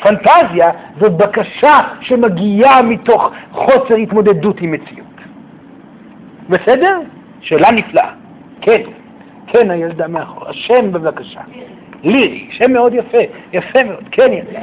פנטזיה 0.00 0.70
זאת 1.00 1.12
בקשה 1.12 1.80
שמגיעה 2.00 2.82
מתוך 2.82 3.30
חוסר 3.52 3.94
התמודדות 3.94 4.60
עם 4.60 4.72
מציאות. 4.72 5.06
בסדר? 6.48 7.00
שאלה 7.40 7.70
נפלאה. 7.70 8.10
כן, 8.60 8.82
כן 9.46 9.70
הילדה 9.70 10.08
מאחור. 10.08 10.48
השם 10.48 10.92
בבקשה. 10.92 11.40
לירי, 12.02 12.48
שם 12.50 12.72
מאוד 12.72 12.94
יפה, 12.94 13.18
יפה 13.52 13.84
מאוד. 13.84 14.04
כן 14.10 14.32
ילדה. 14.32 14.60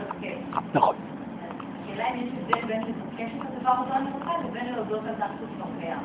לבקש. 0.00 0.38
נכון. 0.74 0.94
השאלה 1.84 2.04
אם 2.08 2.20
יש 2.20 2.28
הבדל 2.38 2.66
בין 2.66 2.82
לבקש 2.82 3.30
את 3.36 3.46
הדבר 3.56 3.70
הזה 3.70 4.48
לבין 4.48 4.74
להודות 4.74 5.00
על 5.08 5.14
כך 5.20 5.26
שהוא 5.38 5.48
כבר 5.56 5.66
קיים. 5.80 5.98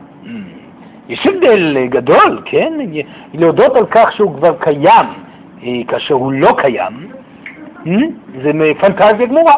יש 1.09 1.27
הבדל 1.27 1.77
אה, 1.77 1.87
גדול, 1.87 2.41
כן? 2.45 2.73
להודות 3.33 3.75
על 3.75 3.85
כך 3.85 4.11
שהוא 4.11 4.35
כבר 4.37 4.55
קיים 4.59 5.05
אה, 5.63 5.69
כאשר 5.87 6.13
הוא 6.13 6.31
לא 6.31 6.55
קיים, 6.57 7.07
אה, 7.87 7.93
זה 8.43 8.51
פנטזיה 8.79 9.27
גמורה. 9.27 9.55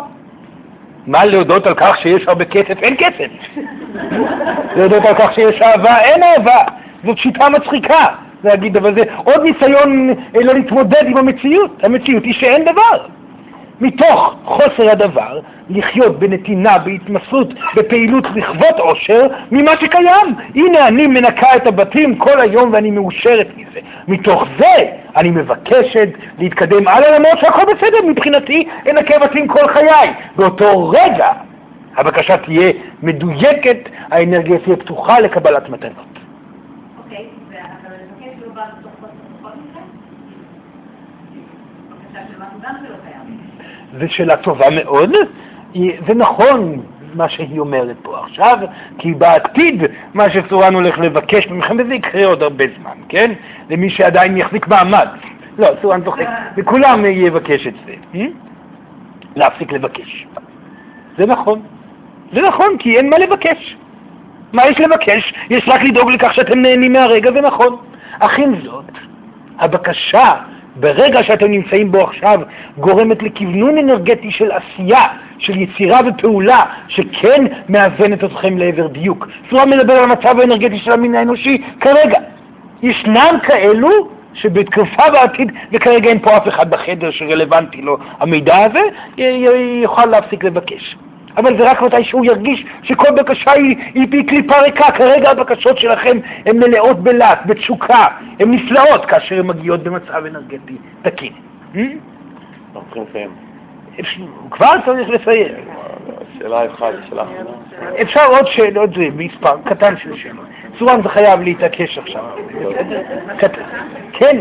מה 1.08 1.26
להודות 1.26 1.68
על 1.68 1.74
כך 1.74 1.98
שיש 2.02 2.28
הרבה 2.28 2.45
כסף? 2.45 2.78
אין 2.82 2.95
כסף. 2.98 3.60
להודות 4.78 5.06
על 5.06 5.16
כך 5.16 5.34
שיש 5.34 5.62
אהבה? 5.62 5.98
אין 6.00 6.24
אהבה. 6.24 6.64
זאת 7.06 7.18
שיטה 7.18 7.50
מצחיקה 7.50 8.06
להגיד, 8.43 8.78
אבל 8.78 8.95
זה 8.95 9.04
עוד 9.24 9.41
ניסיון 9.43 10.10
לא 10.34 10.54
להתמודד 10.54 11.04
עם 11.08 11.18
המציאות. 11.18 11.84
המציאות 11.84 12.24
היא 12.24 12.34
שאין 12.34 12.66
דבר. 12.66 13.16
מתוך 13.82 14.36
חוסר 14.45 14.89
הדבר, 14.91 15.39
לחיות 15.69 16.19
בנתינה, 16.19 16.78
בהתמסרות, 16.78 17.53
בפעילות 17.75 18.25
לכבוד 18.36 18.80
עושר, 18.80 19.28
ממה 19.51 19.71
שקיים. 19.82 20.36
הנה 20.55 20.88
אני 20.88 21.07
מנקה 21.07 21.55
את 21.55 21.67
הבתים 21.67 22.15
כל 22.15 22.39
היום 22.39 22.73
ואני 22.73 22.91
מאושרת 22.91 23.47
מזה. 23.57 23.80
מתוך 24.07 24.45
זה 24.59 24.91
אני 25.15 25.30
מבקשת 25.30 26.09
להתקדם 26.39 26.88
הלאה 26.88 27.19
למרות 27.19 27.39
שהכל 27.39 27.63
בסדר, 27.78 27.97
מבחינתי 28.07 28.67
אנקה 28.89 29.19
בתים 29.19 29.47
כל 29.47 29.67
חיי. 29.67 30.13
באותו 30.36 30.89
רגע 30.89 31.32
הבקשה 31.97 32.38
תהיה 32.38 32.71
מדויקת, 33.03 33.78
האנרגיה 34.11 34.59
תהיה 34.59 34.75
פתוחה 34.75 35.19
לקבלת 35.19 35.69
מתנות. 35.69 36.19
אוקיי, 37.03 37.25
ו- 37.49 37.53
אבל 37.53 37.95
לבקש 37.95 38.41
לא 38.47 38.53
בא 38.53 38.61
מתוך 38.80 38.91
חוסר 38.99 39.13
בכל 39.39 39.49
מקרה? 39.49 39.82
בקשה 41.89 42.19
של 42.28 42.39
משהו 42.39 42.59
גם 42.61 42.75
שלא 42.82 42.95
קיים. 43.05 43.38
זו 44.00 44.06
שאלה 44.10 44.38
טובה 44.38 44.66
מאוד. 44.70 45.12
זה 46.08 46.14
נכון 46.16 46.82
מה 47.14 47.30
שהיא 47.30 47.60
אומרת 47.60 47.95
פה 48.02 48.20
עכשיו, 48.24 48.58
כי 48.98 49.14
בעתיד 49.14 49.84
מה 50.14 50.30
שצורן 50.30 50.74
הולך 50.74 51.00
לבקש 51.00 51.48
ממכם, 51.48 51.78
וזה 51.80 51.93
יקרה 51.93 52.26
עוד 52.26 52.43
הרבה 52.43 52.64
זמן, 52.80 52.98
כן? 53.10 53.32
למי 53.70 53.89
שעדיין 53.89 54.38
יחזיק 54.38 54.68
מעמד. 54.68 55.08
לא, 55.60 55.68
צורן 55.82 56.04
צוחק, 56.04 56.28
וכולם 56.58 57.06
יבקש 57.06 57.68
את 57.68 57.74
זה. 57.86 57.93
אה? 58.16 58.26
להפסיק 59.36 59.72
לבקש. 59.72 60.28
זה 61.18 61.26
נכון. 61.26 61.62
זה 62.34 62.41
נכון, 62.41 62.78
כי 62.80 62.98
אין 62.98 63.10
מה 63.10 63.18
לבקש. 63.18 63.78
מה 64.54 64.68
יש 64.68 64.80
לבקש? 64.80 65.34
יש 65.50 65.64
רק 65.68 65.84
לדאוג 65.84 66.12
לכך 66.12 66.34
שאתם 66.34 66.60
נהנים 66.60 66.93
מהרגע, 66.93 67.32
זה 67.32 67.41
נכון. 67.41 67.76
אך 68.20 68.39
עם 68.39 68.62
זאת, 68.62 68.91
הבקשה 69.60 70.34
ברגע 70.80 71.23
שאתם 71.23 71.51
נמצאים 71.51 71.91
בו 71.91 72.01
עכשיו 72.01 72.39
גורמת 72.78 73.23
לכוונון 73.23 73.78
אנרגטי 73.78 74.32
של 74.32 74.51
עשייה, 74.51 75.07
של 75.39 75.57
יצירה 75.57 75.99
ופעולה, 76.07 76.65
שכן 76.88 77.45
מאזנת 77.69 78.23
אתכם 78.23 78.57
לעבר 78.57 78.88
דיוק. 78.88 79.28
צורה 79.49 79.65
מדבר 79.65 79.93
על 79.93 80.03
המצב 80.03 80.39
האנרגטי 80.39 80.78
של 80.78 80.91
המין 80.91 81.15
האנושי 81.15 81.61
כרגע. 81.80 82.19
ישנם 82.84 83.38
כאלו 83.43 83.89
שבתקופה 84.34 85.09
בעתיד, 85.11 85.51
וכרגע 85.71 86.09
אין 86.09 86.19
פה 86.19 86.38
אף 86.38 86.47
אחד 86.47 86.69
בחדר 86.69 87.11
שרלוונטי 87.11 87.82
לו 87.82 87.97
המידע 88.19 88.57
הזה, 88.57 88.82
יוכל 89.82 90.05
להפסיק 90.05 90.43
לבקש. 90.43 90.95
אבל 91.38 91.58
זה 91.58 91.72
רק 91.72 91.82
מתי 91.82 92.04
שהוא 92.04 92.26
ירגיש 92.26 92.66
שכל 92.84 93.12
בקשה 93.12 93.52
היא, 93.52 93.78
היא, 93.94 94.28
קליפה 94.28 94.60
ריקה. 94.60 94.92
כרגע 94.92 95.30
הבקשות 95.30 95.78
שלכם 95.78 96.18
הן 96.46 96.58
מלאות 96.58 97.00
בלהט, 97.00 97.40
בתשוקה, 97.46 98.08
הן 98.40 98.52
נפלאות 98.52 99.06
כאשר 99.06 99.40
הן 99.40 99.48
מגיעות 99.48 99.84
במצב 99.84 100.26
אנרגטי 100.26 100.78
תקין. 101.02 101.34
הוא 104.42 104.52
כבר 104.52 104.74
צריך 104.86 105.10
לסיים. 105.10 105.56
שאלה 106.40 106.66
אחת, 106.66 106.94
שאלה 107.10 107.24
אחרונה. 107.24 108.02
אפשר 108.02 108.26
עוד 108.26 108.48
שאלות, 108.48 108.90
זה 108.94 109.08
מספר 109.16 109.56
קטן 109.66 109.98
של 109.98 110.18
שאלות. 110.18 110.46
צורן 110.80 111.04
זה 111.04 111.10
חייב 111.10 111.42
להתעקש 111.42 111.98
עכשיו. 111.98 112.24
כן. 114.20 114.38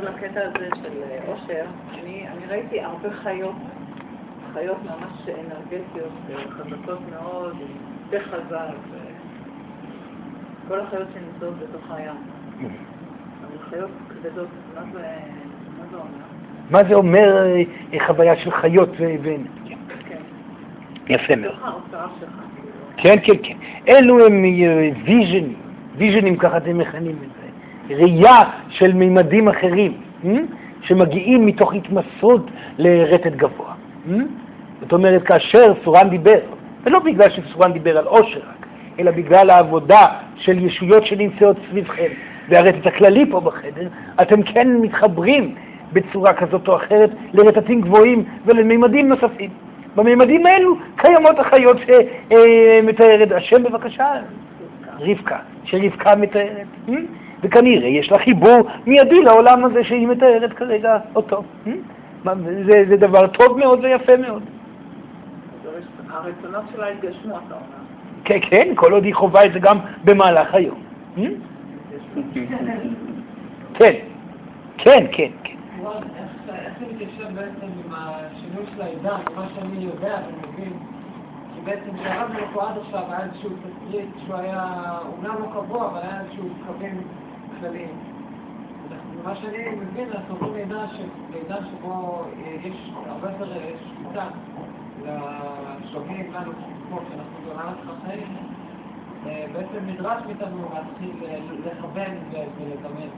כל 0.00 0.08
הקטע 0.08 0.40
הזה 0.40 0.68
של 0.82 1.02
אה, 1.02 1.18
אושר, 1.28 1.64
אני 1.94 2.24
אני 2.28 2.46
ראיתי 2.48 2.80
הרבה 2.80 3.10
חיות, 3.10 3.54
חיות 4.52 4.78
ממש 4.84 5.28
אנרגטיות, 5.28 6.12
אה, 6.30 6.50
חזקות 6.50 6.98
מאוד, 7.10 7.56
פה 8.10 8.16
חזק, 8.20 8.74
כל 10.68 10.80
החיות 10.80 11.08
שנמצאות 11.14 11.54
בתוך 11.58 11.90
הים. 11.90 12.16
אבל 13.40 13.58
חיות 13.70 13.90
כבדות, 14.08 14.48
מה 14.74 14.82
זה 14.92 15.00
מה 15.78 15.84
זה 15.90 15.96
אומר? 15.96 16.24
מה 16.70 16.84
זה 16.88 16.94
אומר 16.94 17.46
אה, 17.92 18.06
חוויה 18.06 18.36
של 18.36 18.50
חיות 18.50 18.90
ו... 18.98 19.04
כן. 20.08 20.16
יפה 21.08 21.36
מאוד. 21.36 21.54
שלך. 22.20 22.30
כן, 22.96 23.16
כן, 23.22 23.34
כן. 23.42 23.56
אלו 23.88 24.26
הם 24.26 24.44
ויז'נים, 25.04 25.54
ויז'נים 25.96 26.36
ככה 26.36 26.56
אתם 26.56 26.78
מכנים 26.78 27.18
את 27.22 27.28
זה, 27.34 27.39
ראייה 27.90 28.44
של 28.68 28.92
מימדים 28.92 29.48
אחרים, 29.48 29.92
אה? 30.24 30.30
שמגיעים 30.82 31.46
מתוך 31.46 31.74
התמסרות 31.74 32.50
לרטט 32.78 33.32
גבוה. 33.32 33.74
אה? 34.10 34.16
זאת 34.80 34.92
אומרת, 34.92 35.22
כאשר 35.22 35.72
סורן 35.84 36.08
דיבר, 36.08 36.38
ולא 36.84 36.98
בגלל 36.98 37.30
שסורן 37.30 37.72
דיבר 37.72 37.98
על 37.98 38.04
עושר 38.04 38.38
רק, 38.38 38.66
אלא 38.98 39.10
בגלל 39.10 39.50
העבודה 39.50 40.06
של 40.36 40.64
ישויות 40.64 41.06
שנמצאות 41.06 41.56
סביבכם, 41.70 42.08
והרטט 42.48 42.86
הכללי 42.86 43.30
פה 43.30 43.40
בחדר, 43.40 43.88
אתם 44.22 44.42
כן 44.42 44.68
מתחברים 44.76 45.54
בצורה 45.92 46.34
כזאת 46.34 46.68
או 46.68 46.76
אחרת 46.76 47.10
לרטטים 47.32 47.80
גבוהים 47.80 48.24
ולמימדים 48.46 49.08
נוספים. 49.08 49.50
בממדים 49.96 50.46
האלו 50.46 50.76
קיימות 50.96 51.38
החיות 51.38 51.76
שמתארת, 51.78 53.32
השם 53.32 53.62
בבקשה, 53.62 54.06
רבקה, 55.00 55.36
שרבקה 55.64 56.14
מתארת, 56.14 56.66
אה? 56.88 56.94
וכנראה 57.42 57.88
יש 57.88 58.12
לה 58.12 58.18
חיבור 58.18 58.68
מיידי 58.86 59.22
לעולם 59.22 59.64
הזה 59.64 59.84
שהיא 59.84 60.08
מתארת 60.08 60.52
כרגע 60.52 60.98
אותו. 61.14 61.42
אה? 61.66 61.72
זה, 62.66 62.84
זה 62.88 62.96
דבר 62.96 63.26
טוב 63.26 63.58
מאוד 63.58 63.84
ויפה 63.84 64.16
מאוד. 64.16 64.42
הרצונות 66.10 66.64
שלה 66.72 66.88
התגשמו, 66.88 67.38
אתה 67.46 67.54
אומר. 67.54 67.80
כן, 68.24 68.38
כן, 68.42 68.72
כל 68.74 68.92
עוד 68.92 69.04
היא 69.04 69.14
חווה 69.14 69.44
את 69.44 69.52
זה 69.52 69.58
גם 69.58 69.78
במהלך 70.04 70.54
היום. 70.54 70.78
אה? 71.18 71.24
כן, 73.74 73.94
כן, 74.78 75.06
כן, 75.12 75.30
כן. 75.44 75.54
איך 76.48 76.78
זה 76.78 76.86
מתיישב 76.94 77.34
בעצם 77.34 77.66
עם 77.84 77.92
השינוי 77.92 78.64
של 78.74 78.82
העידן, 78.82 79.16
מה 79.36 79.46
שאני 79.54 79.84
יודע 79.84 80.18
ומבין, 80.28 80.72
שבעצם 81.56 81.96
כשהרב 82.00 82.30
לפה 82.32 82.68
עד 82.68 82.78
עכשיו 82.78 83.02
היה 83.08 83.24
איזשהו 83.24 83.50
תסריט 83.50 84.08
שהוא 84.24 84.36
היה, 84.36 84.66
אומנם 85.12 85.34
לא 85.40 85.46
קבוע, 85.52 85.86
אבל 85.86 86.00
היה 86.02 86.20
איזשהו 86.20 86.48
קווים 86.66 87.02
כלליים. 87.60 87.88
ממה 89.22 89.36
שאני 89.36 89.58
מבין, 89.76 90.08
אנחנו 90.14 90.36
עוברים 90.40 90.68
לעידן 91.32 91.64
שבו 91.70 92.24
אה, 92.44 92.56
יש 92.64 92.90
הרבה 93.06 93.28
יותר 93.30 93.52
אה, 93.52 93.70
שליטה 93.96 94.26
לשומעים 95.84 96.32
לנו, 96.32 96.52
כמו 96.88 97.00
שאנחנו 97.08 97.38
בעולם 97.44 97.72
החיים, 97.88 98.36
אה, 99.26 99.46
בעצם 99.52 99.86
נדרש 99.86 100.22
מאיתנו 100.26 100.68
להתחיל 100.74 101.12
לכוון 101.64 102.16
ולזמן. 102.32 103.08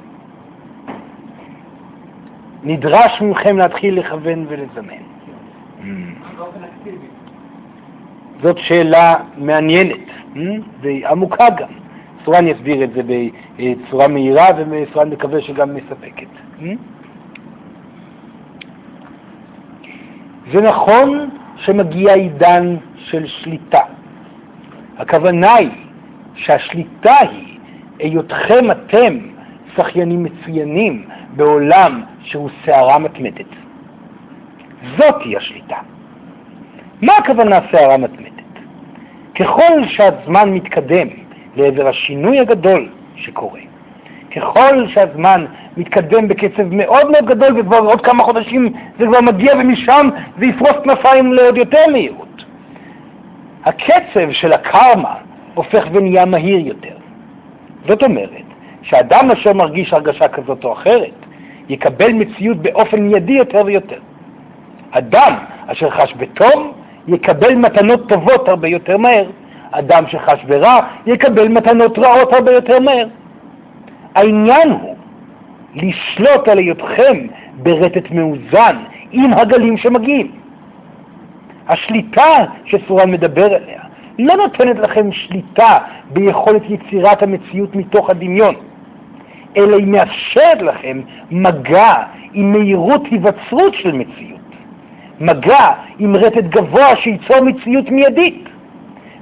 נדרש 2.62 3.23
מכם 3.23 3.59
להתחיל 3.59 3.98
לכוון 3.98 4.47
ולזמן. 4.48 5.02
Mm. 5.81 5.85
באופן 6.36 6.64
אקטיבי. 6.64 7.06
זאת 8.43 8.59
שאלה 8.59 9.16
מעניינת 9.36 9.97
mm, 10.35 10.39
ועמוקה 10.81 11.51
גם. 11.51 11.81
סורן 12.24 12.47
יסביר 12.47 12.85
את 12.85 12.93
זה 12.93 13.03
בצורה 13.57 14.09
מהירה 14.09 14.47
וסורן 14.57 15.11
מקווה 15.11 15.40
שגם 15.40 15.74
מספקת. 15.74 16.27
זה 20.53 20.61
נכון 20.61 21.31
שמגיע 21.57 22.15
עידן 22.15 22.77
של 22.97 23.27
שליטה. 23.27 23.81
הכוונה 24.99 25.55
היא 25.55 25.70
שהשליטה 26.35 27.15
היא 27.20 27.59
היותכם 27.99 28.70
אתם 28.70 29.19
שחיינים 29.77 30.23
מצוינים 30.23 31.05
בעולם 31.36 32.03
שהוא 32.20 32.51
סערה 32.65 32.99
מתמדת. 32.99 33.47
זאתי 34.99 35.36
השליטה. 35.36 35.77
מה 37.03 37.12
הכוונה 37.12 37.59
סערה 37.73 37.97
מתמדת? 37.97 38.32
ככל 39.35 39.86
שהזמן 39.86 40.51
מתקדם 40.51 41.09
לעבר 41.56 41.88
השינוי 41.88 42.40
הגדול 42.40 42.88
שקורה, 43.16 43.60
ככל 44.36 44.86
שהזמן 44.88 45.44
מתקדם 45.76 46.28
בקצב 46.28 46.62
מאוד 46.70 47.10
מאוד 47.10 47.26
גדול 47.26 47.60
וכבר 47.60 47.78
עוד 47.78 48.00
כמה 48.00 48.24
חודשים 48.24 48.72
זה 48.98 49.06
כבר 49.06 49.20
מגיע 49.20 49.54
ומשם 49.54 50.08
זה 50.38 50.46
יפרוס 50.46 50.76
כנפיים 50.84 51.32
לעוד 51.32 51.56
יותר 51.56 51.84
מהירות. 51.92 52.44
הקצב 53.64 54.30
של 54.30 54.52
הקרמה 54.52 55.14
הופך 55.54 55.84
ונהיה 55.92 56.24
מהיר 56.24 56.66
יותר. 56.66 56.94
זאת 57.88 58.02
אומרת 58.02 58.42
שאדם 58.82 59.30
אשר 59.30 59.52
מרגיש 59.52 59.92
הרגשה 59.92 60.28
כזאת 60.28 60.64
או 60.64 60.72
אחרת 60.72 61.14
יקבל 61.68 62.12
מציאות 62.12 62.56
באופן 62.56 63.00
מיידי 63.00 63.32
יותר 63.32 63.62
ויותר. 63.66 63.98
אדם 64.90 65.34
אשר 65.66 65.90
חש 65.90 66.14
בטוב 66.14 66.72
יקבל 67.08 67.54
מתנות 67.54 68.08
טובות 68.08 68.48
הרבה 68.48 68.68
יותר 68.68 68.96
מהר. 68.96 69.26
אדם 69.73 70.05
שחש 70.09 70.44
ברע 70.44 70.81
יקבל 71.07 71.49
מתנות 71.49 71.99
רעות 71.99 72.32
הרבה 72.32 72.53
יותר 72.53 72.81
מהר. 72.81 73.07
העניין 74.15 74.70
הוא 74.70 74.97
לשלוט 75.74 76.49
על 76.49 76.59
היותכם 76.59 77.27
ברטט 77.53 78.11
מאוזן 78.11 78.77
עם 79.12 79.32
הגלים 79.32 79.77
שמגיעים. 79.77 80.31
השליטה 81.69 82.44
שסורן 82.65 83.11
מדבר 83.11 83.44
עליה 83.44 83.81
לא 84.19 84.36
נותנת 84.36 84.78
לכם 84.78 85.12
שליטה 85.12 85.78
ביכולת 86.11 86.62
יצירת 86.69 87.23
המציאות 87.23 87.77
מתוך 87.77 88.11
הדמיון, 88.11 88.55
אלא 89.57 89.77
היא 89.77 89.86
מאפשרת 89.86 90.62
לכם 90.62 91.01
מגע 91.31 91.94
עם 92.32 92.53
מהירות 92.53 93.03
היווצרות 93.11 93.74
של 93.74 93.93
מציאות, 93.93 94.40
מגע 95.20 95.73
עם 95.99 96.16
רטט 96.16 96.44
גבוה 96.44 96.97
שייצור 96.97 97.40
מציאות 97.40 97.90
מיידית. 97.90 98.49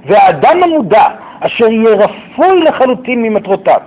והאדם 0.05 0.63
המודע 0.63 1.03
אשר 1.39 1.67
יהיה 1.67 1.95
רפוי 1.95 2.63
לחלוטין 2.63 3.23
ממטרותיו, 3.23 3.79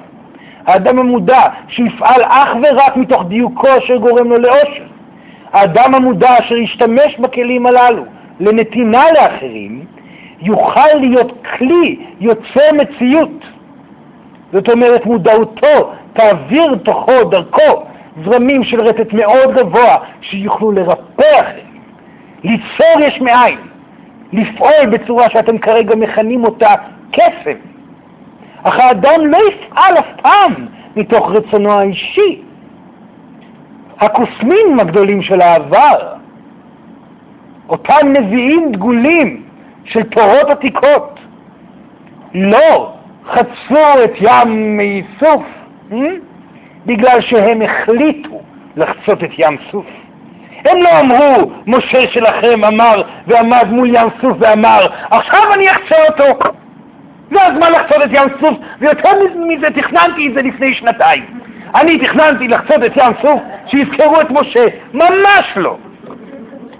האדם 0.66 0.98
המודע 0.98 1.40
שיפעל 1.68 2.22
אך 2.22 2.48
ורק 2.62 2.96
מתוך 2.96 3.24
דיוקו 3.28 3.68
אשר 3.78 3.96
גורם 3.96 4.30
לו 4.30 4.38
לאושר, 4.38 4.84
האדם 5.52 5.94
המודע 5.94 6.38
אשר 6.38 6.56
ישתמש 6.56 7.18
בכלים 7.18 7.66
הללו 7.66 8.04
לנתינה 8.40 9.04
לאחרים, 9.14 9.84
יוכל 10.42 10.94
להיות 11.00 11.32
כלי 11.58 11.96
יוצר 12.20 12.72
מציאות. 12.72 13.44
זאת 14.52 14.68
אומרת, 14.68 15.06
מודעותו 15.06 15.92
תעביר 16.12 16.74
תוכו, 16.82 17.24
דרכו, 17.24 17.82
זרמים 18.24 18.64
של 18.64 18.80
רטט 18.80 19.12
מאוד 19.12 19.54
גבוה 19.54 19.96
שיוכלו 20.20 20.72
לרפא 20.72 21.40
אחרים, 21.40 21.80
ליצור 22.44 23.00
יש 23.00 23.20
מאין, 23.20 23.58
לפעול 24.34 24.86
בצורה 24.92 25.30
שאתם 25.30 25.58
כרגע 25.58 25.94
מכנים 25.94 26.44
אותה 26.44 26.74
קסם. 27.12 27.58
אך 28.62 28.78
האדם 28.78 29.26
לא 29.26 29.38
יפעל 29.48 29.98
אף 29.98 30.06
פעם 30.22 30.52
מתוך 30.96 31.30
רצונו 31.30 31.72
האישי. 31.72 32.42
הקוסמים 34.00 34.80
הגדולים 34.80 35.22
של 35.22 35.40
העבר, 35.40 36.14
אותם 37.68 38.12
נביאים 38.12 38.72
דגולים 38.72 39.42
של 39.84 40.02
תורות 40.02 40.50
עתיקות, 40.50 41.20
לא 42.34 42.92
חצו 43.26 44.04
את 44.04 44.12
ים 44.20 44.78
מסוף 44.78 45.42
hmm? 45.90 45.94
בגלל 46.86 47.20
שהם 47.20 47.62
החליטו 47.62 48.40
לחצות 48.76 49.24
את 49.24 49.30
ים 49.38 49.56
סוף. 49.70 49.86
הם 50.64 50.82
לא 50.82 51.00
אמרו, 51.00 51.50
משה 51.66 52.08
שלכם 52.08 52.64
אמר 52.64 53.02
ועמד 53.26 53.66
מול 53.70 53.88
ים 53.88 54.08
סוף 54.20 54.36
ואמר, 54.38 54.86
עכשיו 55.10 55.54
אני 55.54 55.70
אחצה 55.70 55.96
אותו. 56.08 56.50
זה 57.30 57.44
הזמן 57.44 57.72
לחצות 57.72 58.02
את 58.04 58.10
ים 58.12 58.28
סוף, 58.40 58.58
ויותר 58.80 59.10
מזה 59.36 59.70
תכננתי 59.70 60.28
את 60.28 60.34
זה 60.34 60.42
לפני 60.42 60.74
שנתיים. 60.74 61.24
אני 61.74 61.98
תכננתי 61.98 62.48
לחצות 62.48 62.84
את 62.86 62.96
ים 62.96 63.12
סוף, 63.22 63.40
שיזכרו 63.66 64.20
את 64.20 64.30
משה. 64.30 64.64
ממש 64.94 65.52
לא. 65.56 65.76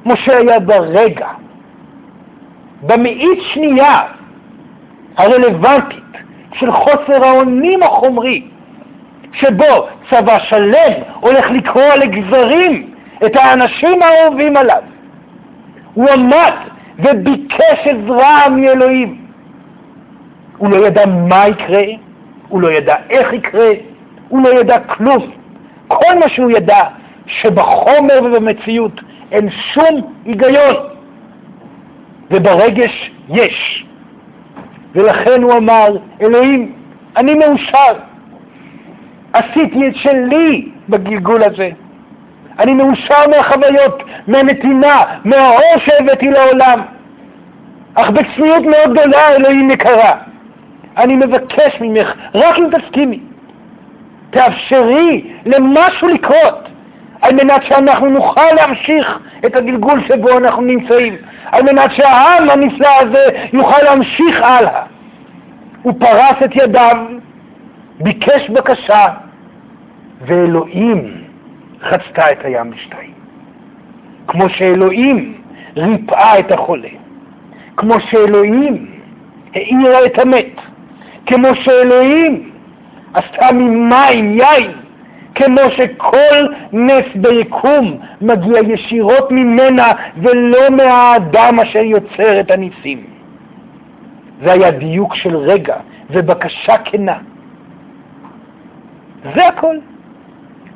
משה 0.06 0.38
היה 0.38 0.60
ברגע, 0.60 1.28
במאית 2.82 3.38
שנייה 3.52 4.02
הרלוונטית 5.16 5.98
של 6.52 6.72
חוסר 6.72 7.24
האונים 7.24 7.82
החומרי, 7.82 8.42
שבו 9.32 9.88
צבא 10.10 10.38
שלם 10.38 10.92
הולך 11.20 11.50
לקרוע 11.50 11.96
לגזרים 11.96 12.93
את 13.26 13.36
האנשים 13.36 14.02
האהובים 14.02 14.56
עליו. 14.56 14.82
הוא 15.94 16.10
עמד 16.10 16.52
וביקש 16.98 17.86
עזרה 17.86 18.48
מאלוהים. 18.48 19.24
הוא 20.58 20.70
לא 20.70 20.86
ידע 20.86 21.06
מה 21.06 21.48
יקרה, 21.48 21.82
הוא 22.48 22.60
לא 22.60 22.72
ידע 22.72 22.96
איך 23.10 23.32
יקרה, 23.32 23.70
הוא 24.28 24.42
לא 24.42 24.60
ידע 24.60 24.78
כלום. 24.78 25.30
כל 25.88 26.18
מה 26.20 26.28
שהוא 26.28 26.50
ידע, 26.50 26.82
שבחומר 27.26 28.20
ובמציאות 28.24 29.00
אין 29.32 29.50
שום 29.50 30.14
היגיון, 30.24 30.74
וברגש 32.30 33.10
יש. 33.28 33.86
ולכן 34.94 35.42
הוא 35.42 35.52
אמר, 35.52 35.96
אלוהים, 36.20 36.72
אני 37.16 37.34
מאושר. 37.34 37.94
עשיתי 39.32 39.88
את 39.88 39.96
שלי 39.96 40.68
בגלגול 40.88 41.42
הזה. 41.42 41.70
אני 42.58 42.74
מאושר 42.74 43.28
מהחוויות, 43.36 44.02
מהנתינה, 44.26 45.02
מהאור 45.24 45.78
שהבאתי 45.84 46.30
לעולם. 46.30 46.80
אך 47.94 48.10
בצניעות 48.10 48.62
מאוד 48.62 48.98
גדולה, 48.98 49.28
אלוהים 49.28 49.70
יקרה, 49.70 50.14
אני 50.96 51.16
מבקש 51.16 51.80
ממך, 51.80 52.14
רק 52.34 52.58
אם 52.58 52.68
תסכימי, 52.78 53.20
תאפשרי 54.30 55.30
למשהו 55.46 56.08
לקרות, 56.08 56.68
על 57.20 57.34
מנת 57.34 57.62
שאנחנו 57.64 58.10
נוכל 58.10 58.52
להמשיך 58.56 59.18
את 59.46 59.56
הגלגול 59.56 60.00
שבו 60.08 60.38
אנחנו 60.38 60.62
נמצאים, 60.62 61.16
על 61.52 61.62
מנת 61.62 61.92
שהעם 61.92 62.50
הנפלא 62.50 62.88
הזה 63.00 63.26
יוכל 63.52 63.82
להמשיך 63.82 64.42
הלאה. 64.42 64.82
הוא 65.82 65.92
פרס 65.98 66.36
את 66.44 66.56
ידיו, 66.56 66.96
ביקש 68.00 68.50
בקשה, 68.50 69.06
ואלוהים 70.26 71.23
חצתה 71.84 72.32
את 72.32 72.44
הים 72.44 72.72
לשתיים. 72.72 73.12
כמו 74.26 74.48
שאלוהים 74.48 75.34
ריפאה 75.76 76.38
את 76.38 76.52
החולה, 76.52 76.88
כמו 77.76 78.00
שאלוהים 78.00 78.86
האירה 79.54 80.06
את 80.06 80.18
המת, 80.18 80.60
כמו 81.26 81.48
שאלוהים 81.54 82.50
עשתה 83.14 83.52
ממים 83.52 84.38
יין, 84.40 84.70
כמו 85.34 85.60
שכל 85.76 86.46
נס 86.72 87.04
ביקום 87.14 87.98
מגיע 88.20 88.60
ישירות 88.60 89.30
ממנה 89.30 89.92
ולא 90.16 90.70
מהאדם 90.70 91.60
אשר 91.60 91.78
יוצר 91.78 92.40
את 92.40 92.50
הניסים. 92.50 93.04
זה 94.42 94.52
היה 94.52 94.70
דיוק 94.70 95.14
של 95.14 95.36
רגע 95.36 95.76
ובקשה 96.10 96.78
כנה. 96.78 97.18
זה 99.34 99.48
הכל. 99.48 99.76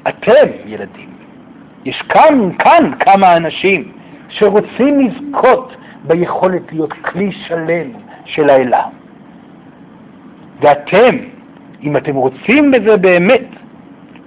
אתם, 0.09 0.49
ילדים, 0.67 1.11
יש 1.85 2.03
כאן, 2.09 2.51
כאן 2.59 2.91
כמה 3.01 3.37
אנשים 3.37 3.93
שרוצים 4.29 5.01
לזכות 5.01 5.77
ביכולת 6.05 6.73
להיות 6.73 6.93
כלי 6.93 7.33
שלם 7.33 7.91
של 8.25 8.51
האלה. 8.51 8.83
ואתם, 10.61 11.17
אם 11.83 11.97
אתם 11.97 12.15
רוצים 12.15 12.71
בזה 12.71 12.97
באמת, 12.97 13.45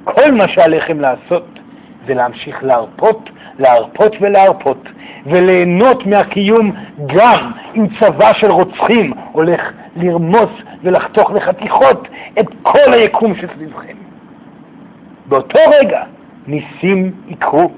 כל 0.03 0.31
מה 0.31 0.47
שעליכם 0.47 0.99
לעשות 0.99 1.59
זה 2.07 2.13
להמשיך 2.13 2.63
להרפות, 2.63 3.29
להרפות 3.59 4.15
ולהרפות, 4.21 4.89
וליהנות 5.25 6.05
מהקיום 6.05 6.71
גם 7.05 7.51
אם 7.75 7.87
צבא 7.99 8.33
של 8.33 8.51
רוצחים 8.51 9.13
הולך 9.31 9.71
לרמוס 9.95 10.49
ולחתוך 10.83 11.31
לחתיכות 11.31 12.07
את 12.39 12.45
כל 12.61 12.93
היקום 12.93 13.35
שסביבכם. 13.35 14.10
באותו 15.31 15.59
רגע 15.79 16.03
ניסים 16.47 17.11
יקרו, 17.27 17.71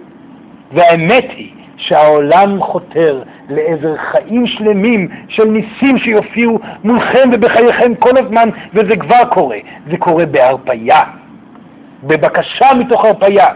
והאמת 0.72 1.26
היא 1.30 1.52
שהעולם 1.78 2.62
חותר 2.62 3.24
לעבר 3.50 3.98
חיים 3.98 4.48
שלמים 4.48 5.08
של 5.28 5.44
ניסים 5.44 5.98
שיופיעו 5.98 6.60
מולכם 6.84 7.30
ובחייכם 7.34 7.96
כל 7.96 8.18
הזמן, 8.18 8.50
וזה 8.74 8.98
כבר 8.98 9.26
קורה. 9.30 9.58
זה 9.92 9.98
קורה 9.98 10.26
בהרפייה, 10.26 11.04
בבקשה 12.04 12.74
מתוך 12.80 13.06
הרפייה, 13.06 13.48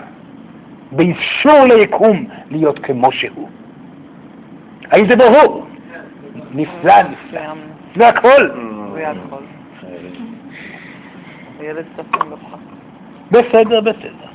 באפשור 0.91 1.63
ליקום 1.65 2.25
להיות 2.49 2.79
כמו 2.79 3.11
שהוא. 3.11 3.49
האם 4.91 5.07
זה 5.07 5.15
ברור? 5.15 5.65
נפלא, 6.51 7.01
נפלא. 7.01 7.41
זה 7.95 8.07
הכל. 8.07 8.49
זה 8.93 9.09
הכל. 9.09 9.43
הילד 11.59 11.85
צפון 11.95 12.29
בפחד. 12.29 12.76
בסדר, 13.31 13.81
בסדר. 13.81 14.27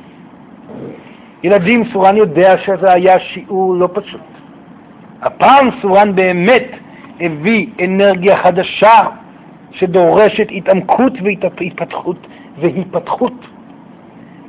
ילדים, 1.42 1.84
סורן 1.92 2.16
יודע 2.16 2.58
שזה 2.58 2.92
היה 2.92 3.18
שיעור 3.18 3.74
לא 3.74 3.88
פשוט. 3.92 4.20
הפעם 5.22 5.68
סורן 5.82 6.14
באמת 6.14 6.66
הביא 7.20 7.66
אנרגיה 7.84 8.36
חדשה 8.36 9.00
שדורשת 9.72 10.46
התעמקות 10.50 11.12
והתפתחות 11.22 12.26
והיפתחות. 12.58 13.46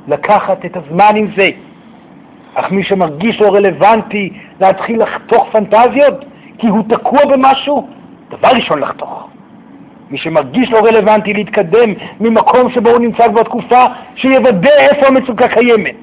לקחת 0.08 0.64
את 0.64 0.76
הזמן 0.76 1.12
עם 1.16 1.26
זה. 1.36 1.50
אך 2.54 2.72
מי 2.72 2.82
שמרגיש 2.82 3.40
לא 3.40 3.54
רלוונטי 3.54 4.32
להתחיל 4.60 5.02
לחתוך 5.02 5.48
פנטזיות 5.52 6.24
כי 6.58 6.66
הוא 6.66 6.84
תקוע 6.88 7.20
במשהו, 7.24 7.88
דבר 8.30 8.48
ראשון 8.48 8.80
לחתוך. 8.80 9.28
מי 10.14 10.18
שמרגיש 10.18 10.70
לא 10.70 10.78
רלוונטי 10.78 11.32
להתקדם 11.32 11.92
ממקום 12.20 12.70
שבו 12.70 12.90
הוא 12.90 12.98
נמצא 12.98 13.28
כבר 13.28 13.42
תקופה, 13.42 13.84
שיוודא 14.14 14.70
איפה 14.70 15.06
המצוקה 15.06 15.48
קיימת. 15.48 15.96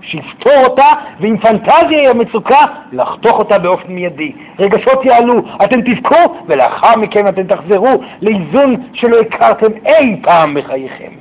שיפתור 0.00 0.64
אותה, 0.64 0.84
ועם 1.20 1.38
פנטזיה 1.38 2.00
היא 2.00 2.08
המצוקה, 2.08 2.66
לחתוך 2.92 3.38
אותה 3.38 3.58
באופן 3.58 3.92
מיידי. 3.92 4.32
רגשות 4.58 5.04
יעלו, 5.04 5.42
אתם 5.64 5.80
תבכו, 5.80 6.36
ולאחר 6.46 6.96
מכן 6.96 7.28
אתם 7.28 7.42
תחזרו 7.42 8.00
לאיזון 8.22 8.76
שלא 8.92 9.20
הכרתם 9.20 9.70
אי 9.86 10.16
פעם 10.22 10.54
בחייכם. 10.54 11.12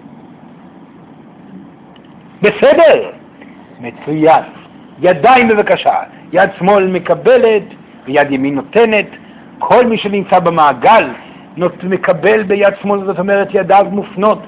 בסדר? 2.42 3.10
מצוין. 3.82 4.44
ידיים 5.02 5.48
בבקשה. 5.48 5.96
יד 6.34 6.50
שמאל 6.60 6.88
מקבלת 6.88 7.64
ויד 8.06 8.32
ימין 8.32 8.56
נותנת. 8.56 9.08
כל 9.60 9.86
מי 9.86 9.98
שנמצא 9.98 10.40
במעגל 10.40 11.08
מקבל 11.84 12.44
ביד 12.44 12.74
שמאל, 12.82 13.06
זאת 13.06 13.20
אומרת 13.20 13.48
ידיו 13.54 13.86
מופנות 13.92 14.40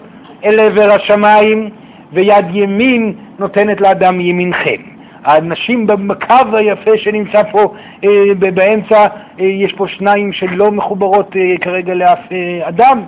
אל 0.45 0.59
עבר 0.59 0.91
השמיים, 0.91 1.69
ויד 2.13 2.45
ימין 2.53 3.13
נותנת 3.39 3.81
לאדם 3.81 4.17
מימינכם. 4.17 4.81
האנשים 5.23 5.87
בקו 5.87 6.33
היפה 6.53 6.97
שנמצא 6.97 7.43
פה 7.51 7.73
אה, 8.03 8.09
באמצע, 8.53 9.07
אה, 9.39 9.45
יש 9.45 9.73
פה 9.73 9.87
שניים 9.87 10.33
שלא 10.33 10.71
מחוברות 10.71 11.35
אה, 11.35 11.57
כרגע 11.61 11.93
לאף 11.93 12.19
אה, 12.31 12.69
אדם, 12.69 13.03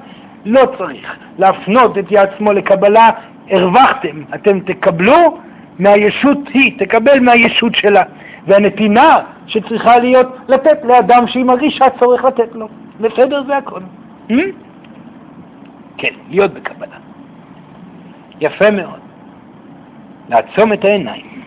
לא 0.46 0.62
צריך 0.78 1.16
להפנות 1.38 1.98
את 1.98 2.06
יד 2.12 2.30
שמאל 2.38 2.56
לקבלה, 2.56 3.10
הרווחתם, 3.50 4.22
אתם 4.36 4.60
תקבלו 4.60 5.38
מהישות 5.80 6.38
היא, 6.54 6.80
תקבל 6.80 7.20
מהישות 7.20 7.76
שלה. 7.76 8.04
והנתינה 8.48 9.20
שצריכה 9.50 10.00
להיות 10.00 10.28
לתת 10.48 10.78
לאדם 10.84 11.28
שהיא 11.28 11.46
מרגישה 11.46 11.86
צורך 12.00 12.24
לתת 12.24 12.56
לו. 12.56 12.68
בסדר 13.02 13.44
זה 13.44 13.58
הכל. 13.58 13.82
Hmm? 14.30 14.34
כן, 15.98 16.14
להיות 16.30 16.54
בקבלה. 16.54 16.98
יפה 18.42 18.72
מאוד. 18.72 19.00
לעצום 20.30 20.74
את 20.74 20.86
העיניים. 20.86 21.42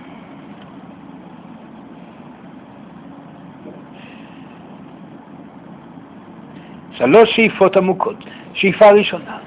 שלוש 6.92 7.36
שאיפות 7.36 7.76
עמוקות. 7.76 8.24
שאיפה 8.54 8.90
ראשונה, 8.90 9.38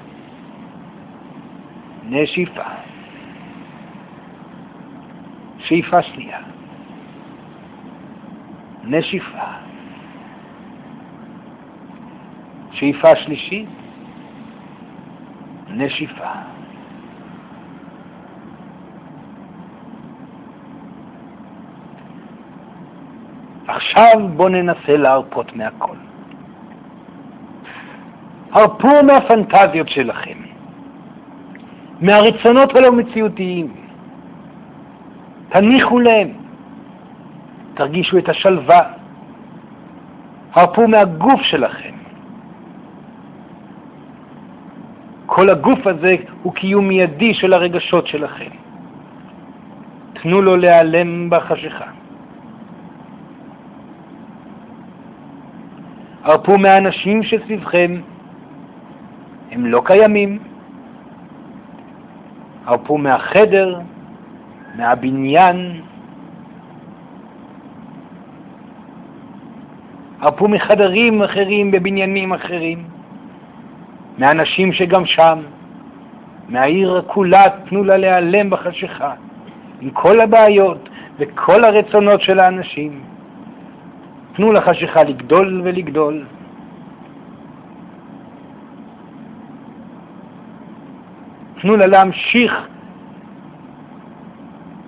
נשיפה. 2.08 2.62
שאיפה 5.58 6.02
שנייה, 6.02 6.38
נשיפה. 8.86 9.48
שאיפה 12.72 13.16
שלישית, 13.16 13.68
נשיפה. 15.68 16.30
עכשיו 23.68 24.28
בואו 24.36 24.48
ננסה 24.48 24.96
להרפות 24.96 25.56
מהכל. 25.56 25.96
הרפו 28.52 29.02
מהפנטזיות 29.06 29.88
שלכם, 29.88 30.38
מהרצונות 32.00 32.76
הלא 32.76 32.92
מציאותיים. 32.92 33.74
תניחו 35.48 36.00
להם, 36.00 36.28
תרגישו 37.76 38.18
את 38.18 38.28
השלווה, 38.28 38.82
הרפו 40.52 40.88
מהגוף 40.88 41.40
שלכם. 41.40 41.94
כל 45.26 45.50
הגוף 45.50 45.86
הזה 45.86 46.16
הוא 46.42 46.54
קיום 46.54 46.88
מיידי 46.88 47.34
של 47.34 47.52
הרגשות 47.52 48.06
שלכם. 48.06 48.50
תנו 50.12 50.42
לו 50.42 50.56
להיעלם 50.56 51.30
בחשיכה. 51.30 51.84
הרפו 56.24 56.58
מהאנשים 56.58 57.22
שסביבכם, 57.22 58.00
הם 59.50 59.66
לא 59.66 59.82
קיימים. 59.84 60.38
הרפו 62.66 62.98
מהחדר, 62.98 63.80
מהבניין, 64.76 65.80
הרפו 70.26 70.48
מחדרים 70.48 71.22
אחרים 71.22 71.70
בבניינים 71.70 72.32
אחרים, 72.32 72.84
מאנשים 74.18 74.72
שגם 74.72 75.06
שם, 75.06 75.38
מהעיר 76.48 77.02
כולה, 77.06 77.44
תנו 77.68 77.84
לה 77.84 77.96
להיעלם 77.96 78.50
בחשיכה, 78.50 79.12
עם 79.80 79.90
כל 79.90 80.20
הבעיות 80.20 80.88
וכל 81.18 81.64
הרצונות 81.64 82.20
של 82.20 82.40
האנשים. 82.40 83.00
תנו 84.36 84.52
לחשיכה 84.52 85.02
לגדול 85.02 85.60
ולגדול. 85.64 86.24
תנו 91.60 91.76
לה 91.76 91.86
להמשיך 91.86 92.52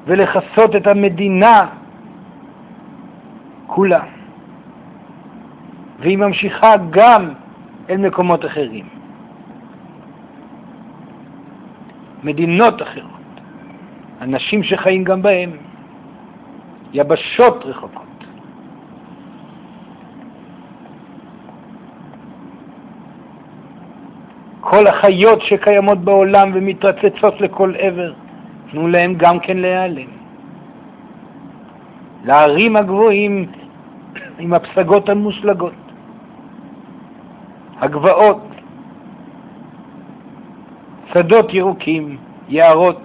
ולכסות 0.06 0.76
את 0.76 0.86
המדינה 0.86 1.66
כולה. 3.66 4.17
והיא 5.98 6.18
ממשיכה 6.18 6.74
גם 6.90 7.32
אל 7.90 7.96
מקומות 7.96 8.44
אחרים. 8.44 8.88
מדינות 12.22 12.82
אחרות, 12.82 13.40
אנשים 14.20 14.62
שחיים 14.62 15.04
גם 15.04 15.22
בהם, 15.22 15.50
יבשות 16.92 17.64
רחוקות. 17.64 18.08
כל 24.60 24.86
החיות 24.86 25.42
שקיימות 25.42 25.98
בעולם 25.98 26.50
ומתרצצות 26.54 27.40
לכל 27.40 27.72
עבר, 27.78 28.12
תנו 28.70 28.88
להם 28.88 29.14
גם 29.14 29.40
כן 29.40 29.56
להיעלם. 29.56 30.10
להרים 32.24 32.76
הגבוהים 32.76 33.46
עם 34.38 34.54
הפסגות 34.54 35.08
המושלגות, 35.08 35.87
הגבעות, 37.80 38.42
שדות 41.12 41.54
ירוקים, 41.54 42.16
יערות, 42.48 43.00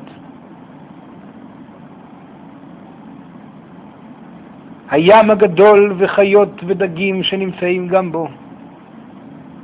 הים 4.90 5.32
הגדול 5.32 5.96
וחיות 5.98 6.62
ודגים 6.68 7.24
שנמצאים 7.24 7.88
גם 7.88 8.12
בו, 8.12 8.28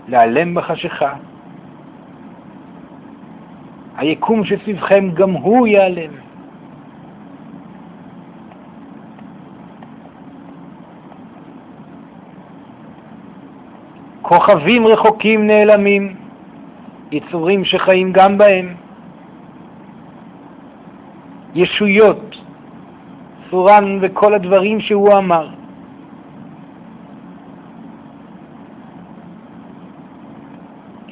להיעלם 0.07 0.55
בחשיכה. 0.55 1.13
היקום 3.97 4.45
שסביבכם 4.45 5.11
גם 5.13 5.31
הוא 5.31 5.67
ייעלם. 5.67 6.28
כוכבים 14.29 14.87
רחוקים 14.87 15.47
נעלמים, 15.47 16.15
יצורים 17.11 17.65
שחיים 17.65 18.11
גם 18.11 18.37
בהם. 18.37 18.75
ישויות, 21.55 22.37
צורן 23.49 23.97
וכל 24.01 24.33
הדברים 24.33 24.79
שהוא 24.79 25.17
אמר. 25.17 25.49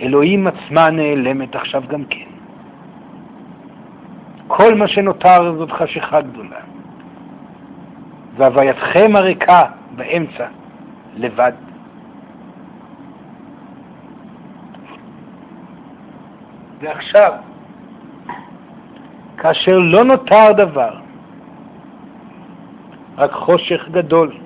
אלוהים 0.02 0.48
עצמה 0.48 0.90
נעלמת 0.90 1.56
עכשיו 1.56 1.84
גם 1.88 2.06
כן. 2.06 2.30
כל 4.48 4.76
מה 4.76 4.88
שנותר 4.88 5.56
זאת 5.58 5.72
חשיכה 5.72 6.22
גדולה. 6.22 6.60
והווייתכם 8.36 9.12
הריקה 9.16 9.66
באמצע, 9.96 10.46
לבד. 11.16 11.67
ועכשיו, 16.80 17.34
כאשר 19.38 19.78
לא 19.78 20.04
נותר 20.04 20.52
דבר, 20.58 21.00
רק 23.18 23.32
חושך 23.32 23.88
גדול, 23.92 24.38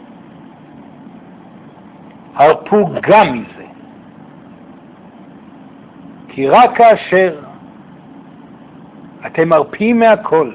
הרפו 2.36 2.90
גם 3.02 3.34
מזה. 3.34 3.66
כי 6.28 6.50
רק 6.50 6.78
כאשר 6.78 7.40
אתם 9.26 9.50
מרפים 9.50 10.00
מהכל, 10.00 10.52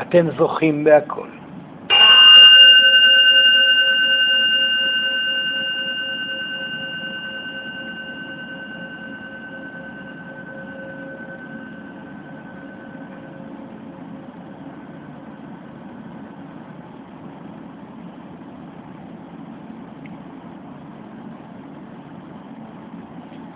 אתם 0.00 0.26
זוכים 0.36 0.84
בהכל. 0.84 1.39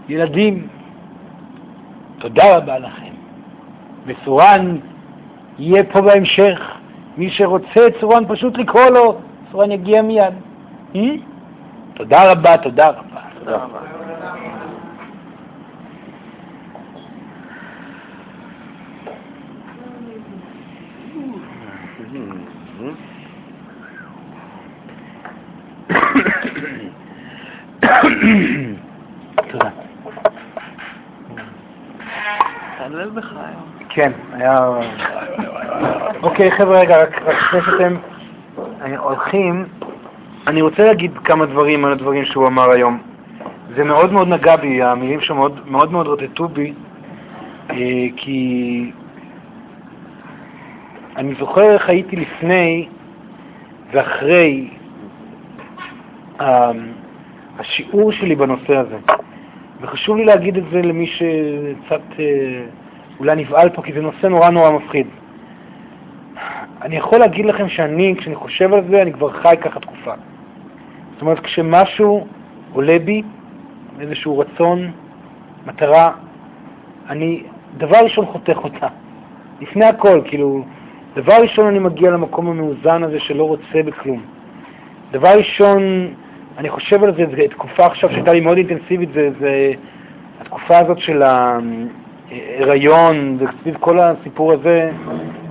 ילדים, 0.08 0.66
תודה 2.18 2.56
רבה 2.56 2.78
לכם. 2.78 3.14
וצורן 4.06 4.76
יהיה 5.58 5.84
פה 5.84 6.00
בהמשך. 6.00 6.60
מי 7.16 7.30
שרוצה 7.30 7.80
צורן 8.00 8.24
פשוט 8.28 8.58
לקרוא 8.58 8.84
לו, 8.90 9.20
צורן 9.52 9.70
יגיע 9.70 10.02
מיד. 10.02 10.34
Hmm? 10.94 10.98
תודה 11.94 12.32
רבה, 12.32 12.58
תודה 12.58 12.88
רבה. 12.88 13.20
תודה 13.38 13.56
רבה. 13.56 13.78
תודה. 29.50 29.70
תעלל 32.78 33.10
בך 33.10 33.32
היום. 33.32 33.74
כן, 33.94 34.12
היה... 34.32 34.68
אוקיי, 36.22 36.50
חבר'ה, 36.50 36.80
רגע, 36.80 37.02
רק 37.02 37.22
לפני 37.22 37.60
שאתם 37.60 37.96
אה, 38.82 38.98
הולכים, 38.98 39.64
אני 40.46 40.62
רוצה 40.62 40.84
להגיד 40.84 41.18
כמה 41.24 41.46
דברים 41.46 41.84
על 41.84 41.92
הדברים 41.92 42.24
שהוא 42.24 42.46
אמר 42.46 42.70
היום. 42.70 42.98
זה 43.76 43.84
מאוד 43.84 44.12
מאוד 44.12 44.28
נגע 44.28 44.56
בי, 44.56 44.82
המילים 44.82 45.20
שלו 45.20 45.48
מאוד 45.66 45.92
מאוד, 45.92 46.06
רוטטו 46.06 46.48
בי, 46.48 46.72
אה, 47.70 47.76
כי 48.16 48.90
אני 51.16 51.34
זוכר 51.34 51.70
איך 51.70 51.88
הייתי 51.88 52.16
לפני 52.16 52.88
ואחרי 53.92 54.68
אה, 56.40 56.70
השיעור 57.58 58.12
שלי 58.12 58.34
בנושא 58.34 58.76
הזה. 58.76 58.96
וחשוב 59.80 60.16
לי 60.16 60.24
להגיד 60.24 60.56
את 60.56 60.64
זה 60.72 60.82
למי 60.82 61.06
שקצת 61.06 62.02
אולי 63.20 63.36
נבהל 63.36 63.68
פה, 63.68 63.82
כי 63.82 63.92
זה 63.92 64.00
נושא 64.00 64.26
נורא 64.26 64.50
נורא 64.50 64.70
מפחיד. 64.70 65.06
אני 66.82 66.96
יכול 66.96 67.18
להגיד 67.18 67.46
לכם 67.46 67.68
שאני, 67.68 68.14
כשאני 68.18 68.34
חושב 68.34 68.74
על 68.74 68.84
זה, 68.90 69.02
אני 69.02 69.12
כבר 69.12 69.30
חי 69.30 69.54
ככה 69.60 69.80
תקופה. 69.80 70.12
זאת 71.12 71.22
אומרת, 71.22 71.40
כשמשהו 71.40 72.26
עולה 72.72 72.98
בי, 72.98 73.22
איזשהו 74.00 74.38
רצון, 74.38 74.90
מטרה, 75.66 76.12
אני 77.08 77.42
דבר 77.76 77.96
ראשון 77.96 78.26
חותך 78.26 78.56
אותה. 78.56 78.86
לפני 79.60 79.84
הכל, 79.84 80.20
כאילו, 80.24 80.64
דבר 81.16 81.34
ראשון 81.34 81.66
אני 81.66 81.78
מגיע 81.78 82.10
למקום 82.10 82.48
המאוזן 82.48 83.02
הזה 83.02 83.20
שלא 83.20 83.44
רוצה 83.44 83.82
בכלום. 83.84 84.22
דבר 85.10 85.38
ראשון, 85.38 86.08
אני 86.58 86.68
חושב 86.68 87.04
על 87.04 87.14
זה, 87.14 87.24
זו 87.30 87.42
תקופה 87.50 87.86
עכשיו 87.86 88.10
שהייתה 88.10 88.32
לי 88.32 88.40
מאוד 88.40 88.56
אינטנסיבית, 88.56 89.08
זה, 89.14 89.30
זה 89.40 89.72
התקופה 90.40 90.78
הזאת 90.78 90.98
של 90.98 91.22
ההיריון, 92.30 93.38
וסביב 93.40 93.76
כל 93.80 93.98
הסיפור 94.00 94.52
הזה, 94.52 94.90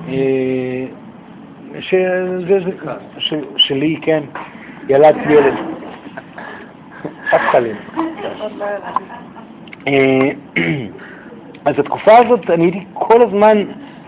אה, 0.09 0.85
זה, 2.47 2.59
ש, 3.17 3.33
שלי, 3.57 3.99
כן, 4.01 4.23
ילדתי 4.89 5.33
ילד. 5.33 5.53
חס 7.29 7.39
חלילה. 7.51 7.79
אה, 9.87 10.29
אז 11.65 11.79
התקופה 11.79 12.17
הזאת, 12.17 12.49
אני 12.49 12.63
הייתי 12.63 12.85
כל 12.93 13.21
הזמן 13.21 13.63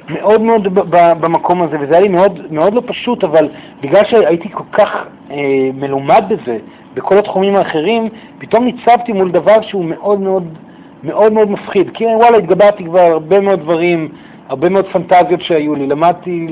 מאוד 0.10 0.42
מאוד 0.42 0.68
במקום 0.92 1.62
הזה, 1.62 1.78
וזה 1.80 1.94
היה 1.94 2.02
לי 2.02 2.08
מאוד, 2.08 2.54
מאוד 2.54 2.74
לא 2.74 2.82
פשוט, 2.86 3.24
אבל 3.24 3.50
בגלל 3.82 4.06
שהייתי 4.06 4.50
כל 4.52 4.64
כך 4.72 5.06
אה, 5.32 5.70
מלומד 5.74 6.24
בזה, 6.30 6.58
בכל 6.94 7.18
התחומים 7.18 7.56
האחרים, 7.56 8.10
פתאום 8.38 8.66
ניצבתי 8.66 9.14
מול 9.14 9.32
דבר 9.32 9.62
שהוא 9.62 9.86
מאוד 9.86 10.20
מאוד 10.20 10.58
מאוד 11.06 11.34
מאוד 11.34 11.52
מפחיד. 11.52 11.90
כי 11.94 12.06
וואלה, 12.06 12.38
התגברתי 12.38 12.84
כבר 12.84 13.00
הרבה 13.00 13.40
מאוד 13.40 13.60
דברים, 13.60 14.10
הרבה 14.50 14.70
מאוד 14.70 14.86
פנטזיות 14.86 15.42
שהיו 15.42 15.76
לי. 15.76 15.88
למדתי 15.88 16.48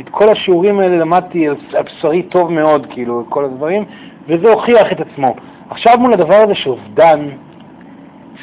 את 0.00 0.08
כל 0.08 0.28
השיעורים 0.28 0.80
האלה, 0.80 0.96
למדתי 0.96 1.48
על 1.48 1.56
בשרי 1.84 2.22
טוב 2.22 2.52
מאוד, 2.52 2.86
כאילו, 2.90 3.24
כל 3.28 3.44
הדברים, 3.44 3.84
וזה 4.26 4.50
הוכיח 4.50 4.92
את 4.92 5.00
עצמו. 5.00 5.34
עכשיו 5.70 5.98
מול 5.98 6.12
הדבר 6.12 6.34
הזה 6.34 6.54
של 6.54 6.70
אובדן, 6.70 7.28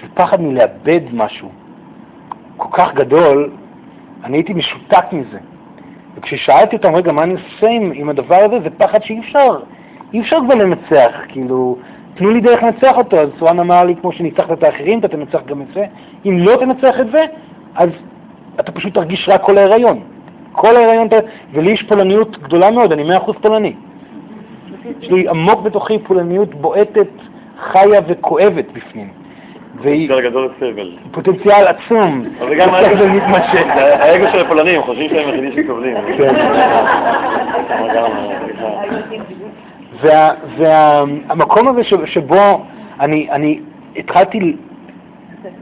של 0.02 0.08
פחד 0.14 0.42
מלאבד 0.42 1.02
משהו 1.14 1.50
כל 2.58 2.78
כך 2.78 2.94
גדול, 2.94 3.52
אני 4.24 4.38
הייתי 4.38 4.54
משותק 4.54 5.06
מזה. 5.12 5.38
וכששאלתי 6.16 6.76
אותם, 6.76 6.96
רגע, 6.96 7.12
מה 7.12 7.24
אני 7.24 7.34
עושה 7.34 7.68
עם 7.94 8.10
הדבר 8.10 8.36
הזה? 8.36 8.60
זה 8.60 8.70
פחד 8.78 9.04
שאי 9.04 9.20
אפשר, 9.20 9.60
אי 10.14 10.22
אפשר 10.22 10.38
כבר 10.46 10.56
לנצח, 10.56 11.12
כאילו, 11.28 11.78
תנו 12.18 12.30
לי 12.30 12.42
דרך 12.42 12.64
לנצח 12.64 12.98
אותו. 12.98 13.18
אז 13.20 13.30
סואן 13.40 13.60
אמר 13.60 13.84
לי, 13.84 13.96
כמו 14.02 14.12
שניצחת 14.12 14.52
את 14.52 14.64
האחרים, 14.64 15.00
אתה 15.00 15.08
תנצח 15.08 15.40
גם 15.46 15.62
את 15.62 15.74
זה. 15.74 15.86
אם 16.26 16.38
לא 16.40 16.56
תנצח 16.56 17.00
את 17.00 17.12
זה, 17.12 17.26
אז 17.76 17.90
אתה 18.60 18.72
פשוט 18.72 18.94
תרגיש 18.94 19.30
רק 19.30 19.42
כל 19.42 19.58
ההיריון. 19.58 20.00
כל 20.52 20.76
ההיריון, 20.76 21.08
ולי 21.54 21.72
יש 21.72 21.84
פולניות 21.84 22.38
גדולה 22.44 22.72
מאוד, 22.72 22.92
אני 22.92 23.04
מאה 23.04 23.18
אחוז 23.18 23.36
פולני. 23.42 23.74
יש 25.02 25.12
לי 25.12 25.28
עמוק 25.30 25.62
בתוכי 25.62 26.00
פולניות 26.00 26.56
בועטת, 26.56 27.08
חיה 27.60 28.02
וכואבת 28.08 28.66
בפנים. 28.74 29.08
פוטנציאל 29.78 30.22
גדול 30.30 30.50
לסבל. 30.58 30.92
פוטנציאל 31.12 31.68
עצום. 31.68 32.26
אבל 32.42 32.56
גם 32.56 32.70
האגו- 32.74 33.06
מתמשך. 33.08 33.64
זה 33.76 33.96
האגו 33.96 34.26
של 34.32 34.40
הפולנים, 34.46 34.82
חושבים 34.82 35.10
שהם 35.10 35.30
היחידים 35.30 35.64
שסובלים. 35.64 35.96
כן. 36.18 36.36
והמקום 40.58 41.68
הזה 41.68 41.82
שבו 42.06 42.66
אני 43.00 43.60
התחלתי 43.96 44.56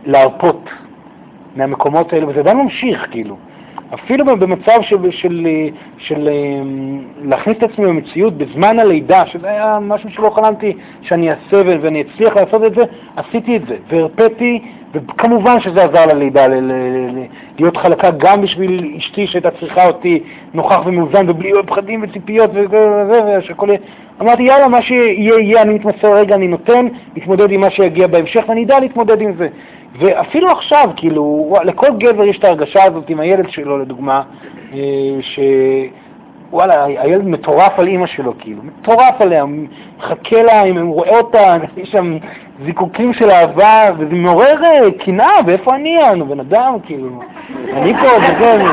להרפות 0.06 0.70
מהמקומות 1.56 2.14
האלה, 2.14 2.28
וזה 2.30 2.40
עדיין 2.40 2.58
ממשיך, 2.58 3.08
כאילו. 3.12 3.38
אפילו 3.96 4.26
במצב 4.26 4.82
של, 4.82 5.12
של, 5.12 5.48
של 5.98 6.28
אה, 6.28 6.62
להכניס 7.24 7.58
את 7.58 7.64
עצמי 7.64 7.86
במציאות 7.86 8.38
בזמן 8.38 8.80
הלידה, 8.80 9.26
שזה 9.26 9.48
היה 9.48 9.78
משהו 9.82 10.10
שלא 10.10 10.30
חלמתי 10.30 10.74
שאני 11.02 11.30
אעשה 11.30 11.62
ואני 11.82 12.02
אצליח 12.02 12.36
לעשות 12.36 12.64
את 12.64 12.76
זה, 12.76 12.84
עשיתי 13.16 13.56
את 13.56 13.62
זה, 13.68 13.76
והרפאתי, 13.90 14.62
וכמובן 14.94 15.60
שזה 15.60 15.84
עזר 15.84 16.06
ללידה, 16.06 16.48
ל- 16.48 16.54
ל- 16.54 16.72
ל- 17.16 17.26
להיות 17.60 17.78
חלקה 17.78 18.12
גם 18.12 18.42
בשביל 18.42 18.96
אשתי 18.98 19.28
שהייתה 19.28 19.52
צריכה 19.52 19.88
אותי 19.88 20.24
נוכח 20.54 20.80
ומאוזן 20.86 21.30
ובלי 21.30 21.52
פחדים 21.66 22.04
וציפיות 22.04 22.50
וזה, 22.54 22.78
יהיה... 22.78 23.78
אמרתי, 24.22 24.44
יאללה, 24.44 24.68
מה 24.68 24.82
שיהיה, 24.82 25.40
יהיה, 25.40 25.62
אני 25.62 25.74
מתמסר 25.74 26.14
רגע, 26.14 26.36
אני 26.36 26.48
נותן, 26.48 26.88
מתמודד 27.16 27.52
עם 27.52 27.62
מה 27.62 27.70
שיגיע 27.70 28.08
בהמשך, 28.08 28.44
ואני 28.48 28.64
אדע 28.64 28.80
להתמודד 28.80 29.22
עם 29.22 29.34
זה. 29.38 29.48
ואפילו 30.00 30.52
עכשיו, 30.52 30.90
כאילו, 30.96 31.56
לכל 31.64 31.88
גבר 31.98 32.24
יש 32.24 32.40
את 32.40 32.44
ההרגשה 32.44 32.84
הזאת 32.84 33.10
עם 33.10 33.20
הילד 33.20 33.50
שלו, 33.50 33.78
לדוגמה, 33.78 34.22
אה, 34.74 34.80
ש... 35.22 35.40
וואלה, 36.52 36.84
הילד 36.86 37.28
מטורף 37.28 37.80
על 37.80 37.88
אימא 37.88 38.08
שלו, 38.08 38.34
כאילו, 38.40 38.62
מטורף 38.64 39.22
עליה, 39.22 39.46
מחכה 39.98 40.44
לה, 40.44 40.64
אם 40.64 40.78
הוא 40.78 40.96
רואה 40.96 41.18
אותה, 41.18 41.58
יש 41.78 41.90
שם 41.92 42.18
זיקוקים 42.66 43.14
של 43.14 43.32
אהבה, 43.32 43.84
וזה 43.98 44.16
מעורר 44.16 44.64
אה, 44.64 44.92
קנאה, 44.92 45.34
ואיפה 45.46 45.76
אני, 45.76 46.10
אני 46.10 46.24
בן 46.24 46.40
אדם, 46.40 46.76
כאילו, 46.86 47.10
אני 47.74 47.94
פה, 47.94 48.08
וזה, 48.18 48.64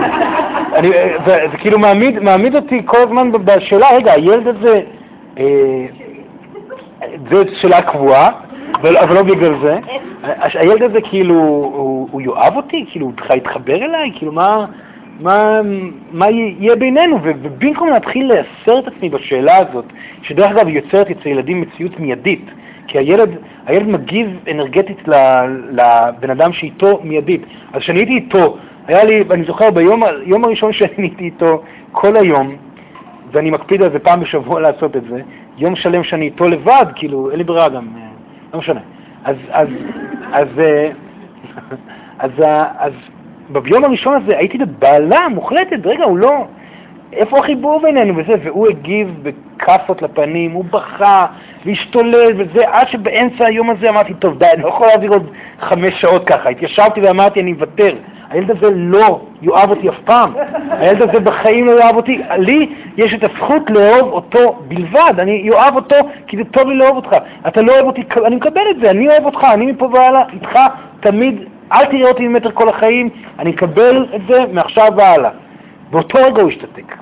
אני, 0.75 0.89
זה, 1.27 1.45
זה 1.53 1.57
כאילו 1.59 1.79
מעמיד, 1.79 2.19
מעמיד 2.19 2.57
אותי 2.57 2.83
כל 2.85 2.99
הזמן 2.99 3.33
בשאלה, 3.33 3.89
רגע, 3.95 4.13
הילד 4.13 4.47
הזה, 4.47 4.81
אה, 5.39 5.87
זה 7.31 7.43
שאלה 7.61 7.83
קבועה, 7.83 8.31
אבל, 8.75 9.15
לא 9.15 9.23
בגלל 9.23 9.55
זה. 9.63 9.79
הילד 10.55 10.83
הזה 10.83 11.01
כאילו, 11.01 11.35
הוא, 12.11 12.23
יאהב 12.23 12.57
אותי? 12.57 12.85
כאילו, 12.91 13.07
הוא 13.07 13.15
בכלל 13.17 13.37
יתחבר 13.37 13.75
אליי? 13.75 14.13
כאילו, 14.15 14.33
מה, 16.13 16.31
יהיה 16.31 16.77
בינינו? 16.77 17.19
ובמקום 17.23 17.89
להתחיל 17.89 18.33
לייסר 18.33 18.79
את 18.79 18.87
עצמי 18.87 19.09
בשאלה 19.09 19.57
הזאת, 19.57 19.85
שדרך 20.23 20.51
אגב 20.51 20.69
יוצרת 20.69 21.11
אצל 21.11 21.29
ילדים 21.29 21.61
מציאות 21.61 22.01
מיידית, 22.01 22.45
כי 22.87 22.99
הילד, 22.99 23.31
הילד 23.67 23.89
מגיב 23.89 24.39
אנרגטית 24.51 25.09
לבן 25.71 26.31
אדם 26.31 26.53
שאיתו 26.53 27.01
מיידית. 27.05 27.43
אז 27.73 27.81
כשאני 27.81 27.99
הייתי 27.99 28.15
איתו, 28.15 28.57
היה 28.87 29.05
לי, 29.05 29.25
אני 29.31 29.45
זוכר 29.45 29.71
ביום 29.71 30.45
הראשון 30.45 30.73
שאני 30.79 30.95
הייתי 30.99 31.25
איתו, 31.25 31.63
כל 31.93 32.17
היום, 32.17 32.57
ואני 33.33 33.51
מקפיד 33.51 33.83
על 33.83 33.91
זה 33.93 33.99
פעם 33.99 34.21
בשבוע 34.21 34.61
לעשות 34.61 34.97
את 34.97 35.03
זה, 35.11 35.21
יום 35.59 35.77
שלם 35.77 36.05
שאני 36.05 36.25
איתו 36.25 36.49
לבד, 36.49 36.87
כאילו, 36.95 37.31
אין 37.31 37.39
לי 37.39 37.45
ברירה 37.45 37.69
גם, 37.69 37.85
לא 38.53 38.59
משנה. 38.59 38.81
אז, 39.25 39.37
אז, 39.51 39.69
אז, 40.33 40.49
אה, 40.59 40.91
אז, 42.19 42.31
אז, 42.39 42.63
אז 42.79 42.93
ביום 43.49 43.85
הראשון 43.85 44.23
הזה 44.23 44.39
הייתי 44.39 44.59
בבעלה 44.59 45.29
מוחלטת, 45.29 45.87
רגע, 45.87 46.05
הוא 46.05 46.19
לא, 46.19 46.47
איפה 47.13 47.39
החיבור 47.39 47.81
בינינו 47.83 48.17
וזה, 48.17 48.35
והוא 48.45 48.69
הגיב 48.69 49.15
בכאפות 49.23 50.03
לפנים, 50.03 50.53
הוא 50.53 50.65
בכה 50.65 51.27
והשתולל 51.67 52.33
וזה, 52.37 52.69
עד 52.69 52.89
שבאמצע 52.89 53.45
היום 53.47 53.71
הזה 53.71 53.89
אמרתי, 53.89 54.15
טוב, 54.15 54.39
די, 54.39 54.47
אני 54.55 54.63
לא 54.63 54.69
יכול 54.69 54.87
להעביר 54.87 55.11
עוד 55.11 55.31
חמש 55.61 56.01
שעות 56.01 56.25
ככה. 56.27 56.49
התיישבתי 56.49 57.01
ואמרתי, 57.01 57.41
אני 57.41 57.53
מוותר. 57.53 57.97
הילד 58.33 58.51
הזה 58.51 58.71
לא 58.75 59.21
יאהב 59.43 59.71
אותי 59.71 59.89
אף 59.89 59.99
פעם. 60.05 60.33
הילד 60.71 61.03
הזה 61.03 61.21
בחיים 61.21 61.67
לא 61.67 61.81
יאהב 61.81 61.97
אותי. 61.97 62.23
לי 62.39 62.69
יש 62.97 63.15
את 63.15 63.25
הזכות 63.25 63.71
לאהוב 63.71 64.13
אותו 64.13 64.59
בלבד. 64.69 65.15
אני 65.19 65.51
אוהב 65.51 65.77
אותו 65.77 65.97
כי 66.27 66.37
זה 66.37 66.45
טוב 66.45 66.69
לי 66.69 66.75
לאהוב 66.75 66.97
אותך. 66.97 67.17
אתה 67.47 67.63
לא 67.63 67.73
אוהב 67.73 67.87
אותי, 67.87 68.03
אני 68.27 68.37
מקבל 68.37 68.63
את 68.71 68.77
זה, 68.81 68.91
אני 68.91 69.09
אוהב 69.09 69.25
אותך, 69.25 69.45
אני 69.45 69.67
מפה 69.67 69.89
והלאה 69.93 70.23
איתך 70.33 70.59
תמיד, 71.01 71.43
אל 71.73 71.85
תראה 71.85 72.09
אותי 72.09 72.29
ממטר 72.29 72.51
כל 72.51 72.69
החיים, 72.69 73.09
אני 73.39 73.51
אקבל 73.51 74.07
את 74.15 74.21
זה 74.29 74.45
מעכשיו 74.53 74.93
והלאה. 74.97 75.31
באותו 75.91 76.19
רגע 76.19 76.43
הוא 76.43 76.51
השתתק. 76.51 76.97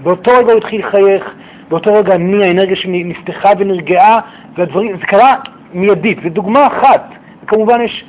באותו 0.00 0.30
רגע 0.30 0.52
הוא 0.52 0.58
התחיל 0.58 0.80
לחייך, 0.86 1.34
באותו 1.68 1.94
רגע 1.94 2.14
אני, 2.14 2.44
האנרגיה 2.44 2.76
שלי 2.76 3.04
נפתחה 3.04 3.50
ונרגעה, 3.58 4.20
והדברים, 4.56 4.96
זה 4.96 5.06
קרה 5.06 5.34
מיידית, 5.74 6.18
זו 6.22 6.28
דוגמה 6.28 6.66
אחת. 6.66 7.08
וכמובן 7.44 7.80
יש 7.80 8.04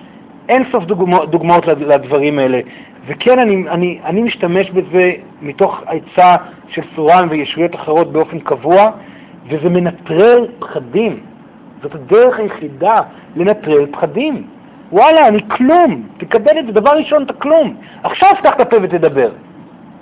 אין 0.50 0.64
סוף 0.72 0.84
דוגמא, 0.84 1.26
דוגמאות 1.26 1.68
לדברים 1.68 2.40
האלה. 2.40 2.60
וכן, 3.08 3.40
אני, 3.40 3.70
אני, 3.70 4.00
אני 4.06 4.22
משתמש 4.22 4.72
בזה 4.72 5.12
מתוך 5.42 5.82
עצה 5.86 6.36
של 6.70 6.82
סורן 6.96 7.28
וישויות 7.30 7.76
אחרות 7.76 8.12
באופן 8.12 8.40
קבוע, 8.40 8.92
וזה 9.50 9.70
מנטרל 9.70 10.48
פחדים. 10.60 11.20
זאת 11.82 11.96
הדרך 11.96 12.40
היחידה 12.40 13.02
לנטרל 13.36 13.86
פחדים. 13.92 14.48
וואלה, 14.92 15.28
אני 15.28 15.40
כלום, 15.48 16.08
תקבל 16.18 16.60
את 16.60 16.66
זה, 16.66 16.72
דבר 16.72 16.92
ראשון 16.92 17.24
אתה 17.24 17.34
כלום. 17.34 17.76
עכשיו 18.04 18.30
פתח 18.40 18.54
את 18.56 18.60
הפה 18.60 18.78
ותדבר. 18.82 19.30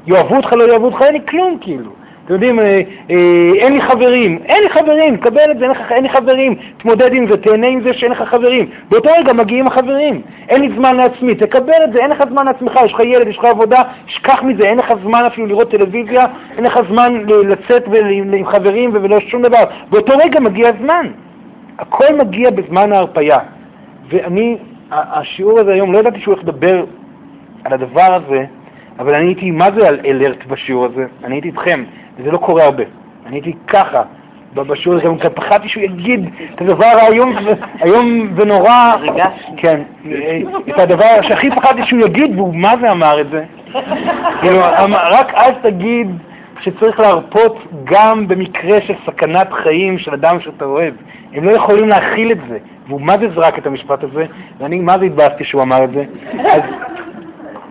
יאהבו 0.07 0.35
אותך, 0.35 0.53
לא 0.53 0.63
יאהבו 0.63 0.85
אותך, 0.85 1.01
אין 1.01 1.13
לי 1.13 1.21
כלום 1.27 1.57
כאילו. 1.61 1.91
אתם 2.25 2.33
יודעים, 2.33 2.59
אה, 2.59 2.81
אה, 3.09 3.51
אין 3.55 3.73
לי 3.73 3.81
חברים, 3.81 4.39
אין 4.45 4.63
לי 4.63 4.69
חברים, 4.69 5.17
קבל 5.17 5.51
את 5.51 5.57
זה, 5.57 5.63
אין, 5.63 5.71
לך, 5.71 5.91
אין 5.91 6.03
לי 6.03 6.09
חברים, 6.09 6.55
תמודד 6.77 7.13
עם 7.13 7.27
זה, 7.27 7.37
תהנה 7.37 7.67
עם 7.67 7.81
זה 7.81 7.93
שאין 7.93 8.11
לך 8.11 8.21
חברים. 8.21 8.69
באותו 8.89 9.09
רגע 9.17 9.33
מגיעים 9.33 9.67
החברים, 9.67 10.21
אין 10.49 10.61
לי 10.61 10.69
זמן 10.75 10.95
לעצמי, 10.95 11.35
תקבל 11.35 11.83
את 11.83 11.93
זה, 11.93 11.99
אין 11.99 12.09
לך 12.11 12.23
זמן 12.29 12.45
לעצמך, 12.45 12.79
יש 12.85 12.93
לך 12.93 12.99
ילד, 12.99 13.27
יש 13.27 13.37
לך 13.37 13.45
עבודה, 13.45 13.83
שכח 14.07 14.43
מזה, 14.43 14.63
אין 14.63 14.77
לך 14.77 14.93
זמן 15.03 15.23
אפילו 15.27 15.47
לראות 15.47 15.71
טלוויזיה, 15.71 16.25
אין 16.57 16.63
לך 16.63 16.79
זמן 16.89 17.23
לצאת 17.27 17.83
עם 18.33 18.45
חברים 18.45 18.89
ולא 18.93 19.19
שום 19.19 19.41
דבר. 19.41 19.63
באותו 19.89 20.13
רגע 20.17 20.39
מגיע 20.39 20.69
הזמן. 20.69 21.07
הכל 21.79 22.15
מגיע 22.17 22.49
בזמן 22.49 22.91
ההרפייה. 22.91 23.39
ואני, 24.09 24.57
השיעור 24.91 25.59
הזה 25.59 25.73
היום, 25.73 25.93
לא 25.93 25.97
ידעתי 25.97 26.19
שהוא 26.19 26.33
הולך 26.33 26.47
לדבר 26.47 26.85
על 27.63 27.73
הדבר 27.73 28.13
הזה, 28.13 28.45
אבל 28.99 29.15
אני 29.15 29.25
הייתי, 29.25 29.51
מה 29.51 29.71
זה 29.71 29.87
על 29.87 29.99
אלרט 30.05 30.45
בשיעור 30.45 30.85
הזה? 30.85 31.05
אני 31.23 31.35
הייתי 31.35 31.47
איתכם, 31.47 31.83
וזה 32.17 32.31
לא 32.31 32.37
קורה 32.37 32.63
הרבה. 32.63 32.83
אני 33.25 33.35
הייתי 33.35 33.53
ככה 33.67 34.01
בשיעור 34.53 34.97
הזה, 34.97 35.07
גם 35.07 35.29
פחדתי 35.33 35.69
שהוא 35.69 35.83
יגיד 35.83 36.29
את 36.55 36.61
הדבר 36.61 36.85
האיום 36.85 37.35
איום 37.83 38.29
ונורא, 38.35 38.95
כן, 39.57 39.81
את 40.69 40.79
הדבר 40.79 41.21
שהכי 41.21 41.51
פחדתי 41.51 41.83
שהוא 41.83 41.99
יגיד, 41.99 42.39
והוא 42.39 42.55
מה 42.55 42.73
זה 42.81 42.91
אמר 42.91 43.21
את 43.21 43.29
זה? 43.29 43.43
כאילו, 44.41 44.59
רק 45.11 45.33
אז 45.33 45.53
תגיד 45.61 46.07
שצריך 46.59 46.99
להרפות 46.99 47.57
גם 47.83 48.27
במקרה 48.27 48.81
של 48.81 48.93
סכנת 49.05 49.53
חיים 49.53 49.97
של 49.97 50.13
אדם 50.13 50.39
שאתה 50.39 50.65
אוהב. 50.65 50.93
הם 51.33 51.43
לא 51.43 51.51
יכולים 51.51 51.89
להכיל 51.89 52.31
את 52.31 52.39
זה. 52.49 52.57
והוא 52.87 53.01
מה 53.01 53.17
זה 53.17 53.29
זרק 53.35 53.57
את 53.57 53.67
המשפט 53.67 54.03
הזה, 54.03 54.25
ואני 54.57 54.79
מה 54.79 54.99
זה 54.99 55.05
התבאסתי 55.05 55.43
שהוא 55.43 55.61
אמר 55.61 55.83
את 55.83 55.89
זה. 55.91 56.03
אז 56.51 56.61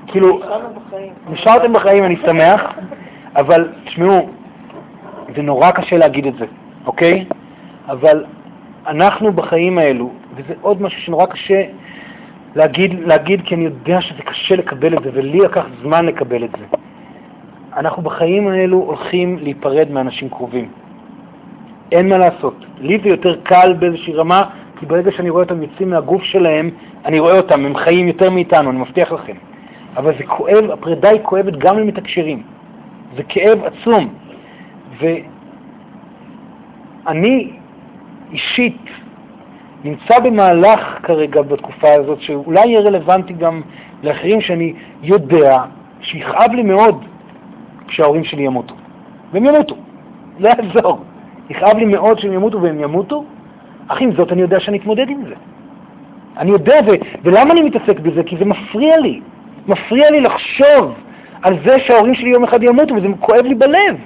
כאילו, 0.06 0.40
נשארתם 1.30 1.72
בחיים, 1.72 2.04
אני 2.04 2.16
שמח, 2.26 2.60
אבל 3.36 3.68
תשמעו, 3.84 4.28
זה 5.36 5.42
נורא 5.42 5.70
קשה 5.70 5.96
להגיד 5.96 6.26
את 6.26 6.34
זה, 6.34 6.44
אוקיי? 6.86 7.24
אבל 7.88 8.24
אנחנו 8.86 9.32
בחיים 9.32 9.78
האלו, 9.78 10.10
וזה 10.34 10.54
עוד 10.60 10.82
משהו 10.82 11.00
שנורא 11.00 11.26
קשה 11.26 11.62
להגיד, 12.54 13.00
להגיד 13.00 13.40
כי 13.44 13.54
אני 13.54 13.64
יודע 13.64 14.00
שזה 14.00 14.22
קשה 14.22 14.56
לקבל 14.56 14.96
את 14.96 15.02
זה, 15.04 15.10
ולי 15.12 15.38
לקח 15.38 15.64
זמן 15.82 16.06
לקבל 16.06 16.44
את 16.44 16.50
זה. 16.58 16.76
אנחנו 17.76 18.02
בחיים 18.02 18.48
האלו 18.48 18.78
הולכים 18.78 19.38
להיפרד 19.38 19.90
מאנשים 19.90 20.28
קרובים. 20.28 20.68
אין 21.92 22.08
מה 22.08 22.18
לעשות. 22.18 22.64
לי 22.78 22.98
זה 23.02 23.08
יותר 23.08 23.36
קל 23.42 23.72
באיזושהי 23.78 24.14
רמה, 24.14 24.44
כי 24.78 24.86
ברגע 24.86 25.12
שאני 25.12 25.30
רואה 25.30 25.42
אותם 25.42 25.62
יוצאים 25.62 25.90
מהגוף 25.90 26.22
שלהם, 26.22 26.70
אני 27.04 27.18
רואה 27.18 27.36
אותם, 27.36 27.64
הם 27.64 27.76
חיים 27.76 28.08
יותר 28.08 28.30
מאיתנו, 28.30 28.70
אני 28.70 28.78
מבטיח 28.78 29.12
לכם. 29.12 29.34
אבל 29.96 30.12
זה 30.18 30.24
כואב, 30.26 30.70
הפרידה 30.72 31.08
היא 31.08 31.20
כואבת 31.22 31.56
גם 31.56 31.78
למתקשרים. 31.78 32.42
זה 33.16 33.22
כאב 33.22 33.58
עצום. 33.64 34.14
ואני 37.06 37.50
אישית 38.32 38.82
נמצא 39.84 40.18
במהלך 40.18 40.98
כרגע 41.02 41.42
בתקופה 41.42 41.92
הזאת, 41.92 42.20
שאולי 42.20 42.66
יהיה 42.66 42.80
רלוונטי 42.80 43.32
גם 43.32 43.62
לאחרים, 44.02 44.40
שאני 44.40 44.72
יודע 45.02 45.62
שיכאב 46.00 46.52
לי 46.52 46.62
מאוד 46.62 47.04
כשההורים 47.86 48.24
שלי 48.24 48.42
ימותו. 48.42 48.74
והם 49.32 49.44
ימותו, 49.46 49.76
לא 50.38 50.48
יעזור. 50.48 51.04
יכאב 51.50 51.76
לי 51.76 51.84
מאוד 51.84 52.18
שהם 52.18 52.32
ימותו 52.32 52.62
והם 52.62 52.80
ימותו, 52.80 53.24
אך 53.88 54.00
עם 54.00 54.12
זאת 54.12 54.32
אני 54.32 54.40
יודע 54.40 54.60
שאני 54.60 54.78
אתמודד 54.78 55.08
עם 55.08 55.22
זה. 55.28 55.34
אני 56.36 56.50
יודע, 56.50 56.80
ו- 56.86 57.22
ולמה 57.22 57.52
אני 57.52 57.62
מתעסק 57.62 58.00
בזה? 58.00 58.22
כי 58.22 58.36
זה 58.36 58.44
מפריע 58.44 58.98
לי. 58.98 59.20
מפריע 59.66 60.10
לי 60.10 60.20
לחשוב 60.20 60.94
על 61.42 61.56
זה 61.64 61.78
שההורים 61.78 62.14
שלי 62.14 62.30
יום 62.30 62.44
אחד 62.44 62.62
ימותו, 62.62 62.94
וזה 62.94 63.06
כואב 63.20 63.46
לי 63.46 63.54
בלב. 63.54 63.96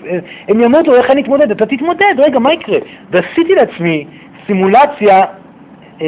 הם 0.48 0.60
ימותו, 0.60 0.94
איך 0.94 1.10
אני 1.10 1.22
אתמודד? 1.22 1.50
אתה 1.50 1.66
תתמודד, 1.66 2.14
רגע, 2.18 2.38
מה 2.38 2.52
יקרה? 2.52 2.78
ועשיתי 3.10 3.54
לעצמי 3.54 4.06
סימולציה 4.46 5.24
אה, 6.02 6.06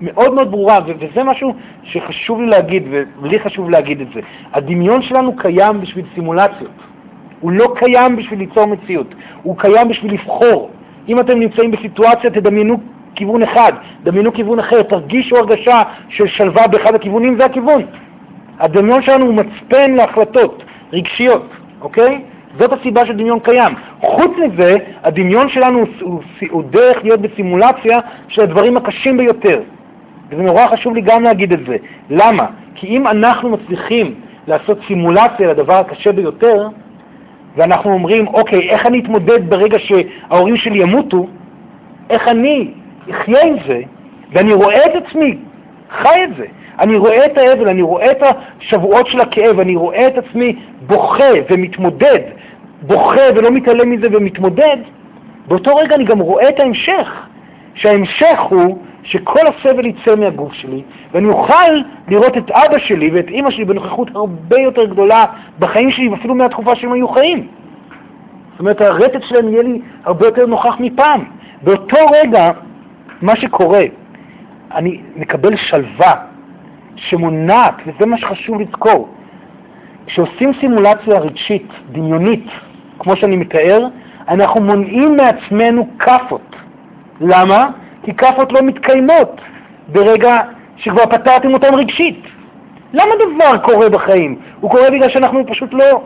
מאוד 0.00 0.34
מאוד 0.34 0.50
ברורה, 0.50 0.80
וזה 0.86 1.24
משהו 1.24 1.54
שחשוב 1.82 2.40
לי 2.40 2.46
להגיד, 2.46 2.82
ולי 3.22 3.38
חשוב 3.38 3.70
להגיד 3.70 4.00
את 4.00 4.06
זה. 4.14 4.20
הדמיון 4.52 5.02
שלנו 5.02 5.36
קיים 5.36 5.80
בשביל 5.80 6.04
סימולציות. 6.14 6.70
הוא 7.40 7.52
לא 7.52 7.74
קיים 7.76 8.16
בשביל 8.16 8.38
ליצור 8.38 8.64
מציאות, 8.64 9.14
הוא 9.42 9.58
קיים 9.58 9.88
בשביל 9.88 10.12
לבחור. 10.12 10.70
אם 11.08 11.20
אתם 11.20 11.38
נמצאים 11.40 11.70
בסיטואציה, 11.70 12.30
תדמיינו 12.30 12.76
כיוון 13.14 13.42
אחד, 13.42 13.72
דמיינו 14.02 14.32
כיוון 14.32 14.58
אחר, 14.58 14.82
תרגישו 14.82 15.36
הרגשה 15.36 15.82
של 16.08 16.26
שלווה 16.26 16.66
באחד 16.66 16.94
הכיוונים, 16.94 17.36
זה 17.36 17.44
הכיוון. 17.44 17.82
הדמיון 18.60 19.02
שלנו 19.02 19.26
הוא 19.26 19.34
מצפן 19.34 19.90
להחלטות. 19.90 20.64
רגשיות, 20.92 21.46
אוקיי? 21.80 22.20
זאת 22.58 22.72
הסיבה 22.72 23.06
שהדמיון 23.06 23.38
קיים. 23.40 23.74
חוץ 24.00 24.30
מזה, 24.38 24.76
הדמיון 25.02 25.48
שלנו 25.48 25.78
הוא, 25.78 25.86
הוא, 26.00 26.20
הוא 26.50 26.62
דרך 26.70 27.04
להיות 27.04 27.20
בסימולציה 27.20 27.98
של 28.28 28.42
הדברים 28.42 28.76
הקשים 28.76 29.16
ביותר. 29.16 29.60
וזה 30.30 30.42
נורא 30.42 30.66
חשוב 30.66 30.94
לי 30.94 31.00
גם 31.00 31.22
להגיד 31.22 31.52
את 31.52 31.66
זה. 31.66 31.76
למה? 32.10 32.46
כי 32.74 32.86
אם 32.86 33.06
אנחנו 33.06 33.50
מצליחים 33.50 34.14
לעשות 34.46 34.78
סימולציה 34.86 35.48
לדבר 35.48 35.74
הקשה 35.74 36.12
ביותר, 36.12 36.68
ואנחנו 37.56 37.92
אומרים, 37.92 38.28
אוקיי, 38.28 38.70
איך 38.70 38.86
אני 38.86 39.00
אתמודד 39.00 39.50
ברגע 39.50 39.78
שההורים 39.78 40.56
שלי 40.56 40.78
ימותו? 40.78 41.26
איך 42.10 42.28
אני 42.28 42.70
אחיה 43.10 43.42
עם 43.42 43.56
זה? 43.66 43.80
ואני 44.32 44.52
רואה 44.52 44.86
את 44.86 44.92
עצמי 44.94 45.38
חי 45.90 46.24
את 46.24 46.36
זה. 46.36 46.46
אני 46.80 46.96
רואה 46.96 47.26
את 47.26 47.38
האבל, 47.38 47.68
אני 47.68 47.82
רואה 47.82 48.10
את 48.10 48.22
השבועות 48.22 49.06
של 49.06 49.20
הכאב, 49.20 49.60
אני 49.60 49.76
רואה 49.76 50.06
את 50.06 50.18
עצמי 50.18 50.56
בוכה 50.86 51.30
ומתמודד, 51.50 52.20
בוכה 52.82 53.22
ולא 53.36 53.50
מתעלם 53.50 53.90
מזה 53.90 54.06
ומתמודד, 54.12 54.76
באותו 55.48 55.76
רגע 55.76 55.94
אני 55.94 56.04
גם 56.04 56.18
רואה 56.18 56.48
את 56.48 56.60
ההמשך, 56.60 57.26
שההמשך 57.74 58.40
הוא 58.50 58.78
שכל 59.02 59.46
הסבל 59.46 59.86
יצא 59.86 60.14
מהגוף 60.14 60.52
שלי, 60.52 60.82
ואני 61.12 61.28
אוכל 61.28 61.70
לראות 62.08 62.36
את 62.36 62.50
אבא 62.50 62.78
שלי 62.78 63.10
ואת 63.10 63.28
אימא 63.28 63.50
שלי 63.50 63.64
בנוכחות 63.64 64.08
הרבה 64.14 64.60
יותר 64.60 64.84
גדולה 64.84 65.24
בחיים 65.58 65.90
שלי, 65.90 66.08
ואפילו 66.08 66.34
מהתקופה 66.34 66.74
שהם 66.74 66.92
היו 66.92 67.08
חיים. 67.08 67.46
זאת 68.50 68.60
אומרת, 68.60 68.80
הרטט 68.80 69.22
שלהם 69.22 69.48
יהיה 69.48 69.62
לי 69.62 69.80
הרבה 70.04 70.26
יותר 70.26 70.46
נוכח 70.46 70.76
מפעם. 70.80 71.24
באותו 71.62 71.96
רגע, 72.12 72.50
מה 73.22 73.36
שקורה, 73.36 73.82
אני 74.74 75.00
מקבל 75.16 75.56
שלווה 75.56 76.14
שמונעת, 76.98 77.74
וזה 77.86 78.06
מה 78.06 78.18
שחשוב 78.18 78.60
לזכור. 78.60 79.08
כשעושים 80.06 80.52
סימולציה 80.60 81.18
רגשית, 81.18 81.68
דמיונית, 81.92 82.46
כמו 82.98 83.16
שאני 83.16 83.36
מתאר, 83.36 83.86
אנחנו 84.28 84.60
מונעים 84.60 85.16
מעצמנו 85.16 85.88
כאפות. 85.98 86.56
למה? 87.20 87.70
כי 88.02 88.14
כאפות 88.14 88.52
לא 88.52 88.62
מתקיימות 88.62 89.40
ברגע 89.88 90.40
שכבר 90.76 91.06
פתרתם 91.06 91.54
אותן 91.54 91.74
רגשית. 91.74 92.22
למה 92.92 93.10
דבר 93.16 93.58
קורה 93.58 93.88
בחיים? 93.88 94.38
הוא 94.60 94.70
קורה 94.70 94.90
בגלל 94.90 95.08
שאנחנו 95.08 95.46
פשוט 95.46 95.74
לא, 95.74 96.02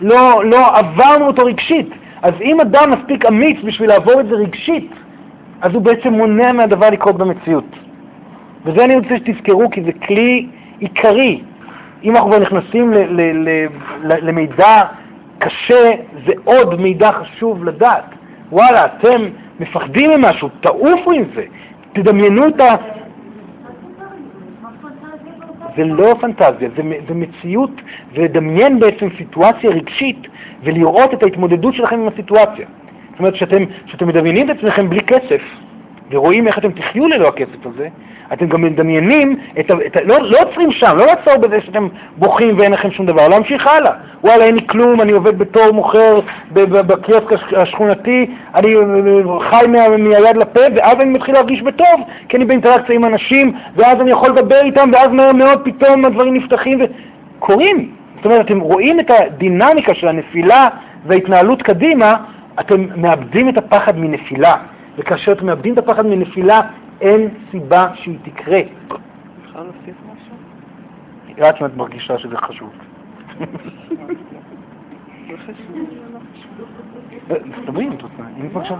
לא, 0.00 0.44
לא 0.44 0.76
עברנו 0.76 1.26
אותו 1.26 1.44
רגשית. 1.44 1.88
אז 2.22 2.34
אם 2.40 2.60
אדם 2.60 2.90
מספיק 2.90 3.26
אמיץ 3.26 3.56
בשביל 3.64 3.88
לעבור 3.88 4.20
את 4.20 4.26
זה 4.26 4.34
רגשית, 4.34 4.90
אז 5.62 5.74
הוא 5.74 5.82
בעצם 5.82 6.12
מונע 6.12 6.52
מהדבר 6.52 6.90
לקרות 6.90 7.16
במציאות. 7.16 7.85
וזה 8.66 8.84
אני 8.84 8.94
רוצה 8.96 9.16
שתזכרו, 9.16 9.70
כי 9.70 9.82
זה 9.82 9.92
כלי 9.92 10.46
עיקרי. 10.78 11.40
אם 12.04 12.16
אנחנו 12.16 12.30
כבר 12.30 12.38
נכנסים 12.38 12.92
למידע 14.02 14.82
קשה, 15.38 15.92
זה 16.26 16.32
עוד 16.44 16.80
מידע 16.80 17.12
חשוב 17.12 17.64
לדעת. 17.64 18.04
וואלה, 18.52 18.84
אתם 18.84 19.22
מפחדים 19.60 20.10
ממשהו, 20.10 20.48
תעופו 20.60 21.12
עם 21.12 21.24
זה. 21.34 21.44
תדמיינו 21.92 22.48
את 22.48 22.60
ה... 22.60 22.74
זה 25.76 25.84
לא 25.84 26.14
פנטזיה, 26.20 26.68
זה, 26.76 26.82
זה 27.08 27.14
מציאות, 27.14 27.70
זה 28.16 28.22
לדמיין 28.22 28.80
בעצם 28.80 29.08
סיטואציה 29.18 29.70
רגשית 29.70 30.26
ולראות 30.62 31.14
את 31.14 31.22
ההתמודדות 31.22 31.74
שלכם 31.74 32.00
עם 32.00 32.08
הסיטואציה. 32.08 32.66
זאת 33.10 33.18
אומרת, 33.18 33.34
כשאתם 33.84 34.06
מדמיינים 34.08 34.50
את 34.50 34.56
עצמכם 34.56 34.88
בלי 34.88 35.00
כסף, 35.00 35.40
ורואים 36.10 36.46
איך 36.46 36.58
אתם 36.58 36.70
תחיו 36.70 37.08
ללא 37.08 37.28
הכסף 37.28 37.66
הזה, 37.66 37.88
אתם 38.32 38.46
גם 38.46 38.62
מדמיינים, 38.62 39.36
את, 39.60 39.70
את, 39.86 39.96
לא, 40.04 40.18
לא 40.22 40.38
עוצרים 40.42 40.72
שם, 40.72 40.96
לא 40.96 41.06
לעצור 41.06 41.36
בזה 41.36 41.60
שאתם 41.60 41.88
בוכים 42.16 42.58
ואין 42.58 42.72
לכם 42.72 42.90
שום 42.90 43.06
דבר, 43.06 43.28
להמשיך 43.28 43.66
הלאה. 43.66 43.92
וואלה, 44.24 44.44
אין 44.44 44.54
לי 44.54 44.66
כלום, 44.66 45.00
אני 45.00 45.12
עובד 45.12 45.38
בתור 45.38 45.70
מוכר 45.70 46.20
בקיוסק 46.52 47.52
השכונתי, 47.56 48.26
אני 48.54 48.74
חי 49.40 49.66
מה, 49.68 49.88
מהיד 49.88 50.36
לפה, 50.36 50.60
ואז 50.74 51.00
אני 51.00 51.10
מתחיל 51.10 51.34
להרגיש 51.34 51.62
בטוב, 51.62 52.00
כי 52.28 52.36
אני 52.36 52.44
באינטראקציה 52.44 52.94
עם 52.94 53.04
אנשים, 53.04 53.52
ואז 53.76 54.00
אני 54.00 54.10
יכול 54.10 54.30
לדבר 54.30 54.60
איתם, 54.62 54.90
ואז 54.92 55.10
מהר 55.12 55.32
מאוד 55.32 55.60
פתאום 55.64 56.04
הדברים 56.04 56.34
נפתחים 56.34 56.80
וקורים. 57.38 57.90
זאת 58.16 58.24
אומרת, 58.24 58.46
אתם 58.46 58.60
רואים 58.60 59.00
את 59.00 59.10
הדינמיקה 59.10 59.94
של 59.94 60.08
הנפילה 60.08 60.68
וההתנהלות 61.06 61.62
קדימה, 61.62 62.16
אתם 62.60 62.86
מאבדים 62.96 63.48
את 63.48 63.58
הפחד 63.58 63.98
מנפילה. 63.98 64.56
וכאשר 64.98 65.32
אתם 65.32 65.46
מאבדים 65.46 65.72
את 65.72 65.78
הפחד 65.78 66.06
מנפילה, 66.06 66.60
אין 67.00 67.28
סיבה 67.50 67.88
שהיא 67.94 68.18
תקרה. 68.22 68.60
אפשר 68.60 69.62
להוסיף 69.62 69.96
משהו? 70.04 70.36
רק 71.38 71.62
אם 71.62 71.66
את 71.66 71.76
מרגישה 71.76 72.18
שזה 72.18 72.36
חשוב. 72.36 72.70
דברי 77.66 77.84
אם 77.84 77.92
את 77.92 78.02
רוצה, 78.02 78.22
אם 78.40 78.48
כבר 78.48 78.60
עכשיו... 78.60 78.76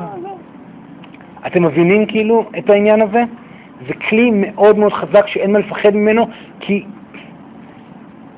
אתם 1.46 1.62
מבינים 1.62 2.06
כאילו 2.06 2.50
את 2.58 2.70
העניין 2.70 3.02
הזה? 3.02 3.22
זה 3.86 3.94
כלי 3.94 4.30
מאוד 4.34 4.78
מאוד 4.78 4.92
חזק 4.92 5.26
שאין 5.26 5.52
מה 5.52 5.58
לפחד 5.58 5.90
ממנו, 5.90 6.28
כי 6.60 6.84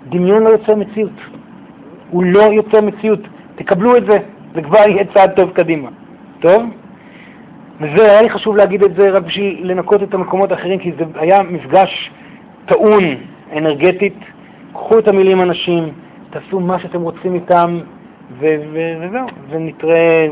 דמיון 0.08 0.42
לא 0.42 0.48
יוצר 0.48 0.74
מציאות. 0.74 1.12
הוא 2.10 2.24
לא 2.24 2.42
יוצר 2.42 2.80
מציאות. 2.80 3.20
תקבלו 3.54 3.96
את 3.96 4.06
זה, 4.06 4.18
זה 4.54 4.62
כבר 4.62 4.78
יהיה 4.78 5.04
צעד 5.14 5.30
טוב 5.30 5.50
קדימה. 5.50 5.88
טוב? 6.40 6.62
וזה, 7.80 8.10
היה 8.10 8.22
לי 8.22 8.30
חשוב 8.30 8.56
להגיד 8.56 8.82
את 8.82 8.94
זה 8.94 9.10
רק 9.10 9.22
בשביל 9.22 9.70
לנקות 9.70 10.02
את 10.02 10.14
המקומות 10.14 10.52
האחרים, 10.52 10.78
כי 10.78 10.92
זה 10.98 11.04
היה 11.14 11.42
מפגש 11.42 12.10
טעון 12.66 13.04
אנרגטית. 13.56 14.18
קחו 14.72 14.98
את 14.98 15.08
המילים 15.08 15.40
אנשים, 15.40 15.92
תעשו 16.30 16.60
מה 16.60 16.78
שאתם 16.78 17.00
רוצים 17.00 17.34
איתם, 17.34 17.78
ו- 18.38 18.56
ו- 18.72 18.94
וזהו, 19.00 19.26
ונתראה 19.50 20.28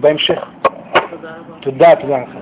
בהמשך. 0.00 0.48
תודה, 1.60 1.96
תודה 1.96 2.18
לכם. 2.18 2.38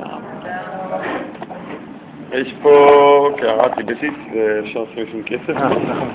יש 2.32 2.54
פה 2.62 3.28
קערה 3.36 3.68
טיבטית, 3.68 4.14
אפשר 4.64 4.80
לעשות 4.80 5.14
עם 5.14 5.22
כסף. 5.22 5.48
אה, 5.48 5.68
נכון. 5.68 6.10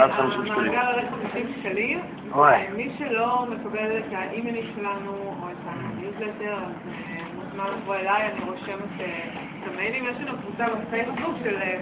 עד 0.00 0.10
50 0.10 0.46
שקלים. 0.46 0.58
המאגר 0.58 0.90
עולה 0.90 1.02
50 1.32 1.46
שקלים. 1.60 2.00
וואי. 2.34 2.58
מי 2.76 2.90
שלא 2.98 3.46
מקבל 3.50 3.98
את 3.98 4.12
האימיילים 4.12 4.64
שלנו 4.76 5.12
או 5.42 5.48
את 5.48 5.56
הניוזלטר, 5.66 6.54
אז 6.54 6.72
מוזמן 7.50 7.70
לבוא 7.82 7.94
אליי, 7.94 8.22
אני 8.32 8.50
רושמת 8.50 9.00
אה, 9.00 9.06
את 9.62 9.68
המיילים. 9.72 10.04
יש 10.04 10.16
לנו 10.20 10.38
קבוצה 10.38 10.66
בפייסבוק 10.74 11.36
של 11.44 11.56
אה, 11.56 11.80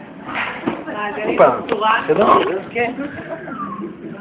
מעגלים 0.86 1.38
בצורה. 1.38 2.00